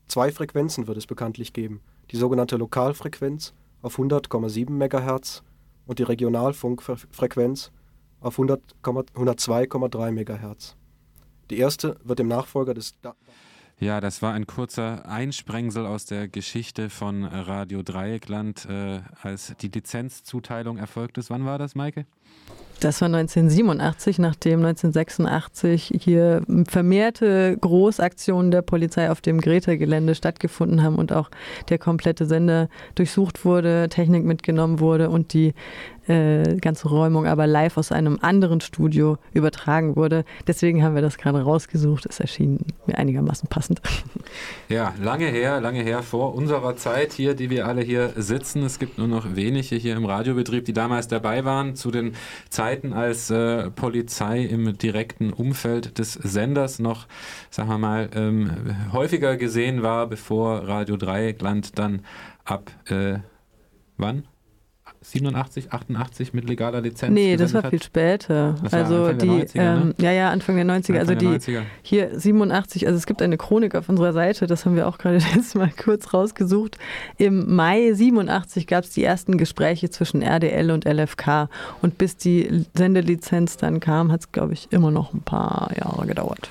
Zwei 0.07 0.29
Frequenzen 0.29 0.87
wird 0.87 0.97
es 0.97 1.07
bekanntlich 1.07 1.53
geben, 1.53 1.79
die 2.11 2.17
sogenannte 2.17 2.57
Lokalfrequenz 2.57 3.53
auf 3.81 3.97
100,7 3.97 4.69
MHz 4.69 5.43
und 5.85 5.99
die 5.99 6.03
Regionalfunkfrequenz 6.03 7.71
auf 8.19 8.37
102,3 8.39 10.11
MHz. 10.11 10.75
Die 11.49 11.59
erste 11.59 11.97
wird 12.03 12.19
dem 12.19 12.27
Nachfolger 12.27 12.73
des 12.73 12.93
da 13.01 13.15
ja, 13.79 14.01
das 14.01 14.21
war 14.21 14.33
ein 14.33 14.47
kurzer 14.47 15.07
Einsprengsel 15.07 15.85
aus 15.85 16.05
der 16.05 16.27
Geschichte 16.27 16.89
von 16.89 17.23
Radio 17.23 17.83
Dreieckland, 17.83 18.65
äh, 18.65 19.01
als 19.21 19.55
die 19.61 19.67
Lizenzzuteilung 19.67 20.77
erfolgt 20.77 21.17
ist. 21.17 21.29
Wann 21.29 21.45
war 21.45 21.59
das, 21.59 21.75
Maike? 21.75 22.05
Das 22.79 23.01
war 23.01 23.07
1987, 23.07 24.19
nachdem 24.19 24.63
1986 24.63 25.93
hier 25.99 26.43
vermehrte 26.67 27.57
Großaktionen 27.59 28.51
der 28.51 28.61
Polizei 28.61 29.09
auf 29.09 29.19
dem 29.19 29.41
Greta-Gelände 29.41 30.13
stattgefunden 30.13 30.83
haben 30.83 30.95
und 30.95 31.11
auch 31.11 31.31
der 31.69 31.79
komplette 31.79 32.27
Sender 32.27 32.69
durchsucht 32.93 33.45
wurde, 33.45 33.87
Technik 33.89 34.25
mitgenommen 34.25 34.79
wurde 34.79 35.09
und 35.09 35.33
die 35.33 35.55
äh, 36.07 36.55
ganze 36.57 36.87
Räumung 36.87 37.25
aber 37.25 37.47
live 37.47 37.77
aus 37.77 37.91
einem 37.91 38.17
anderen 38.21 38.61
Studio 38.61 39.17
übertragen 39.33 39.95
wurde. 39.95 40.23
Deswegen 40.47 40.83
haben 40.83 40.95
wir 40.95 41.01
das 41.01 41.17
gerade 41.17 41.41
rausgesucht. 41.41 42.05
Es 42.05 42.19
erschien 42.19 42.59
mir 42.85 42.97
einigermaßen 42.97 43.49
passend. 43.49 43.81
Ja, 44.69 44.93
lange 45.01 45.27
her, 45.27 45.61
lange 45.61 45.81
her 45.81 46.03
vor 46.03 46.35
unserer 46.35 46.75
Zeit 46.75 47.13
hier, 47.13 47.35
die 47.35 47.49
wir 47.49 47.67
alle 47.67 47.81
hier 47.81 48.11
sitzen. 48.17 48.63
Es 48.63 48.79
gibt 48.79 48.97
nur 48.97 49.07
noch 49.07 49.35
wenige 49.35 49.77
hier 49.77 49.95
im 49.95 50.03
Radiobetrieb, 50.03 50.65
die 50.65 50.73
damals 50.73 51.07
dabei 51.07 51.45
waren 51.45 51.75
zu 51.75 51.89
den 51.89 52.11
Zeiten, 52.49 52.93
als 52.93 53.29
äh, 53.29 53.69
Polizei 53.71 54.43
im 54.43 54.77
direkten 54.77 55.33
Umfeld 55.33 55.97
des 55.97 56.13
Senders 56.13 56.79
noch, 56.79 57.07
sagen 57.49 57.69
wir 57.69 57.77
mal, 57.77 58.09
ähm, 58.15 58.51
häufiger 58.91 59.37
gesehen 59.37 59.83
war, 59.83 60.07
bevor 60.07 60.67
Radio 60.67 60.97
Dreieckland 60.97 61.77
dann 61.77 62.01
ab 62.45 62.71
äh, 62.89 63.19
wann? 63.97 64.23
87, 65.11 65.71
88 65.71 66.33
mit 66.33 66.47
legaler 66.49 66.81
Lizenz? 66.81 67.13
Nee, 67.13 67.37
das 67.37 67.53
war 67.53 67.63
hat. 67.63 67.69
viel 67.69 67.81
später. 67.81 68.55
Das 68.61 68.73
also 68.73 69.05
Anfang 69.05 69.19
die, 69.19 69.27
90er, 69.27 69.57
ne? 69.57 69.81
ähm, 69.83 69.93
ja, 69.99 70.11
ja, 70.11 70.29
Anfang 70.31 70.55
der 70.57 70.65
90er. 70.65 70.75
Anfang 70.75 70.97
also 70.97 71.15
die 71.15 71.27
90er. 71.27 71.61
hier 71.81 72.19
87, 72.19 72.87
also 72.87 72.97
es 72.97 73.05
gibt 73.05 73.21
eine 73.21 73.37
Chronik 73.37 73.75
auf 73.75 73.87
unserer 73.87 74.11
Seite, 74.11 74.47
das 74.47 74.65
haben 74.65 74.75
wir 74.75 74.87
auch 74.87 74.97
gerade 74.97 75.17
jetzt 75.35 75.55
mal 75.55 75.71
kurz 75.81 76.13
rausgesucht. 76.13 76.77
Im 77.17 77.55
Mai 77.55 77.93
87 77.93 78.67
gab 78.67 78.83
es 78.83 78.89
die 78.91 79.03
ersten 79.03 79.37
Gespräche 79.37 79.89
zwischen 79.89 80.21
RDL 80.21 80.71
und 80.71 80.85
LFK 80.85 81.49
und 81.81 81.97
bis 81.97 82.17
die 82.17 82.65
Sendelizenz 82.73 83.57
dann 83.57 83.79
kam, 83.79 84.11
hat 84.11 84.21
es, 84.21 84.31
glaube 84.31 84.53
ich, 84.53 84.67
immer 84.71 84.91
noch 84.91 85.13
ein 85.13 85.21
paar 85.21 85.71
Jahre 85.77 86.05
gedauert. 86.05 86.49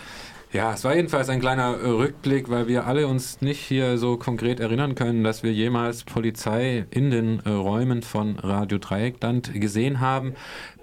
Ja, 0.52 0.72
es 0.72 0.84
war 0.84 0.94
jedenfalls 0.94 1.28
ein 1.28 1.40
kleiner 1.40 1.82
Rückblick, 1.82 2.48
weil 2.48 2.68
wir 2.68 2.86
alle 2.86 3.08
uns 3.08 3.40
nicht 3.40 3.60
hier 3.60 3.98
so 3.98 4.16
konkret 4.16 4.60
erinnern 4.60 4.94
können, 4.94 5.24
dass 5.24 5.42
wir 5.42 5.52
jemals 5.52 6.04
Polizei 6.04 6.86
in 6.90 7.10
den 7.10 7.40
äh, 7.40 7.50
Räumen 7.50 8.02
von 8.02 8.38
Radio 8.38 8.78
Dreieckland 8.78 9.52
gesehen 9.60 10.00
haben 10.00 10.34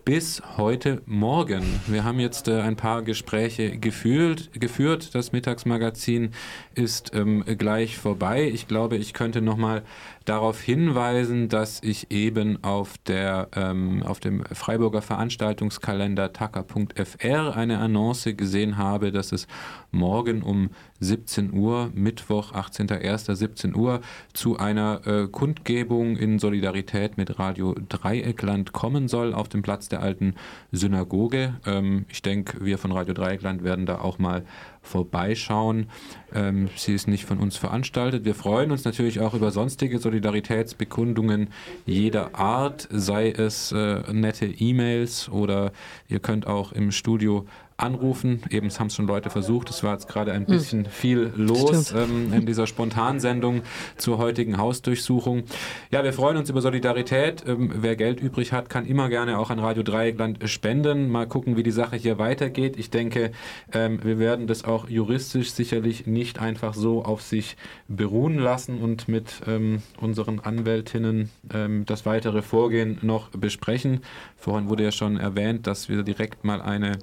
bis 0.05 0.41
heute 0.57 1.01
Morgen. 1.05 1.63
Wir 1.87 2.03
haben 2.03 2.19
jetzt 2.19 2.49
äh, 2.49 2.59
ein 2.59 2.75
paar 2.75 3.03
Gespräche 3.03 3.77
geführt, 3.77 4.49
geführt. 4.51 5.15
Das 5.15 5.31
Mittagsmagazin 5.31 6.31
ist 6.75 7.15
ähm, 7.15 7.45
gleich 7.57 7.97
vorbei. 7.97 8.49
Ich 8.53 8.67
glaube, 8.67 8.97
ich 8.97 9.13
könnte 9.13 9.41
noch 9.41 9.55
mal 9.55 9.83
darauf 10.25 10.61
hinweisen, 10.61 11.49
dass 11.49 11.81
ich 11.83 12.11
eben 12.11 12.63
auf, 12.63 12.97
der, 12.99 13.49
ähm, 13.55 14.03
auf 14.03 14.19
dem 14.19 14.43
Freiburger 14.45 15.01
Veranstaltungskalender 15.01 16.33
tacker.fr 16.33 17.55
eine 17.55 17.79
Annonce 17.79 18.35
gesehen 18.35 18.77
habe, 18.77 19.11
dass 19.11 19.31
es 19.31 19.47
morgen 19.91 20.41
um 20.41 20.69
17 20.99 21.53
Uhr, 21.53 21.91
Mittwoch, 21.93 22.53
18.01. 22.53 23.35
17 23.35 23.75
Uhr, 23.75 24.01
zu 24.33 24.57
einer 24.57 25.05
äh, 25.05 25.27
Kundgebung 25.27 26.15
in 26.15 26.39
Solidarität 26.39 27.17
mit 27.17 27.39
Radio 27.39 27.75
Dreieckland 27.89 28.71
kommen 28.73 29.07
soll 29.07 29.33
auf 29.33 29.49
dem 29.49 29.61
Platz 29.61 29.89
der 29.89 30.01
alten 30.01 30.35
Synagoge. 30.71 31.55
Ähm, 31.65 32.05
ich 32.09 32.21
denke, 32.21 32.63
wir 32.63 32.77
von 32.77 32.91
Radio 32.91 33.13
Dreieckland 33.13 33.63
werden 33.63 33.85
da 33.85 33.99
auch 33.99 34.19
mal 34.19 34.45
vorbeischauen. 34.83 35.87
Ähm, 36.33 36.69
sie 36.75 36.93
ist 36.93 37.07
nicht 37.07 37.25
von 37.25 37.39
uns 37.39 37.57
veranstaltet. 37.57 38.25
Wir 38.25 38.35
freuen 38.35 38.71
uns 38.71 38.83
natürlich 38.83 39.21
auch 39.21 39.33
über 39.33 39.49
sonstige 39.49 39.97
Solidaritätsbekundungen 39.97 41.47
jeder 41.85 42.35
Art, 42.35 42.87
sei 42.91 43.31
es 43.31 43.71
äh, 43.71 44.03
nette 44.13 44.45
E-Mails 44.45 45.29
oder 45.29 45.71
ihr 46.09 46.19
könnt 46.19 46.45
auch 46.45 46.73
im 46.73 46.91
Studio 46.91 47.47
anrufen. 47.83 48.41
Eben 48.49 48.69
haben 48.69 48.87
es 48.87 48.95
schon 48.95 49.07
Leute 49.07 49.29
versucht. 49.29 49.69
Es 49.69 49.83
war 49.83 49.93
jetzt 49.93 50.07
gerade 50.07 50.31
ein 50.31 50.47
hm. 50.47 50.53
bisschen 50.53 50.79
mhm. 50.81 50.85
viel 50.85 51.33
los 51.35 51.91
ähm, 51.91 52.33
in 52.33 52.45
dieser 52.45 52.65
Spontansendung 52.65 53.61
zur 53.97 54.17
heutigen 54.17 54.57
Hausdurchsuchung. 54.57 55.43
Ja, 55.91 56.03
wir 56.03 56.13
freuen 56.13 56.37
uns 56.37 56.49
über 56.49 56.61
Solidarität. 56.61 57.43
Ähm, 57.45 57.71
wer 57.75 57.95
Geld 57.95 58.19
übrig 58.19 58.53
hat, 58.53 58.69
kann 58.69 58.85
immer 58.85 59.09
gerne 59.09 59.37
auch 59.37 59.49
an 59.49 59.59
Radio 59.59 59.83
Dreieckland 59.83 60.49
spenden. 60.49 61.09
Mal 61.09 61.27
gucken, 61.27 61.57
wie 61.57 61.63
die 61.63 61.71
Sache 61.71 61.95
hier 61.95 62.17
weitergeht. 62.17 62.77
Ich 62.77 62.89
denke, 62.89 63.31
ähm, 63.73 63.99
wir 64.03 64.17
werden 64.17 64.47
das 64.47 64.63
auch 64.63 64.89
juristisch 64.89 65.51
sicherlich 65.51 66.07
nicht 66.07 66.39
einfach 66.39 66.73
so 66.73 67.03
auf 67.03 67.21
sich 67.21 67.57
beruhen 67.87 68.39
lassen 68.39 68.79
und 68.79 69.07
mit 69.07 69.41
ähm, 69.45 69.81
unseren 69.99 70.39
Anwältinnen 70.39 71.29
ähm, 71.53 71.85
das 71.85 72.05
weitere 72.05 72.41
Vorgehen 72.41 72.97
noch 73.01 73.29
besprechen. 73.29 74.01
Vorhin 74.43 74.67
wurde 74.67 74.83
ja 74.83 74.91
schon 74.91 75.15
erwähnt, 75.15 75.67
dass 75.67 75.87
wir 75.87 76.03
direkt 76.03 76.43
mal 76.43 76.61
eine 76.61 76.99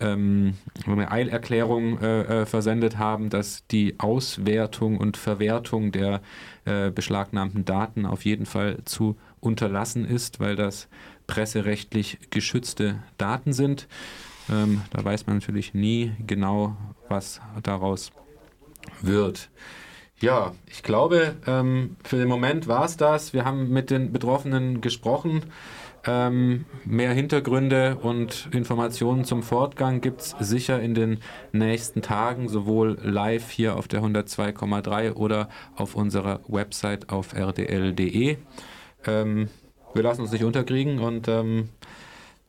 ähm, 0.00 0.54
eine 0.86 1.10
Eilerklärung 1.10 1.98
äh, 2.00 2.42
äh, 2.42 2.46
versendet 2.46 2.96
haben, 2.96 3.28
dass 3.28 3.66
die 3.66 3.98
Auswertung 3.98 4.98
und 4.98 5.16
Verwertung 5.16 5.90
der 5.90 6.20
äh, 6.64 6.92
beschlagnahmten 6.92 7.64
Daten 7.64 8.06
auf 8.06 8.24
jeden 8.24 8.46
Fall 8.46 8.78
zu 8.84 9.16
unterlassen 9.40 10.04
ist, 10.04 10.38
weil 10.38 10.54
das 10.54 10.86
presserechtlich 11.26 12.18
geschützte 12.30 13.02
Daten 13.18 13.52
sind. 13.52 13.88
Ähm, 14.48 14.82
da 14.90 15.04
weiß 15.04 15.26
man 15.26 15.38
natürlich 15.38 15.74
nie 15.74 16.12
genau, 16.24 16.76
was 17.08 17.40
daraus 17.64 18.12
wird. 19.02 19.50
Ja, 20.20 20.54
ich 20.66 20.84
glaube, 20.84 21.34
ähm, 21.48 21.96
für 22.04 22.16
den 22.16 22.28
Moment 22.28 22.68
war 22.68 22.84
es 22.84 22.96
das. 22.96 23.32
Wir 23.32 23.44
haben 23.44 23.70
mit 23.70 23.90
den 23.90 24.12
Betroffenen 24.12 24.80
gesprochen. 24.80 25.42
Ähm, 26.06 26.66
mehr 26.84 27.12
Hintergründe 27.12 27.96
und 27.96 28.48
Informationen 28.52 29.24
zum 29.24 29.42
Fortgang 29.42 30.00
gibt 30.00 30.20
es 30.20 30.36
sicher 30.38 30.80
in 30.80 30.94
den 30.94 31.18
nächsten 31.52 32.00
Tagen, 32.00 32.48
sowohl 32.48 32.96
live 33.02 33.50
hier 33.50 33.76
auf 33.76 33.88
der 33.88 34.02
102,3 34.02 35.14
oder 35.14 35.48
auf 35.74 35.96
unserer 35.96 36.40
Website 36.46 37.10
auf 37.10 37.34
rdl.de. 37.34 38.36
Ähm, 39.04 39.48
wir 39.94 40.02
lassen 40.02 40.20
uns 40.20 40.30
nicht 40.30 40.44
unterkriegen 40.44 41.00
und 41.00 41.26
ähm, 41.26 41.70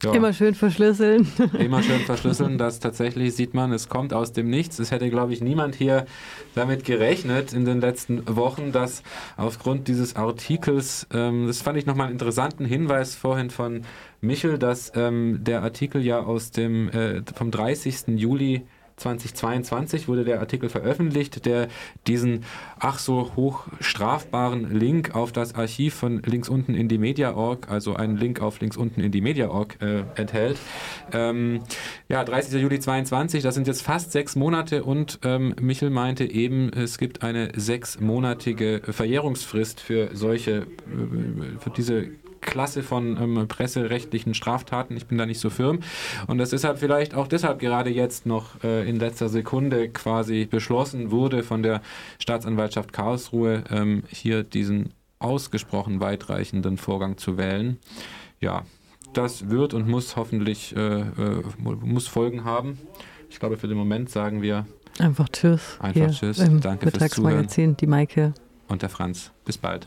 ja. 0.03 0.13
Immer 0.13 0.31
schön 0.31 0.53
verschlüsseln. 0.53 1.27
Immer 1.57 1.81
schön 1.81 2.01
verschlüsseln. 2.01 2.59
Das 2.59 2.79
tatsächlich 2.79 3.35
sieht 3.35 3.55
man, 3.55 3.71
es 3.73 3.89
kommt 3.89 4.13
aus 4.13 4.31
dem 4.31 4.47
Nichts. 4.47 4.77
Es 4.77 4.91
hätte, 4.91 5.09
glaube 5.09 5.33
ich, 5.33 5.41
niemand 5.41 5.73
hier 5.73 6.05
damit 6.53 6.83
gerechnet 6.83 7.51
in 7.51 7.65
den 7.65 7.81
letzten 7.81 8.23
Wochen, 8.35 8.71
dass 8.71 9.01
aufgrund 9.37 9.87
dieses 9.87 10.15
Artikels, 10.15 11.07
ähm, 11.11 11.47
das 11.47 11.63
fand 11.63 11.79
ich 11.79 11.87
nochmal 11.87 12.07
einen 12.07 12.15
interessanten 12.15 12.63
Hinweis 12.63 13.15
vorhin 13.15 13.49
von 13.49 13.81
Michel, 14.21 14.59
dass 14.59 14.91
ähm, 14.95 15.43
der 15.43 15.63
Artikel 15.63 16.03
ja 16.03 16.19
aus 16.19 16.51
dem 16.51 16.89
äh, 16.89 17.23
vom 17.33 17.49
30. 17.49 18.19
Juli 18.19 18.67
2022 18.97 20.07
wurde 20.07 20.23
der 20.23 20.39
Artikel 20.39 20.69
veröffentlicht, 20.69 21.45
der 21.45 21.67
diesen 22.07 22.43
ach 22.79 22.97
so 22.97 23.31
hoch 23.35 23.67
strafbaren 23.79 24.77
Link 24.77 25.15
auf 25.15 25.31
das 25.31 25.55
Archiv 25.55 25.93
von 25.93 26.21
links 26.23 26.49
unten 26.49 26.73
in 26.73 26.87
die 26.87 26.97
Media.org, 26.97 27.69
also 27.69 27.95
einen 27.95 28.17
Link 28.17 28.41
auf 28.41 28.59
links 28.59 28.75
unten 28.75 29.01
in 29.01 29.11
die 29.11 29.21
Media.org 29.21 29.81
äh, 29.81 30.03
enthält. 30.15 30.57
Ähm, 31.13 31.61
ja, 32.09 32.23
30. 32.23 32.59
Juli 32.59 32.79
22, 32.79 33.43
das 33.43 33.53
sind 33.53 33.67
jetzt 33.67 33.83
fast 33.83 34.11
sechs 34.11 34.35
Monate 34.35 34.83
und 34.83 35.19
ähm, 35.23 35.53
Michel 35.61 35.91
meinte 35.91 36.25
eben, 36.25 36.71
es 36.73 36.97
gibt 36.97 37.21
eine 37.21 37.51
sechsmonatige 37.55 38.81
Verjährungsfrist 38.83 39.79
für 39.79 40.09
solche, 40.15 40.51
äh, 40.51 40.65
für 41.59 41.69
diese 41.69 42.09
Klasse 42.41 42.83
von 42.83 43.17
ähm, 43.21 43.47
presserechtlichen 43.47 44.33
Straftaten. 44.33 44.95
Ich 44.97 45.07
bin 45.07 45.17
da 45.17 45.25
nicht 45.25 45.39
so 45.39 45.49
firm. 45.49 45.79
Und 46.27 46.37
das 46.37 46.53
ist 46.53 46.63
halt 46.63 46.79
vielleicht 46.79 47.13
auch 47.13 47.27
deshalb 47.27 47.59
gerade 47.59 47.89
jetzt 47.89 48.25
noch 48.25 48.63
äh, 48.63 48.87
in 48.89 48.97
letzter 48.97 49.29
Sekunde 49.29 49.89
quasi 49.89 50.45
beschlossen 50.45 51.11
wurde 51.11 51.43
von 51.43 51.63
der 51.63 51.81
Staatsanwaltschaft 52.19 52.93
Karlsruhe, 52.93 53.63
ähm, 53.69 54.03
hier 54.09 54.43
diesen 54.43 54.93
ausgesprochen 55.19 55.99
weitreichenden 55.99 56.77
Vorgang 56.77 57.17
zu 57.17 57.37
wählen. 57.37 57.77
Ja, 58.39 58.63
das 59.13 59.49
wird 59.49 59.73
und 59.73 59.87
muss 59.87 60.15
hoffentlich 60.15 60.75
äh, 60.75 61.01
äh, 61.01 61.43
muss 61.57 62.07
Folgen 62.07 62.43
haben. 62.43 62.77
Ich 63.29 63.39
glaube, 63.39 63.57
für 63.57 63.67
den 63.67 63.77
Moment 63.77 64.09
sagen 64.09 64.41
wir 64.41 64.65
einfach 64.99 65.29
Tschüss. 65.29 65.77
Einfach 65.79 66.11
Tschüss. 66.11 66.37
Danke 66.61 66.91
fürs 66.91 67.11
Zuhören. 67.11 67.77
Die 67.77 67.87
Maike 67.87 68.33
und 68.67 68.81
der 68.81 68.89
Franz. 68.89 69.31
Bis 69.45 69.57
bald. 69.57 69.85